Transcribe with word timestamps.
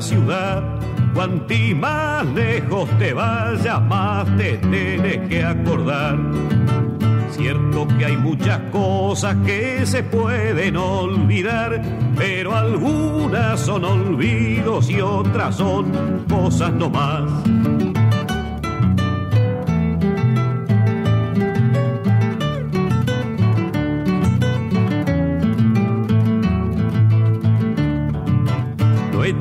ciudad. 0.00 0.62
Más 1.76 2.24
lejos 2.34 2.88
te 2.98 3.12
vayas, 3.12 3.82
más 3.82 4.24
te 4.36 4.56
tienes 4.58 5.28
que 5.28 5.42
acordar. 5.44 6.18
Cierto 7.30 7.86
que 7.98 8.06
hay 8.06 8.16
muchas 8.16 8.60
cosas 8.70 9.36
que 9.44 9.84
se 9.84 10.02
pueden 10.02 10.76
olvidar, 10.76 11.82
pero 12.16 12.54
algunas 12.54 13.60
son 13.60 13.84
olvidos 13.84 14.88
y 14.90 15.00
otras 15.00 15.56
son 15.56 16.24
cosas 16.28 16.72
no 16.72 16.90
más. 16.90 17.89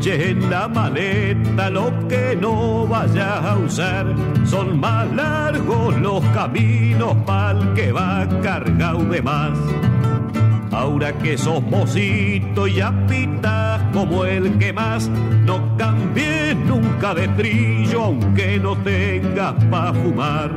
En 0.07 0.49
la 0.49 0.67
maleta 0.69 1.69
lo 1.69 1.91
que 2.07 2.37
no 2.39 2.87
vayas 2.87 3.43
a 3.43 3.57
usar. 3.57 4.05
Son 4.45 4.79
más 4.79 5.11
largos 5.13 5.97
los 5.99 6.23
caminos 6.27 7.15
pa'l 7.25 7.73
que 7.73 7.91
va 7.91 8.25
cargado 8.41 9.03
de 9.03 9.21
más. 9.21 9.57
Ahora 10.71 11.11
que 11.11 11.37
sos 11.37 11.61
mocito 11.61 12.67
y 12.67 12.79
apitas 12.79 13.81
como 13.91 14.23
el 14.23 14.57
que 14.57 14.71
más, 14.71 15.09
no 15.43 15.75
cambies 15.77 16.55
nunca 16.55 17.13
de 17.13 17.27
trillo 17.29 18.05
aunque 18.05 18.57
no 18.59 18.77
tengas 18.77 19.53
pa' 19.65 19.93
fumar. 19.93 20.51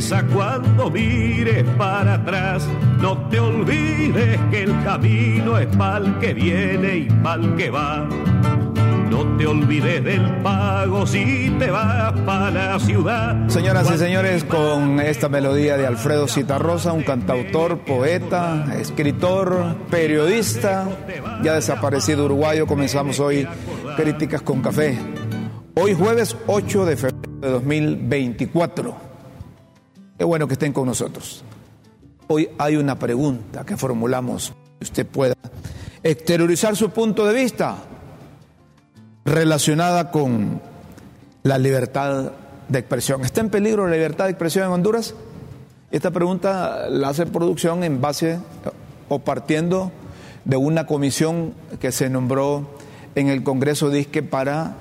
Tristeza 0.00 0.24
cuando 0.32 0.90
mires 0.90 1.64
para 1.76 2.14
atrás. 2.14 2.66
No 3.00 3.28
te 3.28 3.38
olvides 3.38 4.38
que 4.50 4.62
el 4.62 4.82
camino 4.82 5.58
es 5.58 5.66
pa'l 5.76 6.18
que 6.18 6.32
viene 6.32 6.96
y 6.96 7.08
pa'l 7.22 7.54
que 7.56 7.70
va. 7.70 8.08
No 9.10 9.36
te 9.36 9.46
olvides 9.46 10.02
del 10.02 10.24
pago 10.42 11.06
si 11.06 11.54
te 11.58 11.70
vas 11.70 12.12
para 12.20 12.50
la 12.50 12.80
ciudad. 12.80 13.48
Señoras 13.48 13.90
y 13.90 13.98
señores, 13.98 14.44
con 14.44 15.00
esta 15.00 15.28
melodía 15.28 15.76
de 15.76 15.86
Alfredo 15.86 16.28
Citarrosa, 16.28 16.92
un 16.92 17.02
cantautor, 17.02 17.80
poeta, 17.80 18.66
escritor, 18.78 19.76
periodista, 19.90 20.88
ya 21.42 21.54
desaparecido 21.54 22.24
uruguayo, 22.24 22.66
comenzamos 22.66 23.20
hoy 23.20 23.46
Críticas 23.96 24.42
con 24.42 24.62
Café. 24.62 24.96
Hoy 25.74 25.94
jueves 25.94 26.36
8 26.46 26.86
de 26.86 26.96
febrero 26.96 27.40
de 27.40 27.50
2024. 27.50 29.09
Qué 30.20 30.24
bueno 30.24 30.46
que 30.46 30.52
estén 30.52 30.74
con 30.74 30.84
nosotros. 30.84 31.42
Hoy 32.26 32.50
hay 32.58 32.76
una 32.76 32.98
pregunta 32.98 33.64
que 33.64 33.78
formulamos, 33.78 34.52
usted 34.78 35.06
pueda 35.06 35.32
exteriorizar 36.02 36.76
su 36.76 36.90
punto 36.90 37.24
de 37.24 37.32
vista 37.32 37.78
relacionada 39.24 40.10
con 40.10 40.60
la 41.42 41.56
libertad 41.56 42.32
de 42.68 42.78
expresión. 42.78 43.24
¿Está 43.24 43.40
en 43.40 43.48
peligro 43.48 43.86
la 43.86 43.94
libertad 43.94 44.26
de 44.26 44.32
expresión 44.32 44.66
en 44.66 44.72
Honduras? 44.72 45.14
Esta 45.90 46.10
pregunta 46.10 46.90
la 46.90 47.08
hace 47.08 47.24
producción 47.24 47.82
en 47.82 48.02
base 48.02 48.40
o 49.08 49.20
partiendo 49.20 49.90
de 50.44 50.58
una 50.58 50.86
comisión 50.86 51.54
que 51.80 51.92
se 51.92 52.10
nombró 52.10 52.68
en 53.14 53.28
el 53.28 53.42
Congreso 53.42 53.88
Disque 53.88 54.22
para 54.22 54.76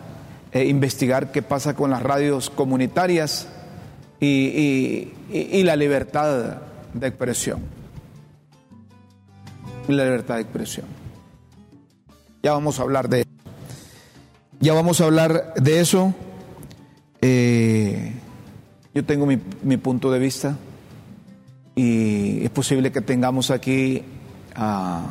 eh, 0.52 0.66
investigar 0.66 1.32
qué 1.32 1.42
pasa 1.42 1.76
con 1.76 1.92
las 1.92 2.04
radios 2.04 2.50
comunitarias 2.50 3.48
y, 4.20 5.14
y, 5.32 5.64
la 5.64 5.76
libertad 5.76 6.58
de 6.94 7.08
expresión. 7.08 7.62
Y 9.88 9.94
la 9.94 10.04
libertad 10.04 10.36
de 10.36 10.42
expresión. 10.42 10.86
Ya 12.44 12.54
vamos 12.54 12.80
a 12.80 12.84
hablar 12.84 13.10
de 13.10 13.22
eso. 13.22 13.30
Ya 14.60 14.74
vamos 14.74 15.00
a 15.00 15.06
hablar 15.06 15.54
de 15.56 15.80
eso. 15.80 16.14
Eh, 17.22 18.14
yo 18.94 19.06
tengo 19.06 19.26
mi, 19.26 19.40
mi, 19.64 19.78
punto 19.78 20.12
de 20.12 20.20
vista 20.20 20.58
y 21.76 22.44
es 22.44 22.50
posible 22.50 22.92
que 22.92 23.02
tengamos 23.02 23.52
aquí 23.52 24.04
a... 24.56 25.06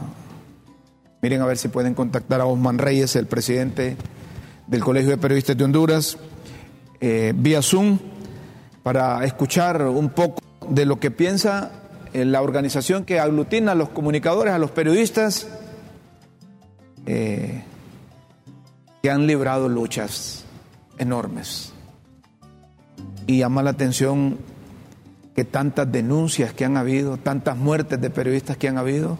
Miren 1.20 1.42
a 1.42 1.46
ver 1.46 1.58
si 1.58 1.68
pueden 1.68 1.94
contactar 1.94 2.40
a 2.40 2.46
Osman 2.46 2.78
Reyes, 2.78 3.16
el 3.16 3.26
presidente 3.26 3.96
del 4.66 4.84
Colegio 4.84 5.10
de 5.10 5.16
Periodistas 5.18 5.56
de 5.56 5.64
Honduras, 5.64 6.18
eh, 7.00 7.32
vía 7.34 7.62
Zoom, 7.62 7.98
para 8.88 9.22
escuchar 9.26 9.82
un 9.82 10.08
poco 10.08 10.40
de 10.66 10.86
lo 10.86 10.98
que 10.98 11.10
piensa 11.10 11.70
eh, 12.14 12.24
la 12.24 12.40
organización 12.40 13.04
que 13.04 13.20
aglutina 13.20 13.72
a 13.72 13.74
los 13.74 13.90
comunicadores, 13.90 14.54
a 14.54 14.58
los 14.58 14.70
periodistas, 14.70 15.46
eh, 17.04 17.64
que 19.02 19.10
han 19.10 19.26
librado 19.26 19.68
luchas 19.68 20.46
enormes. 20.96 21.74
Y 23.26 23.40
llama 23.40 23.62
la 23.62 23.68
atención 23.68 24.38
que 25.36 25.44
tantas 25.44 25.92
denuncias 25.92 26.54
que 26.54 26.64
han 26.64 26.78
habido, 26.78 27.18
tantas 27.18 27.58
muertes 27.58 28.00
de 28.00 28.08
periodistas 28.08 28.56
que 28.56 28.68
han 28.68 28.78
habido, 28.78 29.18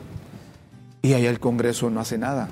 y 1.03 1.13
ahí 1.13 1.27
el 1.27 1.41
Congreso 1.41 1.91
no 1.91 2.01
hace 2.01 2.17
nada 2.17 2.49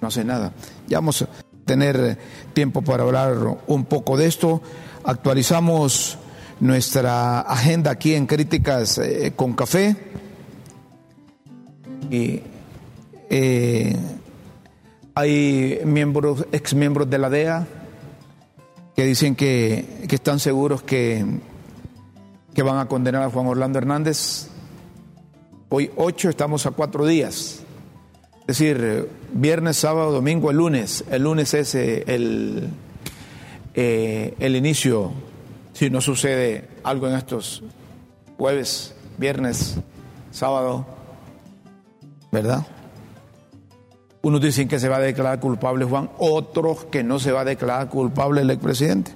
no 0.00 0.08
hace 0.08 0.24
nada. 0.24 0.52
Ya 0.88 0.98
vamos 0.98 1.22
a 1.22 1.28
tener 1.64 2.18
tiempo 2.52 2.82
para 2.82 3.04
hablar 3.04 3.36
un 3.66 3.84
poco 3.86 4.16
de 4.16 4.26
esto. 4.26 4.60
Actualizamos 5.04 6.18
nuestra 6.60 7.40
agenda 7.40 7.90
aquí 7.90 8.14
en 8.14 8.26
Críticas 8.26 8.98
eh, 8.98 9.32
con 9.34 9.54
Café. 9.54 9.96
Y 12.10 12.42
eh, 13.30 13.96
hay 15.14 15.80
miembros, 15.84 16.46
ex 16.52 16.74
miembros 16.74 17.08
de 17.10 17.18
la 17.18 17.30
DEA 17.30 17.66
que 18.94 19.04
dicen 19.04 19.34
que, 19.34 20.04
que 20.08 20.16
están 20.16 20.38
seguros 20.38 20.82
que, 20.82 21.24
que 22.54 22.62
van 22.62 22.78
a 22.78 22.86
condenar 22.86 23.22
a 23.22 23.30
Juan 23.30 23.46
Orlando 23.46 23.78
Hernández. 23.78 24.48
Hoy 25.68 25.90
ocho, 25.96 26.28
estamos 26.28 26.66
a 26.66 26.70
cuatro 26.72 27.06
días 27.06 27.62
es 28.42 28.58
decir, 28.58 29.08
viernes, 29.32 29.76
sábado, 29.76 30.10
domingo, 30.10 30.50
el 30.50 30.56
lunes. 30.56 31.04
El 31.10 31.22
lunes 31.22 31.54
es 31.54 31.76
eh, 31.76 32.02
el, 32.08 32.68
eh, 33.74 34.34
el 34.38 34.56
inicio, 34.56 35.12
si 35.72 35.90
no 35.90 36.00
sucede 36.00 36.68
algo 36.84 37.08
en 37.08 37.14
estos 37.14 37.62
jueves, 38.36 38.94
viernes, 39.18 39.76
sábado, 40.30 40.86
¿verdad? 42.30 42.66
Unos 44.22 44.40
dicen 44.40 44.68
que 44.68 44.78
se 44.78 44.88
va 44.88 44.96
a 44.96 45.00
declarar 45.00 45.40
culpable 45.40 45.84
Juan, 45.84 46.10
otros 46.18 46.84
que 46.84 47.02
no 47.02 47.18
se 47.18 47.32
va 47.32 47.40
a 47.40 47.44
declarar 47.44 47.88
culpable 47.88 48.42
el 48.42 48.50
expresidente. 48.50 49.12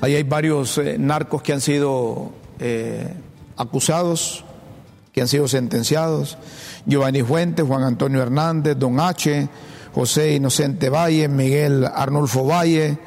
Ahí 0.00 0.14
hay 0.14 0.22
varios 0.22 0.78
eh, 0.78 0.96
narcos 0.98 1.42
que 1.42 1.52
han 1.52 1.60
sido 1.60 2.32
acusados, 3.56 4.44
que 5.12 5.20
han 5.20 5.28
sido 5.28 5.48
sentenciados. 5.48 6.38
Giovanni 6.86 7.22
Fuentes, 7.22 7.66
Juan 7.66 7.82
Antonio 7.82 8.22
Hernández, 8.22 8.78
Don 8.78 9.00
H., 9.00 9.48
José 9.96 10.34
Inocente 10.34 10.90
Valle, 10.90 11.26
Miguel 11.26 11.86
Arnulfo 11.86 12.44
Valle, 12.44 12.98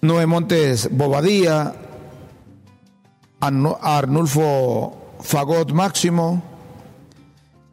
Noé 0.00 0.24
Montes 0.24 0.88
Bobadía, 0.90 1.74
Arnulfo 3.40 4.96
Fagot 5.20 5.72
Máximo, 5.72 6.42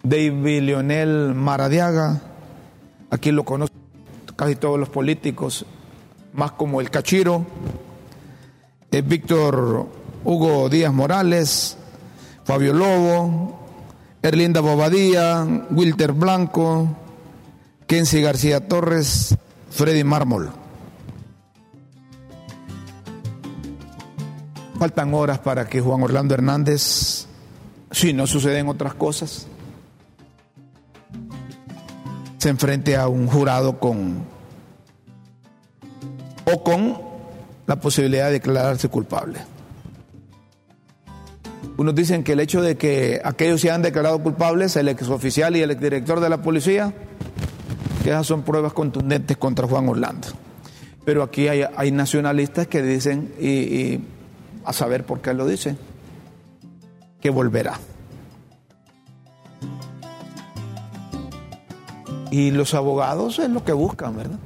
David 0.04 0.64
Lionel 0.64 1.34
Maradiaga, 1.34 2.20
aquí 3.10 3.32
lo 3.32 3.46
conocen 3.46 3.78
casi 4.36 4.58
todos 4.58 4.78
los 4.78 4.90
políticos, 4.90 5.66
más 6.34 6.52
como 6.52 6.82
el 6.82 6.90
Cachiro, 6.90 7.46
eh, 8.92 9.02
Víctor 9.02 9.88
Hugo 10.26 10.68
Díaz 10.68 10.94
Morales, 10.94 11.78
Fabio 12.44 12.74
Lobo, 12.74 13.62
Erlinda 14.22 14.60
Bobadía, 14.60 15.48
Wilter 15.72 16.12
Blanco, 16.12 16.98
Kenzie 17.88 18.22
García 18.22 18.68
Torres, 18.68 19.36
Freddy 19.70 20.04
Mármol. 20.04 20.52
Faltan 24.80 25.14
horas 25.14 25.40
para 25.40 25.68
que 25.68 25.82
Juan 25.82 26.04
Orlando 26.04 26.34
Hernández, 26.34 27.28
si 27.92 28.14
no 28.14 28.28
suceden 28.28 28.68
otras 28.68 28.94
cosas, 28.96 29.48
se 32.38 32.50
enfrente 32.50 32.98
a 32.98 33.08
un 33.08 33.28
jurado 33.28 33.80
con 33.80 34.26
o 36.46 36.64
con 36.64 37.02
la 37.66 37.78
posibilidad 37.78 38.26
de 38.26 38.34
declararse 38.34 38.90
culpable. 38.90 39.40
Unos 41.78 41.96
dicen 41.96 42.24
que 42.24 42.34
el 42.34 42.40
hecho 42.40 42.62
de 42.62 42.78
que 42.78 43.22
aquellos 43.24 43.62
se 43.62 43.72
han 43.72 43.82
declarado 43.82 44.22
culpables, 44.22 44.76
el 44.76 44.90
exoficial 44.90 45.56
y 45.56 45.62
el 45.62 45.72
exdirector 45.72 46.20
de 46.20 46.30
la 46.30 46.42
policía, 46.42 46.94
que 48.04 48.10
esas 48.10 48.28
son 48.28 48.44
pruebas 48.44 48.74
contundentes 48.74 49.38
contra 49.38 49.66
Juan 49.66 49.88
Orlando. 49.88 50.28
Pero 51.06 51.24
aquí 51.24 51.48
hay, 51.48 51.92
nacionalistas 51.92 52.68
que 52.68 52.82
dicen, 52.82 53.34
y, 53.40 54.00
a 54.66 54.74
saber 54.74 55.06
por 55.06 55.22
qué 55.22 55.34
lo 55.34 55.48
dicen, 55.48 55.78
que 57.22 57.30
volverá. 57.30 57.80
Y 62.30 62.52
los 62.52 62.74
abogados 62.74 63.40
es 63.40 63.50
lo 63.50 63.64
que 63.64 63.74
buscan, 63.74 64.18
¿verdad? 64.18 64.40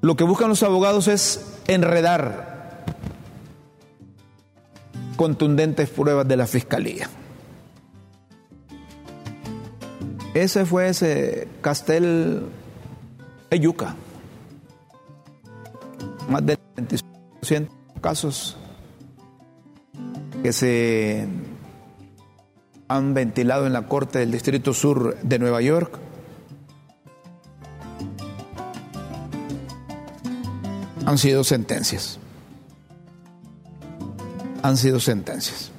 Lo 0.00 0.16
que 0.16 0.24
buscan 0.24 0.48
los 0.48 0.62
abogados 0.62 1.08
es 1.08 1.58
enredar 1.66 2.84
contundentes 5.16 5.88
pruebas 5.90 6.26
de 6.28 6.36
la 6.36 6.46
fiscalía. 6.46 7.08
Ese 10.34 10.64
fue 10.64 10.88
ese 10.88 11.48
Castel 11.60 12.46
Eyuca. 13.50 13.96
Más 16.28 16.46
de 16.46 16.56
25% 16.76 17.68
casos 18.00 18.56
que 20.42 20.52
se 20.52 21.26
han 22.86 23.14
ventilado 23.14 23.66
en 23.66 23.72
la 23.72 23.86
Corte 23.86 24.20
del 24.20 24.30
Distrito 24.30 24.72
Sur 24.72 25.18
de 25.20 25.38
Nueva 25.38 25.60
York. 25.60 25.98
Han 31.06 31.18
sido 31.18 31.42
sentencias. 31.44 32.18
Han 34.62 34.76
sido 34.76 35.00
sentencias. 35.00 35.69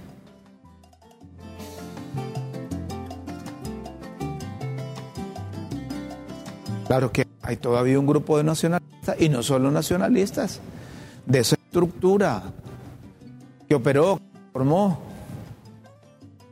Claro 6.91 7.09
que 7.09 7.25
hay 7.41 7.55
todavía 7.55 7.97
un 7.97 8.05
grupo 8.05 8.37
de 8.37 8.43
nacionalistas, 8.43 9.15
y 9.17 9.29
no 9.29 9.43
solo 9.43 9.71
nacionalistas, 9.71 10.59
de 11.25 11.39
esa 11.39 11.55
estructura 11.55 12.43
que 13.69 13.75
operó, 13.75 14.17
que 14.17 14.51
formó, 14.51 14.99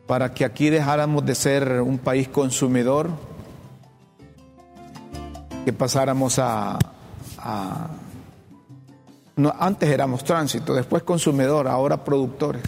para 0.08 0.34
que 0.34 0.46
aquí 0.46 0.70
dejáramos 0.70 1.26
de 1.26 1.36
ser 1.36 1.82
un 1.82 1.98
país 1.98 2.30
consumidor, 2.30 3.10
que 5.66 5.74
pasáramos 5.74 6.40
a, 6.40 6.80
antes 9.60 9.90
éramos 9.90 10.24
tránsito, 10.24 10.74
después 10.74 11.04
consumidor, 11.04 11.68
ahora 11.68 12.06
productores 12.06 12.64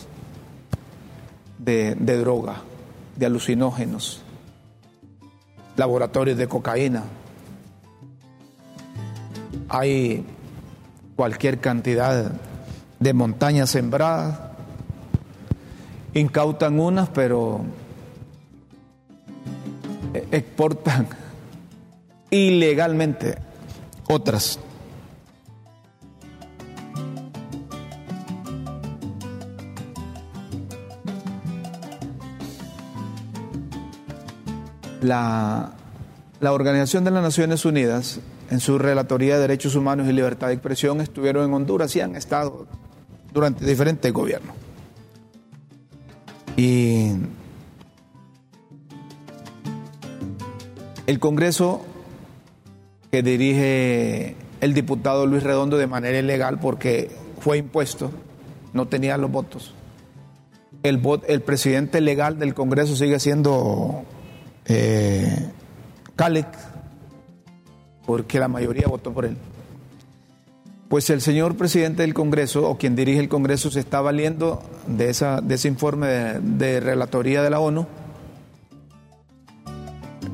de, 1.58 1.96
de 1.96 2.18
droga, 2.18 2.58
de 3.16 3.28
alucinógenos, 3.28 4.22
laboratorios 5.78 6.38
de 6.38 6.50
cocaína 6.50 7.04
hay 9.72 10.26
cualquier 11.16 11.60
cantidad 11.60 12.30
de 13.00 13.14
montañas 13.14 13.70
sembradas, 13.70 14.38
incautan 16.14 16.78
unas, 16.78 17.08
pero 17.10 17.62
exportan 20.30 21.08
ilegalmente 22.30 23.38
otras. 24.10 24.60
La, 35.02 35.72
la 36.42 36.54
Organización 36.54 37.06
de 37.06 37.12
las 37.12 37.24
Naciones 37.24 37.64
Unidas 37.64 38.20
en 38.52 38.60
su 38.60 38.78
Relatoría 38.78 39.36
de 39.36 39.42
Derechos 39.42 39.76
Humanos 39.76 40.08
y 40.08 40.14
Libertad 40.14 40.48
de 40.48 40.54
Expresión 40.54 41.00
estuvieron 41.00 41.46
en 41.46 41.54
Honduras 41.54 41.96
y 41.96 42.02
han 42.02 42.18
estado 42.18 42.68
durante 43.34 43.66
diferentes 43.66 44.12
gobiernos. 44.12 44.54
Y 46.58 47.14
el 51.08 51.20
Congreso 51.20 51.86
que 53.10 53.24
dirige 53.24 54.36
el 54.60 54.74
diputado 54.74 55.26
Luis 55.26 55.44
Redondo 55.44 55.78
de 55.78 55.88
manera 55.88 56.20
ilegal 56.20 56.60
porque 56.60 57.10
fue 57.40 57.58
impuesto, 57.58 58.12
no 58.74 58.88
tenía 58.88 59.18
los 59.18 59.32
votos. 59.32 59.74
El, 60.84 61.00
presidente 61.42 62.02
legal 62.02 62.38
del 62.38 62.54
Congreso 62.54 62.98
sigue 62.98 63.20
siendo 63.20 64.04
eh, 64.66 65.50
porque 68.12 68.40
la 68.40 68.50
mayoría 68.50 68.90
votó 68.90 69.14
por 69.14 69.24
él. 69.24 69.38
Pues 70.90 71.10
el 71.10 71.22
señor 71.22 71.56
presidente 71.56 72.02
del 72.02 72.14
Congreso 72.14 72.70
o 72.70 72.78
quien 72.78 72.94
dirige 72.94 73.22
el 73.22 73.30
Congreso 73.30 73.72
se 73.72 73.80
está 73.80 74.02
valiendo 74.02 74.62
de, 74.86 75.10
esa, 75.10 75.40
de 75.40 75.56
ese 75.56 75.70
informe 75.70 76.08
de, 76.08 76.82
relatoría 76.82 77.42
de 77.42 77.50
la 77.50 77.62
ONU 77.62 77.88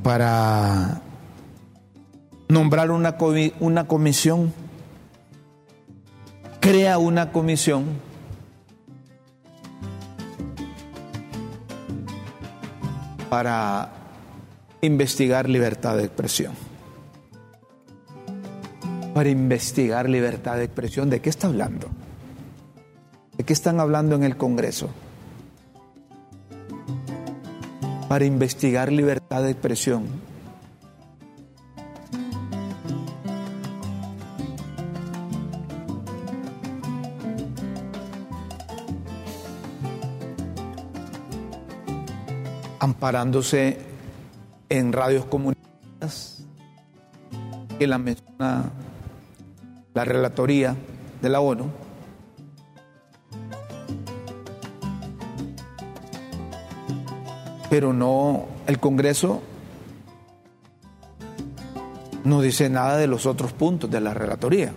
para 0.01 1.01
nombrar 2.49 2.89
una, 2.89 3.15
una 3.59 3.85
comisión, 3.85 4.51
crea 6.59 6.97
una 6.97 7.31
comisión 7.31 7.85
para 13.29 13.91
investigar 14.81 15.47
libertad 15.47 15.95
de 15.95 16.05
expresión 16.05 16.66
para 19.17 19.29
investigar 19.29 20.07
libertad 20.07 20.57
de 20.57 20.65
expresión. 20.65 21.09
¿De 21.09 21.21
qué 21.21 21.31
está 21.31 21.47
hablando? 21.47 21.87
¿De 23.35 23.43
qué 23.43 23.51
están 23.51 23.79
hablando 23.79 24.13
en 24.13 24.21
el 24.21 24.37
Congreso? 24.37 24.91
Para 28.07 28.25
investigar 28.25 28.91
libertad 28.91 29.41
de 29.41 29.49
expresión. 29.49 30.05
amparándose 42.79 43.79
en 44.69 44.93
radios 44.93 45.25
comunitarias 45.25 46.45
que 47.79 47.87
la 47.87 47.97
menciona 47.97 48.71
la 49.97 50.05
relatoría 50.05 50.75
de 51.23 51.27
la 51.27 51.39
ONU, 51.39 51.71
pero 57.67 57.93
no, 57.93 58.45
el 58.67 58.79
Congreso 58.79 59.41
no 62.25 62.41
dice 62.41 62.69
nada 62.69 62.97
de 62.97 63.07
los 63.07 63.25
otros 63.25 63.53
puntos 63.53 63.89
de 63.89 63.99
la 63.99 64.13
relatoría. 64.13 64.71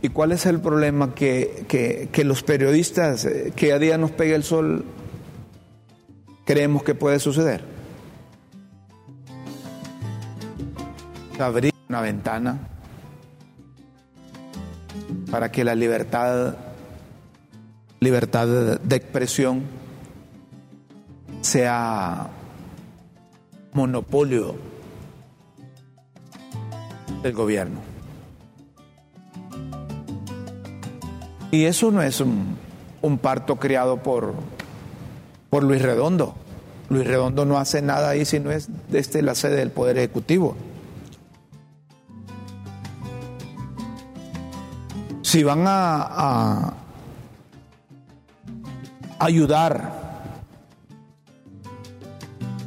¿Y 0.00 0.08
cuál 0.08 0.32
es 0.32 0.46
el 0.46 0.60
problema? 0.60 1.14
Que, 1.14 1.66
que, 2.10 2.24
los 2.24 2.42
periodistas, 2.42 3.26
eh, 3.26 3.52
que 3.54 3.74
a 3.74 3.78
día 3.78 3.98
nos 3.98 4.12
pegue 4.12 4.34
el 4.34 4.44
sol, 4.44 4.86
creemos 6.46 6.82
que 6.84 6.94
puede 6.94 7.18
suceder. 7.18 7.62
Abrir 11.38 11.74
una 11.90 12.00
ventana 12.00 12.75
para 15.30 15.50
que 15.50 15.64
la 15.64 15.74
libertad, 15.74 16.56
libertad 18.00 18.78
de 18.78 18.96
expresión 18.96 19.62
sea 21.40 22.28
monopolio 23.72 24.56
del 27.22 27.32
gobierno. 27.32 27.80
Y 31.50 31.64
eso 31.64 31.90
no 31.90 32.02
es 32.02 32.20
un, 32.20 32.58
parto 33.22 33.56
criado 33.56 34.02
por, 34.02 34.34
por 35.48 35.62
Luis 35.62 35.80
Redondo. 35.80 36.34
Luis 36.88 37.06
Redondo 37.06 37.44
no 37.44 37.58
hace 37.58 37.82
nada 37.82 38.10
ahí 38.10 38.24
si 38.24 38.40
no 38.40 38.50
es 38.50 38.68
desde 38.88 39.22
la 39.22 39.34
sede 39.34 39.56
del 39.56 39.70
Poder 39.70 39.96
Ejecutivo. 39.98 40.56
Si 45.36 45.42
van 45.42 45.64
a, 45.66 46.72
ayudar, 49.18 49.92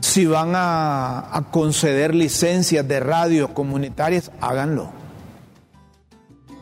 si 0.02 0.28
van 0.28 0.52
a, 0.54 1.48
conceder 1.50 2.14
licencias 2.14 2.88
de 2.88 3.00
radio 3.00 3.56
comunitarias, 3.56 4.32
háganlo. 4.40 4.92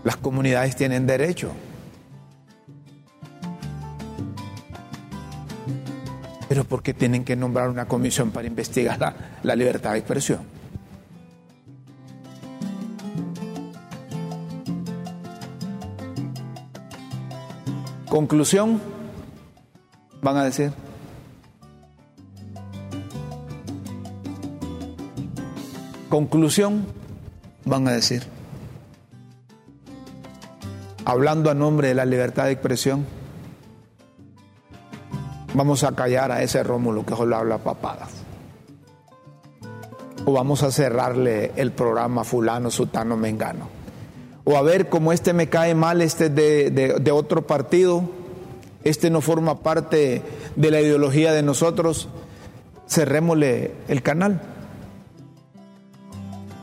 Las 0.05 0.15
comunidades 0.15 0.77
tienen 0.77 1.05
derecho. 1.05 1.51
Pero 6.47 6.63
¿por 6.63 6.81
qué 6.83 6.93
tienen 6.93 7.25
que 7.25 7.35
nombrar 7.35 7.67
una 7.67 7.85
comisión 7.85 8.31
para 8.31 8.47
investigar 8.47 9.13
la 9.43 9.55
libertad 9.57 9.91
de 9.91 9.97
expresión? 9.97 10.56
Conclusión, 18.17 18.81
van 20.23 20.37
a 20.37 20.43
decir. 20.43 20.73
Conclusión, 26.09 26.87
van 27.63 27.87
a 27.87 27.91
decir. 27.91 28.23
Hablando 31.05 31.51
a 31.51 31.53
nombre 31.53 31.89
de 31.89 31.93
la 31.93 32.05
libertad 32.05 32.45
de 32.45 32.53
expresión, 32.53 33.05
vamos 35.53 35.83
a 35.83 35.91
callar 35.91 36.31
a 36.31 36.41
ese 36.41 36.63
Rómulo 36.63 37.05
que 37.05 37.15
solo 37.15 37.35
habla 37.35 37.59
papadas. 37.59 38.09
O 40.25 40.33
vamos 40.33 40.63
a 40.63 40.71
cerrarle 40.71 41.51
el 41.55 41.71
programa 41.71 42.23
fulano, 42.23 42.71
sutano, 42.71 43.15
mengano. 43.15 43.76
O 44.49 44.55
a 44.55 44.61
ver, 44.61 44.87
como 44.87 45.11
este 45.11 45.33
me 45.33 45.49
cae 45.49 45.75
mal, 45.75 46.01
este 46.01 46.29
de, 46.29 46.71
de, 46.71 47.11
otro 47.11 47.45
partido, 47.45 48.03
este 48.85 49.09
no 49.09 49.19
forma 49.19 49.59
parte 49.59 50.21
de 50.55 50.71
la 50.71 50.79
ideología 50.79 51.33
de 51.33 51.43
nosotros, 51.43 52.07
cerrémosle 52.87 53.73
el 53.89 54.01
canal. 54.01 54.39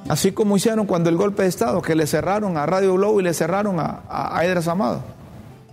Así 0.09 0.33
como 0.33 0.57
hicieron 0.57 0.87
cuando 0.87 1.11
el 1.11 1.19
golpe 1.19 1.43
de 1.43 1.51
Estado, 1.51 1.83
que 1.83 1.95
le 1.95 2.07
cerraron 2.07 2.57
a 2.57 2.65
Radio 2.65 2.95
Globo 2.95 3.21
y 3.21 3.25
le 3.25 3.35
cerraron 3.35 3.79
a, 3.79 4.01
a, 4.09 4.39
a 4.39 4.47
Edras 4.47 4.67
Amado. 4.67 5.03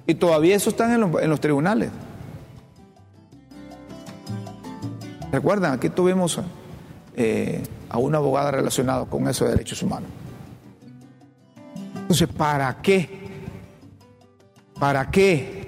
Y 0.05 0.15
todavía 0.15 0.57
eso 0.57 0.71
están 0.71 0.91
en 0.91 0.99
los, 0.99 1.21
en 1.21 1.29
los 1.29 1.39
tribunales. 1.39 1.91
Recuerdan, 5.31 5.71
aquí 5.71 5.87
tuvimos 5.87 6.41
eh, 7.15 7.63
a 7.87 7.97
una 7.99 8.17
abogada 8.17 8.51
relacionada 8.51 9.05
con 9.05 9.29
eso 9.29 9.45
de 9.45 9.51
derechos 9.51 9.81
humanos. 9.81 10.09
Entonces, 12.11 12.35
¿para 12.35 12.81
qué? 12.81 13.07
¿Para 14.77 15.09
qué 15.09 15.63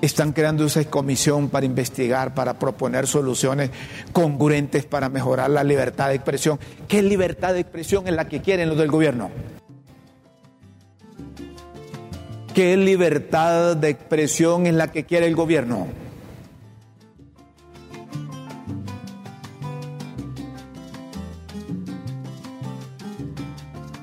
están 0.00 0.32
creando 0.32 0.64
esa 0.64 0.82
comisión 0.86 1.50
para 1.50 1.66
investigar, 1.66 2.32
para 2.32 2.58
proponer 2.58 3.06
soluciones 3.06 3.68
congruentes 4.14 4.86
para 4.86 5.10
mejorar 5.10 5.50
la 5.50 5.62
libertad 5.62 6.08
de 6.08 6.14
expresión? 6.14 6.58
¿Qué 6.88 7.02
libertad 7.02 7.52
de 7.52 7.60
expresión 7.60 8.08
es 8.08 8.14
la 8.14 8.28
que 8.28 8.40
quieren 8.40 8.70
los 8.70 8.78
del 8.78 8.90
gobierno? 8.90 9.30
¿Qué 12.54 12.78
libertad 12.78 13.76
de 13.76 13.90
expresión 13.90 14.66
es 14.66 14.72
la 14.72 14.90
que 14.90 15.04
quiere 15.04 15.26
el 15.26 15.36
gobierno? 15.36 15.86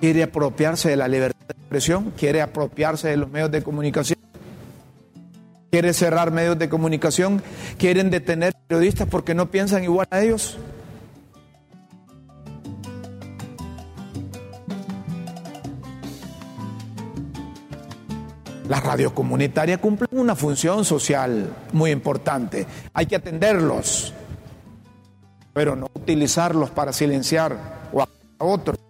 Quiere 0.04 0.22
apropiarse 0.22 0.90
de 0.90 0.98
la 0.98 1.08
libertad 1.08 1.48
de 1.48 1.54
expresión, 1.54 2.12
quiere 2.18 2.42
apropiarse 2.42 3.08
de 3.08 3.16
los 3.16 3.32
medios 3.32 3.50
de 3.52 3.64
comunicación, 3.64 4.20
quiere 5.72 5.94
cerrar 5.94 6.30
medios 6.30 6.60
de 6.60 6.68
comunicación, 6.68 7.42
quieren 7.78 8.10
detener 8.10 8.54
periodistas 8.68 9.08
porque 9.08 9.34
no 9.34 9.50
piensan 9.50 9.86
igual 9.86 10.06
a 10.12 10.20
ellos. 10.20 10.58
Las 18.68 18.84
radios 18.84 19.14
comunitarias 19.14 19.80
cumplen 19.80 20.10
una 20.20 20.36
función 20.36 20.84
social 20.84 21.48
muy 21.72 21.92
importante. 21.92 22.68
Hay 22.94 23.06
que 23.06 23.16
atenderlos, 23.16 24.14
pero 25.54 25.78
no 25.78 25.88
utilizarlos 25.94 26.72
para 26.72 26.92
silenciar 26.92 27.58
o 27.94 28.02
a 28.02 28.10
otros. 28.40 28.83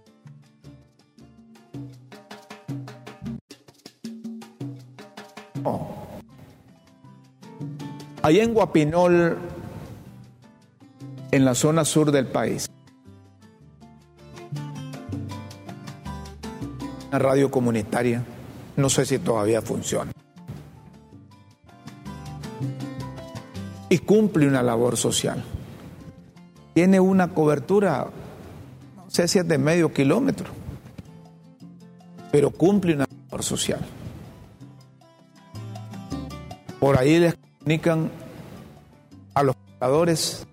Ahí 8.22 8.39
en 8.39 8.53
Guapinol, 8.53 9.38
en 11.32 11.46
la 11.46 11.55
zona 11.55 11.84
sur 11.84 12.12
del 12.12 12.27
país, 12.27 12.70
una 17.10 17.20
radio 17.20 17.51
comunitaria, 17.51 18.24
no 18.77 18.89
sé 18.89 19.05
si 19.05 19.20
todavía 19.20 19.62
funciona. 19.62 20.12
Y 23.89 23.98
cumple 24.00 24.48
una 24.48 24.63
labor 24.63 24.98
social. 24.98 25.43
Tiene 26.74 27.00
una 27.00 27.34
cobertura, 27.34 28.08
no 28.96 29.10
sé 29.10 29.27
si 29.27 29.38
es 29.38 29.48
de 29.48 29.58
medio 29.58 29.93
kilómetro, 29.93 30.48
pero 32.32 32.50
cumple 32.50 32.96
una 32.96 33.05
labor 33.05 33.43
social. 33.43 33.82
Por 36.84 37.00
ahí 37.00 37.18
les 37.18 37.34
comunican 37.36 38.12
a 39.36 39.44
los 39.44 39.56
pobladores 39.56 40.46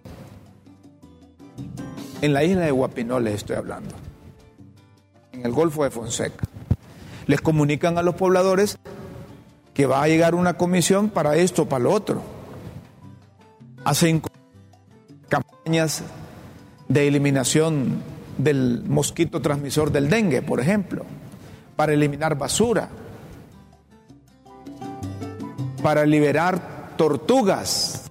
en 2.23 2.33
la 2.33 2.45
isla 2.45 2.61
de 2.61 2.71
Guapinol 2.71 3.25
les 3.25 3.35
estoy 3.35 3.57
hablando, 3.57 3.97
en 5.33 5.45
el 5.45 5.51
Golfo 5.51 5.83
de 5.83 5.91
Fonseca. 5.91 6.47
Les 7.27 7.41
comunican 7.41 7.99
a 7.99 8.05
los 8.05 8.15
pobladores 8.15 8.79
que 9.75 9.87
va 9.87 10.05
a 10.05 10.07
llegar 10.07 10.37
una 10.37 10.55
comisión 10.55 11.11
para 11.11 11.35
esto, 11.35 11.69
para 11.69 11.83
lo 11.83 11.93
otro. 11.93 12.23
Hacen 13.85 14.23
campañas 15.29 16.05
de 16.87 17.09
eliminación 17.09 18.05
del 18.39 18.85
mosquito 18.87 19.43
transmisor 19.43 19.91
del 19.91 20.09
dengue, 20.09 20.43
por 20.43 20.61
ejemplo, 20.61 21.05
para 21.75 21.93
eliminar 21.93 22.39
basura, 22.39 22.89
para 25.83 26.05
liberar 26.07 26.97
tortugas, 26.97 28.11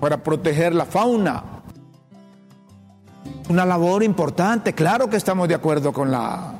para 0.00 0.22
proteger 0.22 0.74
la 0.74 0.84
fauna. 0.84 1.44
Una 3.48 3.64
labor 3.64 4.02
importante, 4.02 4.74
claro 4.74 5.08
que 5.08 5.16
estamos 5.16 5.48
de 5.48 5.54
acuerdo 5.54 5.92
con 5.92 6.10
la 6.10 6.52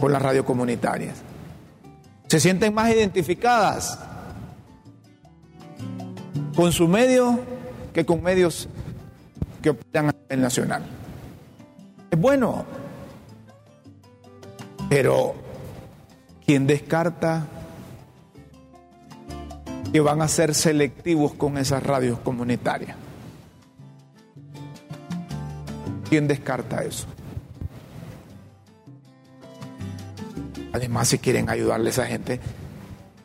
con 0.00 0.12
las 0.12 0.20
radio 0.20 0.44
comunitarias. 0.44 1.16
Se 2.26 2.40
sienten 2.40 2.74
más 2.74 2.90
identificadas 2.90 3.98
con 6.54 6.72
su 6.72 6.88
medio 6.88 7.38
que 7.92 8.04
con 8.04 8.22
medios 8.22 8.68
que 9.62 9.70
operan 9.70 10.08
a 10.08 10.12
nivel 10.12 10.40
nacional. 10.40 10.82
Es 12.10 12.18
bueno, 12.18 12.64
pero 14.88 15.45
quien 16.46 16.66
descarta 16.66 17.46
que 19.92 20.00
van 20.00 20.22
a 20.22 20.28
ser 20.28 20.54
selectivos 20.54 21.34
con 21.34 21.58
esas 21.58 21.82
radios 21.82 22.18
comunitarias. 22.20 22.96
¿Quién 26.08 26.28
descarta 26.28 26.84
eso? 26.84 27.06
Además, 30.72 31.08
si 31.08 31.18
quieren 31.18 31.48
ayudarle 31.48 31.88
a 31.88 31.90
esa 31.90 32.06
gente, 32.06 32.38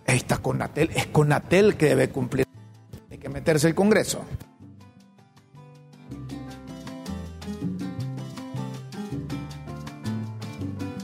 está 0.05 0.37
Conatel, 0.37 0.89
es 0.95 1.05
Conatel 1.07 1.75
que 1.75 1.87
debe 1.87 2.09
cumplir, 2.09 2.47
hay 3.09 3.17
que 3.17 3.29
meterse 3.29 3.67
el 3.67 3.75
Congreso. 3.75 4.23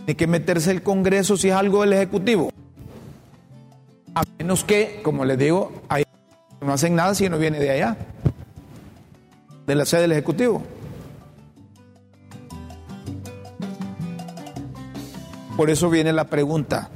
Hay 0.07 0.15
que 0.15 0.25
meterse 0.25 0.71
el 0.71 0.83
Congreso 0.83 1.35
si 1.35 1.49
es 1.49 1.53
algo 1.53 1.81
del 1.81 1.91
Ejecutivo. 1.91 2.49
A 4.15 4.23
menos 4.39 4.63
que, 4.63 5.01
como 5.03 5.25
les 5.25 5.37
digo, 5.37 5.83
ahí 5.89 6.03
no 6.61 6.71
hacen 6.71 6.95
nada 6.95 7.13
si 7.13 7.27
no 7.27 7.37
viene 7.37 7.59
de 7.59 7.71
allá, 7.71 7.97
de 9.67 9.75
la 9.75 9.85
sede 9.85 10.03
del 10.03 10.13
Ejecutivo. 10.13 10.63
Por 15.57 15.69
eso 15.69 15.89
viene 15.89 16.13
la 16.13 16.23
pregunta. 16.23 16.89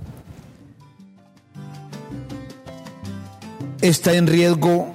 ¿Está 3.81 4.13
en 4.13 4.27
riesgo 4.27 4.93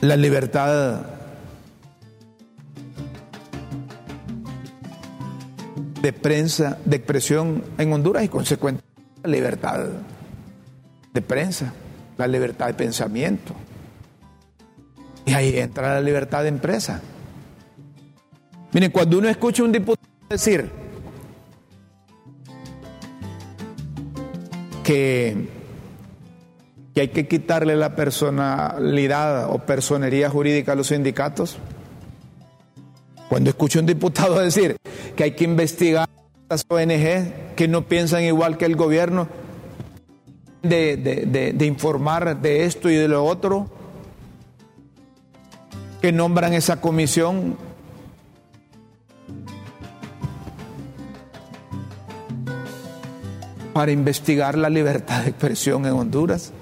la 0.00 0.16
libertad 0.16 1.17
de 6.02 6.12
prensa, 6.12 6.78
de 6.84 6.96
expresión 6.96 7.64
en 7.76 7.92
Honduras 7.92 8.24
y 8.24 8.28
consecuentemente 8.28 9.02
la 9.22 9.30
libertad 9.30 9.86
de 11.12 11.22
prensa, 11.22 11.72
la 12.16 12.26
libertad 12.26 12.66
de 12.66 12.74
pensamiento. 12.74 13.54
Y 15.26 15.34
ahí 15.34 15.58
entra 15.58 15.94
la 15.94 16.00
libertad 16.00 16.42
de 16.42 16.48
empresa. 16.48 17.00
Miren, 18.72 18.90
cuando 18.90 19.18
uno 19.18 19.28
escucha 19.28 19.62
a 19.62 19.66
un 19.66 19.72
diputado 19.72 20.08
decir 20.28 20.70
que, 24.84 25.48
que 26.94 27.00
hay 27.00 27.08
que 27.08 27.28
quitarle 27.28 27.76
la 27.76 27.94
personalidad 27.96 29.50
o 29.50 29.58
personería 29.58 30.30
jurídica 30.30 30.72
a 30.72 30.74
los 30.74 30.88
sindicatos. 30.88 31.58
Cuando 33.28 33.50
escucho 33.50 33.78
a 33.78 33.80
un 33.80 33.86
diputado 33.86 34.38
decir 34.38 34.76
que 35.14 35.24
hay 35.24 35.32
que 35.32 35.44
investigar 35.44 36.08
las 36.48 36.64
ONG 36.68 37.54
que 37.56 37.68
no 37.68 37.86
piensan 37.86 38.22
igual 38.22 38.56
que 38.56 38.64
el 38.64 38.74
gobierno, 38.74 39.28
de, 40.62 40.96
de, 40.96 41.52
de, 41.52 41.66
informar 41.66 42.40
de 42.40 42.64
esto 42.64 42.90
y 42.90 42.96
de 42.96 43.06
lo 43.06 43.24
otro, 43.24 43.70
que 46.00 46.12
nombran 46.12 46.54
esa 46.54 46.80
comisión. 46.80 47.56
para 53.74 53.92
investigar 53.92 54.58
la 54.58 54.68
libertad 54.68 55.22
de 55.22 55.30
expresión 55.30 55.86
en 55.86 55.92
Honduras. 55.92 56.52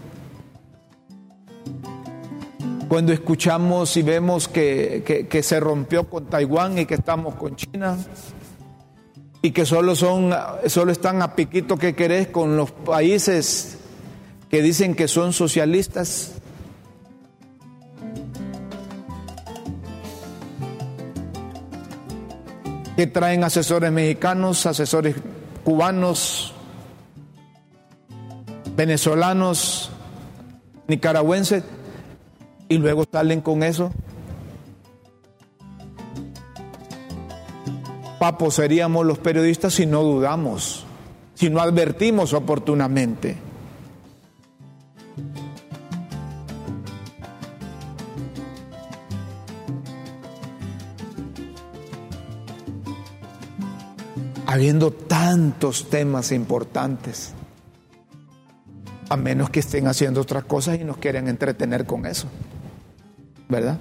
Cuando 2.88 3.12
escuchamos 3.12 3.96
y 3.96 4.02
vemos 4.02 4.46
que, 4.48 5.26
que, 5.28 5.42
se 5.42 5.58
rompió 5.58 6.08
con 6.08 6.26
Taiwán 6.26 6.78
y 6.78 6.86
que 6.86 6.94
estamos 6.94 7.34
con 7.34 7.56
China, 7.56 7.96
y 9.42 9.50
que 9.50 9.66
solo 9.66 9.94
son 9.96 10.32
solo 10.66 10.92
están 10.92 11.20
a 11.20 11.34
piquito 11.34 11.76
que 11.76 11.94
querés 11.94 12.28
con 12.28 12.56
los 12.56 12.70
países 12.70 13.78
que 14.50 14.62
dicen 14.62 14.94
que 14.94 15.08
son 15.08 15.32
socialistas. 15.32 16.32
que 22.96 23.06
traen 23.06 23.44
asesores 23.44 23.92
mexicanos, 23.92 24.64
asesores 24.64 25.16
cubanos, 25.64 26.54
venezolanos, 28.74 29.90
nicaragüenses, 30.88 31.62
y 32.68 32.78
luego 32.78 33.04
salen 33.11 33.40
con 33.40 33.62
eso. 33.62 33.90
Papo 38.18 38.50
seríamos 38.50 39.04
los 39.04 39.18
periodistas 39.18 39.75
si 39.75 39.87
no 39.87 40.02
dudamos, 40.02 40.85
si 41.35 41.50
no 41.50 41.61
advertimos 41.61 42.32
oportunamente. 42.32 43.37
habiendo 54.56 54.90
tantos 54.90 55.90
temas 55.90 56.32
importantes, 56.32 57.35
a 59.08 59.16
menos 59.16 59.50
que 59.50 59.60
estén 59.60 59.86
haciendo 59.86 60.20
otras 60.20 60.44
cosas 60.44 60.78
y 60.80 60.84
nos 60.84 60.96
quieran 60.98 61.28
entretener 61.28 61.86
con 61.86 62.06
eso, 62.06 62.26
¿verdad? 63.48 63.78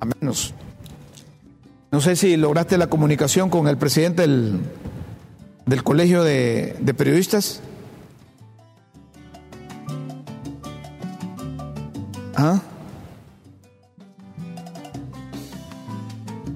A 0.00 0.06
menos. 0.06 0.54
No 1.90 2.00
sé 2.00 2.16
si 2.16 2.36
lograste 2.36 2.76
la 2.76 2.88
comunicación 2.88 3.50
con 3.50 3.68
el 3.68 3.76
presidente 3.76 4.22
del, 4.22 4.58
del 5.66 5.82
Colegio 5.84 6.24
de, 6.24 6.94
Periodistas. 6.96 7.60
¿Ah? 12.36 12.60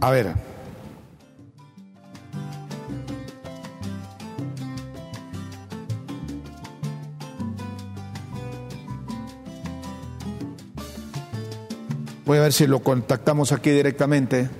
A 0.00 0.10
ver. 0.10 0.47
Voy 12.28 12.36
a 12.36 12.42
ver 12.42 12.52
si 12.52 12.66
lo 12.66 12.80
contactamos 12.80 13.52
aquí 13.52 13.70
directamente. 13.70 14.50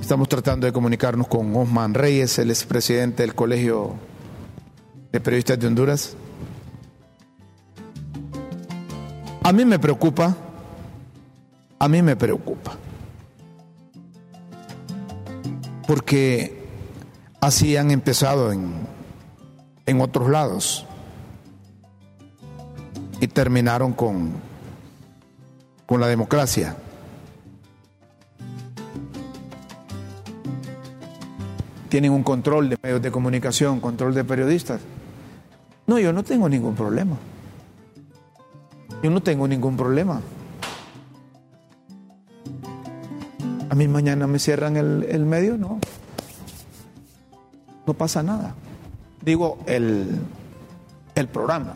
Estamos 0.00 0.26
tratando 0.30 0.66
de 0.66 0.72
comunicarnos 0.72 1.28
con 1.28 1.54
Osman 1.54 1.92
Reyes, 1.92 2.38
el 2.38 2.48
expresidente 2.48 3.24
del 3.24 3.34
Colegio 3.34 3.96
de 5.12 5.20
Periodistas 5.20 5.60
de 5.60 5.66
Honduras. 5.66 6.16
A 9.42 9.52
mí 9.52 9.66
me 9.66 9.78
preocupa, 9.78 10.34
a 11.78 11.88
mí 11.90 12.00
me 12.00 12.16
preocupa, 12.16 12.72
porque 15.86 16.64
Así 17.46 17.76
han 17.76 17.92
empezado 17.92 18.50
en, 18.50 18.72
en 19.86 20.00
otros 20.00 20.28
lados 20.28 20.84
y 23.20 23.28
terminaron 23.28 23.92
con, 23.92 24.32
con 25.86 26.00
la 26.00 26.08
democracia. 26.08 26.74
Tienen 31.88 32.10
un 32.10 32.24
control 32.24 32.68
de 32.68 32.78
medios 32.82 33.00
de 33.00 33.12
comunicación, 33.12 33.78
control 33.78 34.12
de 34.12 34.24
periodistas. 34.24 34.80
No, 35.86 36.00
yo 36.00 36.12
no 36.12 36.24
tengo 36.24 36.48
ningún 36.48 36.74
problema. 36.74 37.14
Yo 39.04 39.10
no 39.12 39.22
tengo 39.22 39.46
ningún 39.46 39.76
problema. 39.76 40.20
A 43.70 43.74
mí 43.76 43.86
mañana 43.86 44.26
me 44.26 44.40
cierran 44.40 44.76
el, 44.76 45.06
el 45.08 45.24
medio, 45.24 45.56
no 45.56 45.78
no 47.86 47.94
pasa 47.94 48.22
nada. 48.22 48.54
Digo, 49.22 49.58
el, 49.66 50.20
el 51.14 51.28
programa. 51.28 51.74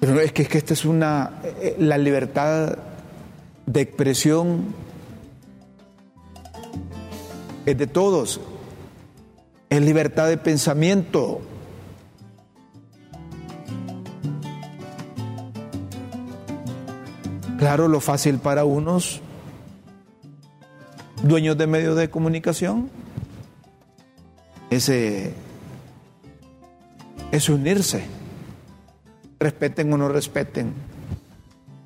Pero 0.00 0.20
es 0.20 0.32
que, 0.32 0.42
es 0.42 0.48
que 0.48 0.58
esta 0.58 0.74
es 0.74 0.84
una. 0.84 1.40
Eh, 1.44 1.76
la 1.78 1.98
libertad 1.98 2.78
de 3.66 3.80
expresión 3.80 4.74
es 7.66 7.78
de 7.78 7.86
todos. 7.86 8.40
Es 9.70 9.80
libertad 9.80 10.28
de 10.28 10.36
pensamiento. 10.36 11.40
Claro, 17.58 17.88
lo 17.88 18.00
fácil 18.00 18.38
para 18.38 18.64
unos 18.64 19.20
dueños 21.22 21.56
de 21.56 21.66
medios 21.66 21.96
de 21.96 22.10
comunicación 22.10 22.90
es, 24.74 24.88
es 27.30 27.48
unirse, 27.48 28.04
respeten 29.38 29.92
o 29.92 29.96
no 29.96 30.08
respeten 30.08 30.72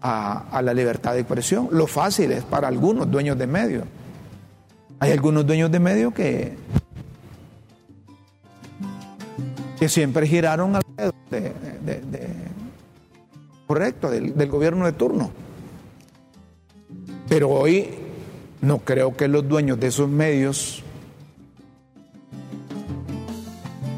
a, 0.01 0.61
la 0.63 0.75
libertad 0.75 1.15
de 1.15 1.21
expresión. 1.21 1.69
Lo 1.71 1.87
fácil 1.87 2.33
es 2.33 2.45
para 2.45 2.69
algunos 2.69 3.11
dueños 3.11 3.39
de 3.39 3.47
medios. 3.47 3.85
Hay 5.01 5.13
algunos 5.13 5.47
dueños 5.47 5.71
de 5.71 5.79
medios 5.79 6.13
que, 6.13 6.57
que 9.79 9.89
siempre 9.89 10.27
giraron 10.27 10.77
alrededor 10.77 11.15
de, 11.31 11.53
correcto, 13.67 14.11
del 14.11 14.49
gobierno 14.49 14.87
de 14.87 14.93
turno. 14.93 15.31
Pero 17.29 17.51
hoy 17.51 17.91
no 18.61 18.79
creo 18.79 19.17
que 19.17 19.29
los 19.29 19.47
dueños 19.47 19.79
de 19.79 19.89
esos 19.89 20.09
medios 20.09 20.83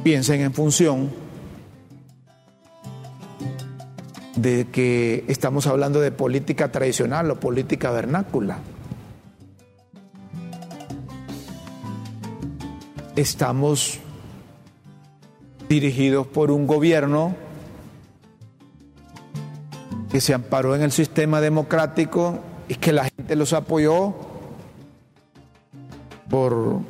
piensen 0.03 0.41
en 0.41 0.53
función 0.53 1.11
de 4.37 4.69
que 4.73 5.25
estamos 5.29 5.67
hablando 5.67 6.01
de 6.01 6.13
política 6.13 6.73
tradicional 6.73 7.31
o 7.31 7.41
política 7.41 7.91
vernácula. 7.91 8.59
Estamos 13.17 13.99
dirigidos 15.69 16.27
por 16.27 16.51
un 16.51 16.67
gobierno 16.67 17.35
que 20.11 20.21
se 20.21 20.33
amparó 20.33 20.75
en 20.75 20.83
el 20.83 20.91
sistema 20.91 21.41
democrático 21.41 22.41
y 22.69 22.77
que 22.77 22.93
la 22.93 23.05
gente 23.05 23.37
los 23.37 23.53
apoyó 23.53 24.15
por 26.31 26.81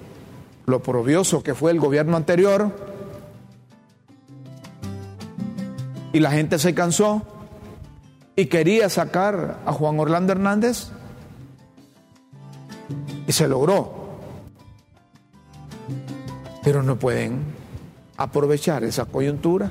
lo 0.67 0.83
probioso 0.83 1.43
que 1.43 1.55
fue 1.55 1.73
el 1.73 1.81
gobierno 1.81 2.17
anterior 2.17 2.90
y 6.13 6.21
la 6.21 6.31
gente 6.31 6.59
se 6.59 6.75
cansó 6.75 7.23
y 8.37 8.47
quería 8.47 8.89
sacar 8.89 9.61
a 9.67 9.73
Juan 9.73 9.99
Orlando 10.01 10.33
Hernández 10.33 10.89
y 13.27 13.33
se 13.33 13.49
logró. 13.49 14.19
Pero 16.63 16.83
no 16.83 16.97
pueden 16.97 17.43
aprovechar 18.17 18.85
esa 18.85 19.07
coyuntura 19.07 19.71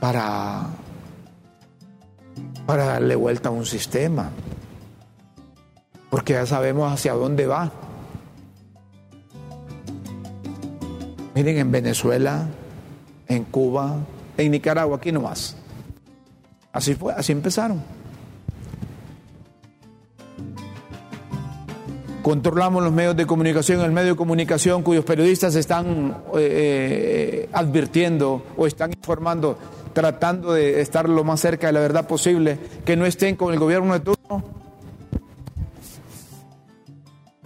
para 0.00 0.66
para 2.68 2.84
darle 2.84 3.16
vuelta 3.16 3.48
a 3.48 3.52
un 3.52 3.64
sistema, 3.64 4.28
porque 6.10 6.34
ya 6.34 6.44
sabemos 6.44 6.92
hacia 6.92 7.14
dónde 7.14 7.46
va. 7.46 7.72
Miren, 11.38 11.56
en 11.58 11.70
Venezuela, 11.70 12.48
en 13.28 13.44
Cuba, 13.44 13.98
en 14.36 14.50
Nicaragua, 14.50 14.96
aquí 14.96 15.12
nomás. 15.12 15.54
Así 16.72 16.96
fue, 16.96 17.12
así 17.12 17.30
empezaron. 17.30 17.80
Controlamos 22.24 22.82
los 22.82 22.92
medios 22.92 23.16
de 23.16 23.24
comunicación, 23.24 23.82
el 23.82 23.92
medio 23.92 24.14
de 24.14 24.16
comunicación 24.16 24.82
cuyos 24.82 25.04
periodistas 25.04 25.54
están 25.54 26.24
eh, 26.34 27.44
eh, 27.44 27.48
advirtiendo 27.52 28.44
o 28.56 28.66
están 28.66 28.90
informando, 28.90 29.56
tratando 29.92 30.54
de 30.54 30.80
estar 30.80 31.08
lo 31.08 31.22
más 31.22 31.38
cerca 31.38 31.68
de 31.68 31.72
la 31.72 31.80
verdad 31.80 32.08
posible, 32.08 32.58
que 32.84 32.96
no 32.96 33.06
estén 33.06 33.36
con 33.36 33.54
el 33.54 33.60
gobierno 33.60 33.94
de 33.94 34.00
turno, 34.00 34.42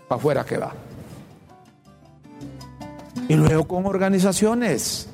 para 0.09 0.19
afuera 0.19 0.45
que 0.47 0.57
va. 0.57 0.73
Y 3.33 3.35
luego 3.37 3.67
con 3.67 3.87
organizaciones. 3.87 5.09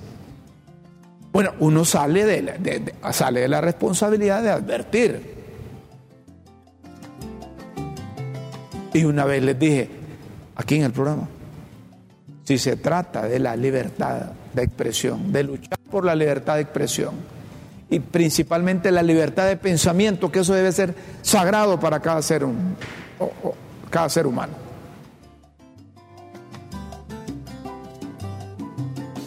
Bueno, 1.31 1.52
uno 1.61 1.85
sale 1.85 2.26
de, 2.26 2.42
de, 2.59 2.94
sale 3.12 3.42
de 3.42 3.48
la 3.48 3.61
responsabilidad 3.61 4.42
de 4.42 4.50
advertir. 4.50 5.35
Y 8.92 9.04
una 9.04 9.24
vez 9.24 9.40
les 9.44 9.57
dije, 9.57 9.88
aquí 10.57 10.78
en 10.78 10.83
el 10.83 10.90
programa, 10.90 11.28
si 12.42 12.59
se 12.59 12.74
trata 12.74 13.28
de 13.28 13.38
la 13.38 13.54
libertad 13.54 14.33
de 14.52 14.64
expresión, 14.64 15.33
de 15.33 15.44
luchar 15.44 15.78
por 15.88 16.04
la 16.04 16.16
libertad 16.16 16.57
de 16.57 16.62
expresión 16.62 17.14
y 17.88 18.00
principalmente 18.00 18.90
la 18.90 19.04
libertad 19.04 19.46
de 19.46 19.57
pensamiento, 19.57 20.33
que 20.33 20.40
eso 20.40 20.54
debe 20.54 20.72
ser 20.72 20.92
sagrado 21.22 21.78
para 21.78 22.00
cada 22.00 22.20
ser, 22.22 22.44
cada 23.90 24.09
ser 24.09 24.26
humano. 24.26 24.67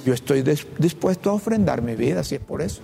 Yo 0.05 0.13
estoy 0.13 0.41
dispuesto 0.41 1.29
a 1.29 1.33
ofrendar 1.33 1.81
mi 1.81 1.95
vida 1.95 2.23
si 2.23 2.35
es 2.35 2.41
por 2.41 2.61
eso. 2.61 2.81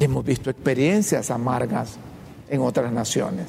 Hemos 0.00 0.24
visto 0.24 0.50
experiencias 0.50 1.30
amargas 1.30 1.96
en 2.48 2.60
otras 2.60 2.92
naciones. 2.92 3.46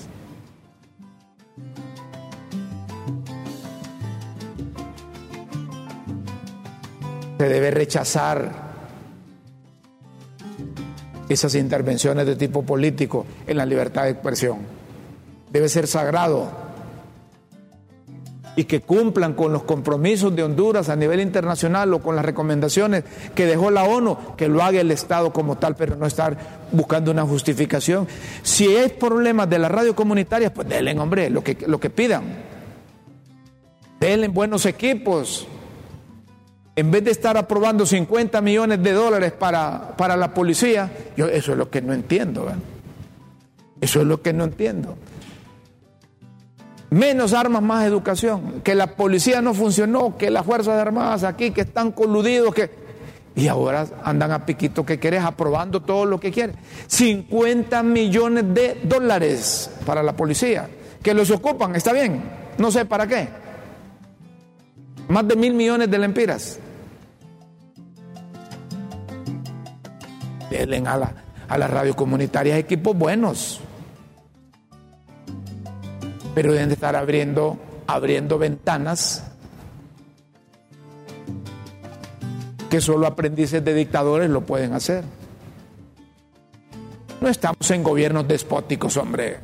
Se 7.37 7.49
debe 7.49 7.71
rechazar 7.71 8.67
esas 11.29 11.55
intervenciones 11.55 12.25
de 12.25 12.35
tipo 12.35 12.63
político 12.63 13.25
en 13.45 13.57
la 13.57 13.65
libertad 13.65 14.03
de 14.03 14.11
expresión. 14.11 14.59
Debe 15.51 15.69
ser 15.69 15.87
sagrado 15.87 16.66
y 18.57 18.63
que 18.63 18.81
cumplan 18.81 19.35
con 19.35 19.53
los 19.53 19.63
compromisos 19.63 20.35
de 20.35 20.41
Honduras 20.41 20.89
a 20.89 20.95
nivel 20.95 21.21
internacional 21.21 21.93
o 21.93 22.01
con 22.01 22.15
las 22.15 22.25
recomendaciones 22.25 23.03
que 23.35 23.45
dejó 23.45 23.69
la 23.69 23.83
ONU, 23.83 24.17
que 24.35 24.47
lo 24.47 24.63
haga 24.63 24.81
el 24.81 24.89
Estado 24.89 25.31
como 25.31 25.59
tal, 25.59 25.75
pero 25.75 25.95
no 25.95 26.07
estar 26.07 26.65
buscando 26.71 27.11
una 27.11 27.21
justificación. 27.21 28.07
Si 28.41 28.65
hay 28.75 28.89
problemas 28.89 29.47
de 29.47 29.59
las 29.59 29.69
radio 29.69 29.95
comunitarias, 29.95 30.51
pues 30.51 30.67
denle, 30.67 30.97
hombre, 30.97 31.29
lo 31.29 31.43
que, 31.43 31.55
lo 31.67 31.79
que 31.79 31.91
pidan. 31.91 32.23
Denle 33.99 34.27
buenos 34.27 34.65
equipos, 34.65 35.47
en 36.75 36.89
vez 36.89 37.03
de 37.03 37.11
estar 37.11 37.37
aprobando 37.37 37.85
50 37.85 38.41
millones 38.41 38.81
de 38.81 38.91
dólares 38.91 39.33
para, 39.33 39.95
para 39.95 40.17
la 40.17 40.33
policía, 40.33 40.91
yo 41.15 41.27
eso 41.27 41.51
es 41.51 41.59
lo 41.59 41.69
que 41.69 41.83
no 41.83 41.93
entiendo. 41.93 42.51
Eso 43.79 44.01
es 44.01 44.07
lo 44.07 44.19
que 44.23 44.33
no 44.33 44.45
entiendo. 44.45 44.97
Menos 46.89 47.33
armas, 47.33 47.61
más 47.61 47.85
educación. 47.85 48.61
Que 48.63 48.75
la 48.75 48.95
policía 48.95 49.41
no 49.41 49.53
funcionó, 49.53 50.17
que 50.17 50.31
las 50.31 50.45
Fuerzas 50.45 50.79
Armadas 50.79 51.23
aquí, 51.23 51.51
que 51.51 51.61
están 51.61 51.91
coludidos, 51.91 52.53
que... 52.53 52.87
Y 53.35 53.47
ahora 53.47 53.85
andan 54.03 54.31
a 54.31 54.45
piquito 54.45 54.85
que 54.85 54.97
quieres, 54.97 55.23
aprobando 55.23 55.81
todo 55.81 56.05
lo 56.05 56.19
que 56.19 56.31
quieren. 56.31 56.55
50 56.87 57.83
millones 57.83 58.45
de 58.53 58.81
dólares 58.83 59.69
para 59.85 60.01
la 60.01 60.15
policía. 60.15 60.67
Que 61.03 61.13
los 61.13 61.29
ocupan, 61.29 61.75
está 61.75 61.93
bien. 61.93 62.23
No 62.57 62.71
sé 62.71 62.85
para 62.85 63.05
qué. 63.05 63.27
Más 65.07 65.27
de 65.27 65.35
mil 65.35 65.53
millones 65.53 65.91
de 65.91 65.99
lempiras. 65.99 66.59
denle 70.49 70.77
a, 70.87 70.97
la, 70.97 71.13
a 71.47 71.57
las 71.57 71.69
radios 71.69 71.95
comunitarias 71.95 72.57
equipos 72.57 72.97
buenos. 72.97 73.61
Pero 76.37 76.53
deben 76.53 76.67
de 76.67 76.75
estar 76.75 76.95
abriendo, 76.95 77.57
abriendo 77.87 78.37
ventanas 78.37 79.23
que 82.69 82.79
solo 82.79 83.07
aprendices 83.07 83.65
de 83.65 83.73
dictadores 83.73 84.29
lo 84.29 84.41
pueden 84.41 84.73
hacer. 84.73 85.03
No 87.21 87.27
estamos 87.27 87.71
en 87.71 87.81
gobiernos 87.81 88.27
despóticos, 88.27 88.97
hombre. 88.97 89.39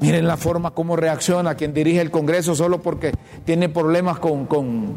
Miren 0.00 0.28
la 0.28 0.36
forma 0.36 0.70
como 0.70 0.94
reacciona 0.94 1.56
quien 1.56 1.74
dirige 1.74 2.00
el 2.00 2.12
Congreso 2.12 2.54
solo 2.54 2.80
porque 2.80 3.10
tiene 3.44 3.68
problemas 3.68 4.20
con, 4.20 4.46
con, 4.46 4.94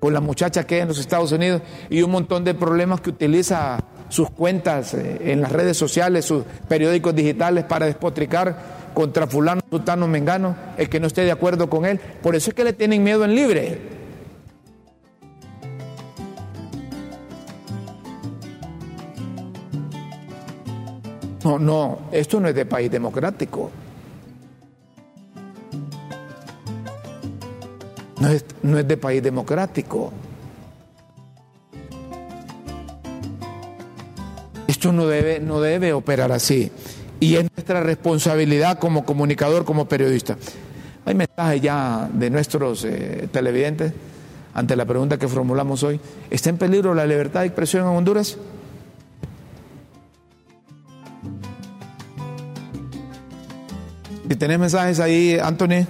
con 0.00 0.14
la 0.14 0.22
muchacha 0.22 0.66
que 0.66 0.76
hay 0.76 0.80
en 0.80 0.88
los 0.88 0.98
Estados 0.98 1.32
Unidos 1.32 1.60
y 1.90 2.00
un 2.00 2.10
montón 2.10 2.44
de 2.44 2.54
problemas 2.54 3.02
que 3.02 3.10
utiliza 3.10 3.91
sus 4.12 4.28
cuentas 4.28 4.92
eh, 4.92 5.32
en 5.32 5.40
las 5.40 5.50
redes 5.50 5.78
sociales, 5.78 6.26
sus 6.26 6.44
periódicos 6.68 7.14
digitales 7.14 7.64
para 7.64 7.86
despotricar 7.86 8.90
contra 8.92 9.26
fulano, 9.26 9.62
sutano, 9.70 10.06
mengano, 10.06 10.54
el 10.76 10.90
que 10.90 11.00
no 11.00 11.06
esté 11.06 11.24
de 11.24 11.30
acuerdo 11.30 11.70
con 11.70 11.86
él. 11.86 11.98
Por 11.98 12.36
eso 12.36 12.50
es 12.50 12.54
que 12.54 12.62
le 12.62 12.74
tienen 12.74 13.02
miedo 13.02 13.24
en 13.24 13.34
libre. 13.34 13.78
No, 21.42 21.58
no, 21.58 21.98
esto 22.12 22.38
no 22.38 22.48
es 22.48 22.54
de 22.54 22.66
país 22.66 22.90
democrático. 22.90 23.70
No 28.20 28.28
es, 28.28 28.44
no 28.62 28.78
es 28.78 28.86
de 28.86 28.96
país 28.98 29.22
democrático. 29.22 30.12
No 34.90 35.06
debe, 35.06 35.38
no 35.38 35.60
debe 35.60 35.92
operar 35.92 36.32
así. 36.32 36.72
Y 37.20 37.36
es 37.36 37.46
nuestra 37.54 37.82
responsabilidad 37.82 38.80
como 38.80 39.04
comunicador, 39.04 39.64
como 39.64 39.86
periodista. 39.86 40.36
Hay 41.04 41.14
mensajes 41.14 41.60
ya 41.60 42.08
de 42.12 42.30
nuestros 42.30 42.84
eh, 42.84 43.28
televidentes 43.30 43.92
ante 44.54 44.74
la 44.74 44.84
pregunta 44.84 45.18
que 45.18 45.28
formulamos 45.28 45.82
hoy. 45.84 46.00
¿Está 46.30 46.50
en 46.50 46.58
peligro 46.58 46.94
la 46.94 47.06
libertad 47.06 47.40
de 47.40 47.46
expresión 47.46 47.84
en 47.84 47.90
Honduras? 47.90 48.36
Si 54.28 54.36
tenés 54.36 54.58
mensajes 54.58 54.98
ahí, 54.98 55.38
Anthony. 55.38 55.86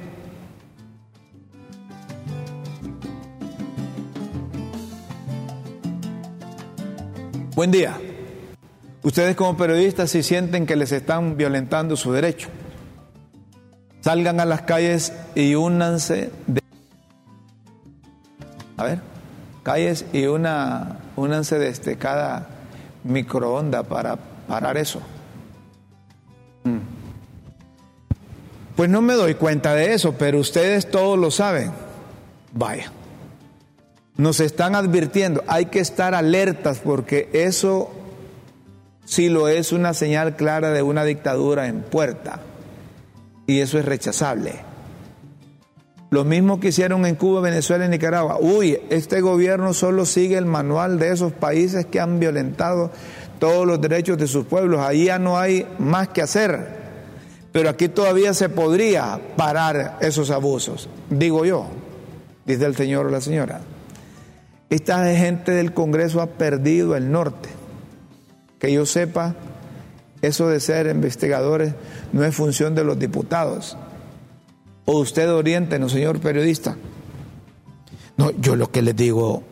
Buen 7.54 7.70
día. 7.70 7.96
Ustedes 9.02 9.34
como 9.34 9.56
periodistas 9.56 10.10
si 10.10 10.22
sienten 10.22 10.64
que 10.64 10.76
les 10.76 10.92
están 10.92 11.36
violentando 11.36 11.96
su 11.96 12.12
derecho, 12.12 12.48
salgan 14.00 14.38
a 14.38 14.44
las 14.44 14.62
calles 14.62 15.12
y 15.34 15.56
únanse 15.56 16.30
de... 16.46 16.60
A 18.76 18.84
ver, 18.84 19.00
calles 19.64 20.04
y 20.12 20.26
una, 20.26 20.98
únanse 21.16 21.58
desde 21.58 21.96
cada 21.96 22.48
microonda 23.02 23.82
para 23.82 24.16
parar 24.46 24.76
eso. 24.76 25.00
Mm. 26.62 26.78
Pues 28.76 28.88
no 28.88 29.02
me 29.02 29.14
doy 29.14 29.34
cuenta 29.34 29.74
de 29.74 29.94
eso, 29.94 30.14
pero 30.16 30.38
ustedes 30.38 30.90
todos 30.90 31.18
lo 31.18 31.30
saben. 31.30 31.72
Vaya. 32.52 32.92
Nos 34.16 34.40
están 34.40 34.76
advirtiendo, 34.76 35.42
hay 35.48 35.66
que 35.66 35.80
estar 35.80 36.14
alertas 36.14 36.78
porque 36.78 37.30
eso 37.32 37.90
sí 39.04 39.28
lo 39.28 39.48
es 39.48 39.72
una 39.72 39.94
señal 39.94 40.36
clara 40.36 40.70
de 40.70 40.82
una 40.82 41.04
dictadura 41.04 41.66
en 41.68 41.82
puerta 41.82 42.40
y 43.46 43.60
eso 43.60 43.78
es 43.78 43.84
rechazable. 43.84 44.52
Lo 46.10 46.24
mismo 46.24 46.60
que 46.60 46.68
hicieron 46.68 47.06
en 47.06 47.14
Cuba, 47.14 47.40
Venezuela 47.40 47.86
y 47.86 47.88
Nicaragua. 47.88 48.36
Uy, 48.38 48.78
este 48.90 49.22
gobierno 49.22 49.72
solo 49.72 50.04
sigue 50.04 50.36
el 50.36 50.44
manual 50.44 50.98
de 50.98 51.10
esos 51.10 51.32
países 51.32 51.86
que 51.86 52.00
han 52.00 52.20
violentado 52.20 52.90
todos 53.38 53.66
los 53.66 53.80
derechos 53.80 54.18
de 54.18 54.26
sus 54.26 54.44
pueblos. 54.44 54.80
Ahí 54.80 55.06
ya 55.06 55.18
no 55.18 55.38
hay 55.38 55.66
más 55.78 56.08
que 56.08 56.20
hacer. 56.20 56.82
Pero 57.50 57.70
aquí 57.70 57.88
todavía 57.88 58.34
se 58.34 58.48
podría 58.48 59.20
parar 59.36 59.98
esos 60.00 60.30
abusos, 60.30 60.88
digo 61.10 61.44
yo, 61.44 61.66
dice 62.46 62.64
el 62.64 62.74
señor 62.74 63.06
o 63.06 63.10
la 63.10 63.20
señora. 63.20 63.60
esta 64.70 65.04
gente 65.14 65.52
del 65.52 65.74
Congreso 65.74 66.22
ha 66.22 66.26
perdido 66.26 66.96
el 66.96 67.12
norte. 67.12 67.50
Que 68.62 68.72
yo 68.72 68.86
sepa, 68.86 69.34
eso 70.20 70.46
de 70.46 70.60
ser 70.60 70.86
investigadores 70.86 71.74
no 72.12 72.22
es 72.22 72.32
función 72.32 72.76
de 72.76 72.84
los 72.84 72.96
diputados. 72.96 73.76
O 74.84 75.00
usted 75.00 75.28
oriente, 75.32 75.76
señor 75.88 76.20
periodista. 76.20 76.76
No, 78.16 78.30
yo 78.30 78.54
lo 78.54 78.70
que 78.70 78.82
les 78.82 78.94
digo, 78.94 79.42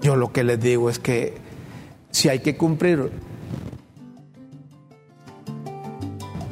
yo 0.00 0.16
lo 0.16 0.32
que 0.32 0.44
les 0.44 0.58
digo 0.58 0.88
es 0.88 0.98
que 0.98 1.34
si 2.10 2.30
hay 2.30 2.38
que 2.38 2.56
cumplir 2.56 3.10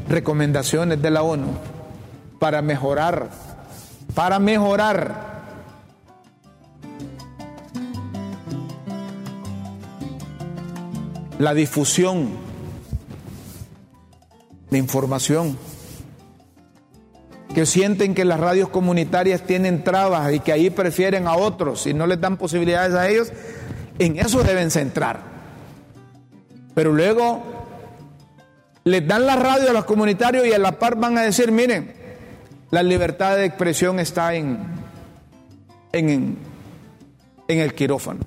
recomendaciones 0.07 1.01
de 1.01 1.11
la 1.11 1.23
ONU 1.23 1.49
para 2.39 2.61
mejorar, 2.61 3.31
para 4.15 4.39
mejorar 4.39 5.30
la 11.41 11.55
difusión 11.55 12.29
de 14.71 14.77
información, 14.77 15.57
que 17.55 17.65
sienten 17.65 18.15
que 18.15 18.27
las 18.27 18.39
radios 18.39 18.69
comunitarias 18.69 19.47
tienen 19.47 19.83
trabas 19.83 20.35
y 20.35 20.41
que 20.41 20.53
ahí 20.53 20.69
prefieren 20.69 21.27
a 21.27 21.37
otros 21.37 21.87
y 21.87 21.95
no 21.95 22.07
les 22.07 22.21
dan 22.21 22.37
posibilidades 22.37 22.95
a 22.95 23.09
ellos, 23.09 23.33
en 23.99 24.19
eso 24.19 24.43
deben 24.43 24.71
centrar. 24.71 25.23
Pero 26.75 26.93
luego 26.93 27.43
les 28.85 29.09
dan 29.09 29.25
la 29.25 29.37
radio 29.37 29.71
a 29.71 29.73
los 29.73 29.87
comunitarios 29.87 30.47
y 30.47 30.53
a 30.53 30.59
la 30.59 30.79
par 30.79 30.97
van 30.97 31.17
a 31.17 31.23
decir, 31.23 31.51
miren, 31.53 31.95
la 32.71 32.83
libertad 32.83 33.37
de 33.37 33.47
expresión 33.47 33.99
está 33.99 34.35
en, 34.35 34.59
en, 35.93 36.37
en 37.49 37.59
el 37.59 37.75
quirófano 37.75 38.21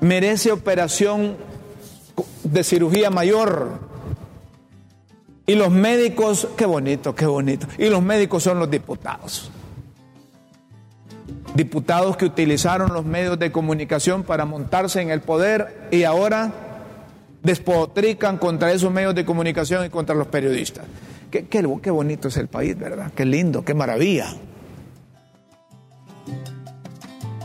merece 0.00 0.52
operación 0.52 1.36
de 2.44 2.64
cirugía 2.64 3.10
mayor. 3.10 3.78
Y 5.46 5.54
los 5.54 5.70
médicos, 5.70 6.48
qué 6.56 6.66
bonito, 6.66 7.14
qué 7.14 7.26
bonito. 7.26 7.66
Y 7.78 7.88
los 7.88 8.02
médicos 8.02 8.42
son 8.42 8.58
los 8.58 8.70
diputados. 8.70 9.50
Diputados 11.54 12.16
que 12.16 12.24
utilizaron 12.24 12.92
los 12.92 13.04
medios 13.04 13.38
de 13.38 13.52
comunicación 13.52 14.24
para 14.24 14.44
montarse 14.44 15.00
en 15.00 15.10
el 15.10 15.20
poder 15.20 15.88
y 15.90 16.02
ahora 16.02 16.52
despotrican 17.42 18.38
contra 18.38 18.72
esos 18.72 18.92
medios 18.92 19.14
de 19.14 19.24
comunicación 19.24 19.86
y 19.86 19.88
contra 19.88 20.14
los 20.14 20.26
periodistas. 20.26 20.84
Qué, 21.30 21.46
qué, 21.46 21.64
qué 21.80 21.90
bonito 21.90 22.28
es 22.28 22.36
el 22.36 22.48
país, 22.48 22.76
¿verdad? 22.76 23.12
Qué 23.14 23.24
lindo, 23.24 23.64
qué 23.64 23.72
maravilla. 23.72 24.34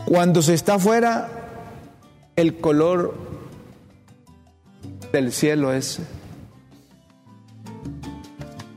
Cuando 0.04 0.42
se 0.42 0.54
está 0.54 0.74
afuera, 0.74 1.41
el 2.42 2.56
color 2.56 3.14
del 5.12 5.32
cielo 5.32 5.72
es 5.72 6.00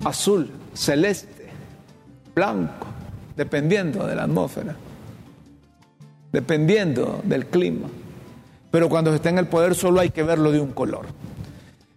azul, 0.03 0.51
celeste, 0.75 1.49
blanco, 2.35 2.85
dependiendo 3.35 4.05
de 4.05 4.15
la 4.15 4.25
atmósfera, 4.25 4.75
dependiendo 6.31 7.21
del 7.23 7.47
clima. 7.47 7.87
Pero 8.69 8.87
cuando 8.87 9.09
se 9.09 9.15
está 9.15 9.29
en 9.29 9.39
el 9.39 9.47
poder 9.47 9.73
solo 9.73 9.99
hay 9.99 10.11
que 10.11 10.21
verlo 10.21 10.51
de 10.51 10.59
un 10.59 10.71
color. 10.71 11.07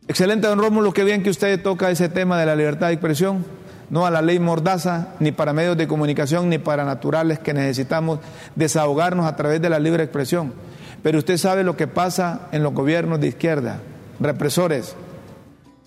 Excelente, 0.07 0.47
don 0.47 0.61
Rómulo, 0.61 0.95
qué 0.95 1.05
bien 1.05 1.23
que 1.23 1.29
usted 1.29 1.63
toca 1.63 1.91
ese 1.91 2.09
tema 2.09 2.41
de 2.41 2.47
la 2.47 2.57
libertad 2.57 2.87
de 2.87 2.95
expresión, 2.95 3.45
no 3.91 4.07
a 4.07 4.11
la 4.11 4.23
ley 4.23 4.39
mordaza, 4.39 5.09
ni 5.21 5.33
para 5.33 5.53
medios 5.53 5.77
de 5.77 5.87
comunicación, 5.87 6.49
ni 6.49 6.57
para 6.57 6.87
naturales 6.87 7.39
que 7.39 7.53
necesitamos 7.53 8.21
desahogarnos 8.55 9.27
a 9.27 9.37
través 9.37 9.61
de 9.61 9.69
la 9.69 9.79
libre 9.79 10.03
expresión. 10.03 10.55
Pero 11.03 11.19
usted 11.19 11.37
sabe 11.37 11.65
lo 11.65 11.77
que 11.77 11.87
pasa 11.87 12.49
en 12.53 12.63
los 12.63 12.75
gobiernos 12.75 13.21
de 13.21 13.29
izquierda, 13.29 13.81
represores, 14.21 14.97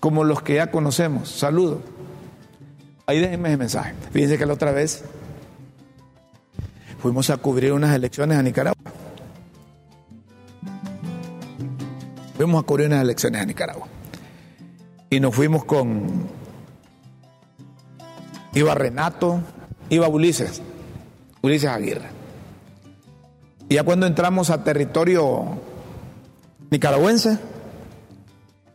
como 0.00 0.24
los 0.24 0.42
que 0.42 0.54
ya 0.54 0.70
conocemos. 0.70 1.28
Saludos. 1.28 1.78
Ahí 3.06 3.20
déjenme 3.20 3.50
ese 3.50 3.58
mensaje. 3.58 3.94
Fíjense 4.12 4.38
que 4.38 4.46
la 4.46 4.54
otra 4.54 4.72
vez 4.72 5.04
fuimos 7.00 7.30
a 7.30 7.36
cubrir 7.36 7.72
unas 7.72 7.94
elecciones 7.94 8.38
a 8.38 8.42
Nicaragua. 8.42 8.82
Fuimos 12.36 12.62
a 12.62 12.66
cubrir 12.66 12.86
unas 12.86 13.02
elecciones 13.02 13.42
a 13.42 13.46
Nicaragua. 13.46 13.86
Y 15.10 15.20
nos 15.20 15.34
fuimos 15.34 15.64
con. 15.64 16.26
Iba 18.54 18.74
Renato, 18.74 19.40
iba 19.88 20.08
Ulises, 20.08 20.62
Ulises 21.42 21.70
Aguirre. 21.70 22.21
Y 23.72 23.76
ya 23.76 23.84
cuando 23.84 24.06
entramos 24.06 24.50
a 24.50 24.62
territorio 24.64 25.46
nicaragüense, 26.70 27.38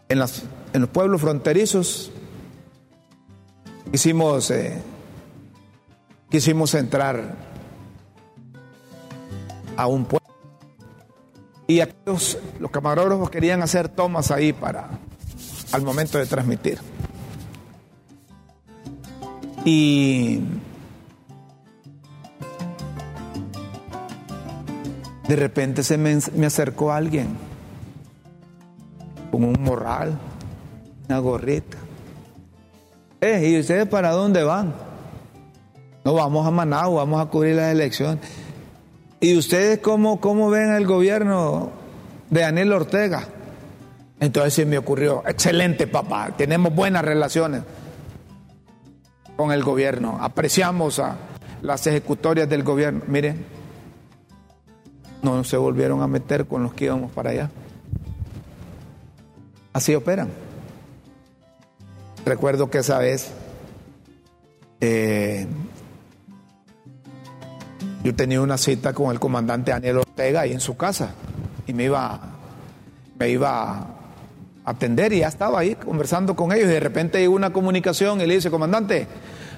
en, 0.10 0.18
las, 0.18 0.42
en 0.74 0.82
los 0.82 0.90
pueblos 0.90 1.22
fronterizos, 1.22 2.10
quisimos, 3.92 4.50
eh, 4.50 4.82
quisimos 6.32 6.74
entrar 6.74 7.36
a 9.76 9.86
un 9.86 10.06
pueblo. 10.06 10.28
Y 11.68 11.82
aquellos, 11.82 12.40
los 12.60 12.72
camarógrafos 12.72 13.30
querían 13.30 13.62
hacer 13.62 13.90
tomas 13.90 14.32
ahí 14.32 14.52
para, 14.52 14.90
al 15.74 15.84
momento 15.84 16.18
de 16.18 16.26
transmitir. 16.26 16.80
Y 19.64 20.42
De 25.28 25.36
repente 25.36 25.84
se 25.84 25.98
me, 25.98 26.46
acercó 26.46 26.92
alguien 26.92 27.28
con 29.30 29.44
un 29.44 29.62
morral, 29.62 30.18
una 31.08 31.20
gorrita. 31.20 31.78
Eh, 33.20 33.50
¿y 33.50 33.60
ustedes 33.60 33.88
para 33.88 34.12
dónde 34.12 34.44
van? 34.44 34.74
No, 36.06 36.14
vamos 36.14 36.48
a 36.48 36.52
Managua, 36.52 37.04
vamos 37.04 37.22
a 37.22 37.30
cubrir 37.30 37.56
las 37.56 37.74
elecciones. 37.74 38.22
¿Y 39.20 39.36
ustedes 39.36 39.80
cómo, 39.80 40.22
cómo 40.22 40.50
ven 40.50 40.72
el 40.74 40.86
gobierno 40.86 41.72
de 42.30 42.42
Daniel 42.42 42.72
Ortega? 42.72 43.28
Entonces 44.20 44.54
se 44.54 44.66
me 44.66 44.78
ocurrió, 44.78 45.24
excelente 45.28 45.88
papá, 45.88 46.32
tenemos 46.38 46.74
buenas 46.74 47.04
relaciones 47.04 47.64
con 49.36 49.52
el 49.52 49.64
gobierno, 49.64 50.18
apreciamos 50.22 51.00
a 51.00 51.18
las 51.62 51.86
ejecutorias 51.86 52.50
del 52.50 52.64
gobierno. 52.64 53.02
Miren, 53.08 53.57
no 55.22 55.44
se 55.44 55.58
volvieron 55.58 56.02
a 56.02 56.08
meter 56.08 56.46
con 56.46 56.64
los 56.64 56.74
que 56.74 56.86
íbamos 56.86 57.12
para 57.12 57.32
allá. 57.32 57.50
Así 59.74 59.94
operan. 59.96 60.30
Recuerdo 62.26 62.70
que 62.70 62.80
esa 62.80 62.98
vez 62.98 63.32
eh, 64.82 65.48
yo 68.04 68.16
tenía 68.16 68.42
una 68.42 68.58
cita 68.58 68.94
con 68.94 69.12
el 69.12 69.20
comandante 69.20 69.72
Daniel 69.72 69.98
Ortega 69.98 70.42
ahí 70.42 70.52
en 70.52 70.60
su 70.60 70.78
casa 70.78 71.14
y 71.66 71.74
me 71.74 71.86
iba, 71.86 72.20
me 73.18 73.30
iba 73.30 73.72
a 73.72 73.88
atender 74.66 75.14
y 75.14 75.20
ya 75.20 75.28
estaba 75.28 75.60
ahí 75.60 75.76
conversando 75.76 76.36
con 76.36 76.52
ellos 76.52 76.66
y 76.70 76.74
de 76.74 76.80
repente 76.80 77.20
llegó 77.20 77.36
una 77.36 77.52
comunicación 77.52 78.22
y 78.22 78.26
le 78.26 78.36
dice, 78.36 78.50
comandante, 78.50 79.08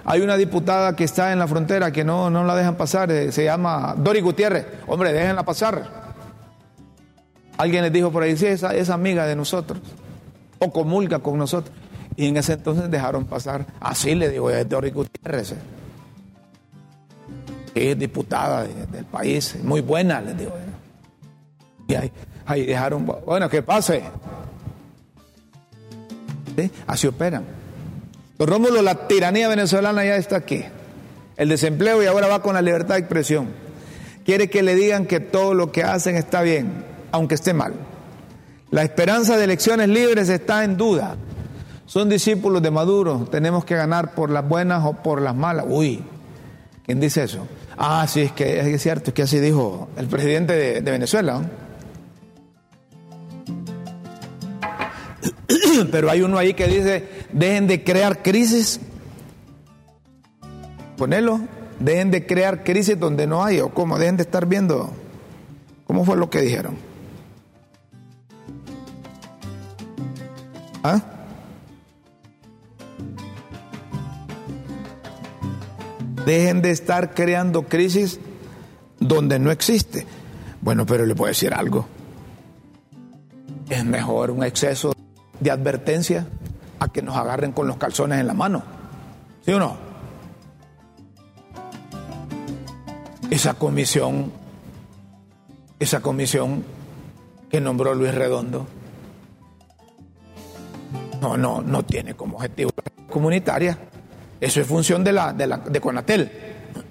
hay 0.05 0.21
una 0.21 0.37
diputada 0.37 0.95
que 0.95 1.03
está 1.03 1.31
en 1.31 1.39
la 1.39 1.47
frontera 1.47 1.91
que 1.91 2.03
no, 2.03 2.29
no 2.29 2.43
la 2.43 2.55
dejan 2.55 2.75
pasar, 2.75 3.11
eh, 3.11 3.31
se 3.31 3.43
llama 3.43 3.95
Dori 3.97 4.21
Gutiérrez. 4.21 4.65
Hombre, 4.87 5.13
déjenla 5.13 5.43
pasar. 5.43 6.09
Alguien 7.57 7.83
les 7.83 7.91
dijo 7.91 8.11
por 8.11 8.23
ahí, 8.23 8.37
sí, 8.37 8.45
esa 8.47 8.73
es 8.73 8.89
amiga 8.89 9.25
de 9.25 9.35
nosotros, 9.35 9.79
o 10.59 10.71
comulga 10.71 11.19
con 11.19 11.37
nosotros. 11.37 11.75
Y 12.15 12.27
en 12.27 12.37
ese 12.37 12.53
entonces 12.53 12.89
dejaron 12.89 13.25
pasar, 13.25 13.65
así 13.79 14.15
le 14.15 14.29
digo, 14.29 14.49
es 14.49 14.67
Dori 14.67 14.91
Gutiérrez. 14.91 15.55
Que 17.73 17.91
es 17.91 17.99
diputada 17.99 18.63
del 18.63 19.05
país, 19.05 19.57
muy 19.63 19.81
buena, 19.81 20.21
les 20.21 20.37
digo. 20.37 20.53
Y 21.87 21.95
ahí, 21.95 22.11
ahí 22.45 22.65
dejaron, 22.65 23.05
bueno, 23.05 23.49
que 23.49 23.61
pase. 23.61 24.03
Así 26.87 27.07
operan. 27.07 27.58
Don 28.39 28.47
Rómulo, 28.47 28.81
la 28.81 29.07
tiranía 29.09 29.49
venezolana 29.49 30.05
ya 30.05 30.15
está 30.15 30.37
aquí. 30.37 30.63
El 31.35 31.49
desempleo 31.49 32.01
y 32.01 32.05
ahora 32.05 32.27
va 32.27 32.41
con 32.41 32.53
la 32.53 32.61
libertad 32.61 32.95
de 32.95 33.01
expresión. 33.01 33.49
Quiere 34.23 34.49
que 34.49 34.63
le 34.63 34.75
digan 34.75 35.05
que 35.05 35.19
todo 35.19 35.53
lo 35.53 35.73
que 35.73 35.83
hacen 35.83 36.15
está 36.15 36.41
bien, 36.41 36.85
aunque 37.11 37.35
esté 37.35 37.53
mal. 37.53 37.73
La 38.71 38.83
esperanza 38.83 39.35
de 39.35 39.43
elecciones 39.43 39.89
libres 39.89 40.29
está 40.29 40.63
en 40.63 40.77
duda. 40.77 41.17
Son 41.85 42.07
discípulos 42.07 42.61
de 42.61 42.71
Maduro. 42.71 43.27
Tenemos 43.29 43.65
que 43.65 43.75
ganar 43.75 44.13
por 44.13 44.29
las 44.29 44.47
buenas 44.47 44.85
o 44.85 44.93
por 44.93 45.21
las 45.21 45.35
malas. 45.35 45.65
Uy, 45.67 46.01
¿quién 46.85 47.01
dice 47.01 47.23
eso? 47.23 47.45
Ah, 47.77 48.05
sí, 48.07 48.21
es 48.21 48.31
que 48.31 48.73
es 48.73 48.81
cierto, 48.81 49.09
es 49.09 49.13
que 49.15 49.23
así 49.23 49.39
dijo 49.39 49.89
el 49.97 50.07
presidente 50.07 50.79
de, 50.79 50.91
Venezuela. 50.91 51.41
Pero 55.91 56.09
hay 56.09 56.21
uno 56.21 56.37
ahí 56.37 56.53
que 56.53 56.67
dice, 56.67 57.18
dejen 57.31 57.67
de 57.67 57.83
crear 57.83 58.21
crisis. 58.21 58.79
Ponelo. 60.97 61.39
Dejen 61.79 62.11
de 62.11 62.25
crear 62.25 62.65
crisis 62.65 62.99
donde 62.99 63.25
no 63.25 63.43
hay, 63.43 63.61
o 63.61 63.69
cómo, 63.69 63.97
dejen 63.97 64.17
de 64.17 64.23
estar 64.23 64.45
viendo. 64.45 64.91
¿Cómo 65.87 66.03
fue 66.03 66.17
lo 66.17 66.29
que 66.29 66.41
dijeron? 66.41 66.75
¿Ah? 70.83 71.01
Dejen 76.25 76.61
de 76.61 76.71
estar 76.71 77.13
creando 77.13 77.63
crisis 77.63 78.19
donde 78.99 79.39
no 79.39 79.49
existe. 79.49 80.05
Bueno, 80.61 80.85
pero 80.85 81.05
le 81.05 81.15
puedo 81.15 81.29
decir 81.29 81.53
algo. 81.53 81.87
Es 83.69 83.85
mejor 83.85 84.31
un 84.31 84.43
exceso 84.43 84.93
de 85.39 85.51
advertencia 85.51 86.27
a 86.79 86.87
que 86.87 87.01
nos 87.01 87.17
agarren 87.17 87.51
con 87.51 87.67
los 87.67 87.75
calzones 87.77 88.19
en 88.19 88.27
la 88.27 88.33
mano. 88.33 88.63
¿Sí 89.45 89.51
o 89.51 89.59
no? 89.59 89.77
Esa 93.29 93.53
comisión, 93.53 94.31
esa 95.79 96.01
comisión 96.01 96.63
que 97.49 97.61
nombró 97.61 97.93
Luis 97.93 98.15
Redondo, 98.15 98.65
no, 101.21 101.37
no, 101.37 101.61
no 101.61 101.83
tiene 101.83 102.15
como 102.15 102.37
objetivo 102.37 102.71
la 102.75 102.83
comunitaria. 103.07 103.77
Eso 104.39 104.61
es 104.61 104.67
función 104.67 105.03
de 105.03 105.11
la 105.11 105.33
de, 105.33 105.47
la, 105.47 105.57
de 105.57 105.81
Conatel. 105.81 106.31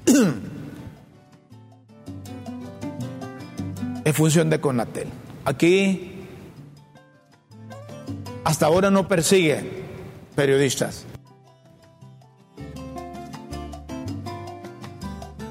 es 4.05 4.15
función 4.15 4.51
de 4.51 4.61
Conatel. 4.61 5.09
Aquí 5.45 6.27
hasta 8.45 8.67
ahora 8.67 8.91
no 8.91 9.09
persigue 9.09 9.78
periodistas. 10.39 11.05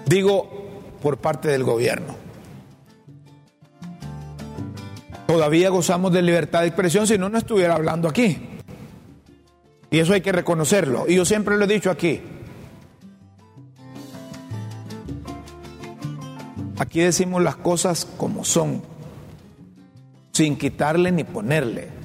Digo 0.06 0.50
por 1.02 1.18
parte 1.18 1.50
del 1.50 1.66
gobierno. 1.66 2.16
Todavía 5.28 5.68
gozamos 5.72 6.14
de 6.14 6.22
libertad 6.22 6.62
de 6.62 6.68
expresión 6.68 7.06
si 7.06 7.18
no, 7.18 7.28
no 7.28 7.38
estuviera 7.38 7.76
hablando 7.76 8.08
aquí. 8.08 8.38
Y 9.92 10.00
eso 10.00 10.14
hay 10.14 10.22
que 10.22 10.32
reconocerlo. 10.32 11.04
Y 11.06 11.16
yo 11.16 11.26
siempre 11.26 11.58
lo 11.58 11.66
he 11.66 11.68
dicho 11.68 11.92
aquí. 11.92 12.22
Aquí 16.80 17.02
decimos 17.02 17.44
las 17.44 17.58
cosas 17.58 18.06
como 18.06 18.46
son, 18.46 18.82
sin 20.32 20.58
quitarle 20.58 21.12
ni 21.12 21.26
ponerle. 21.26 21.97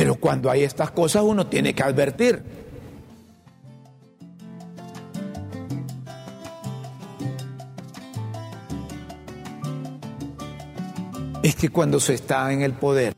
Pero 0.00 0.14
cuando 0.14 0.50
hay 0.50 0.62
estas 0.62 0.92
cosas 0.92 1.22
uno 1.22 1.46
tiene 1.46 1.74
que 1.74 1.82
advertir. 1.82 2.42
Es 11.42 11.54
que 11.54 11.68
cuando 11.68 12.00
se 12.00 12.14
está 12.14 12.50
en 12.50 12.62
el 12.62 12.72
poder, 12.72 13.14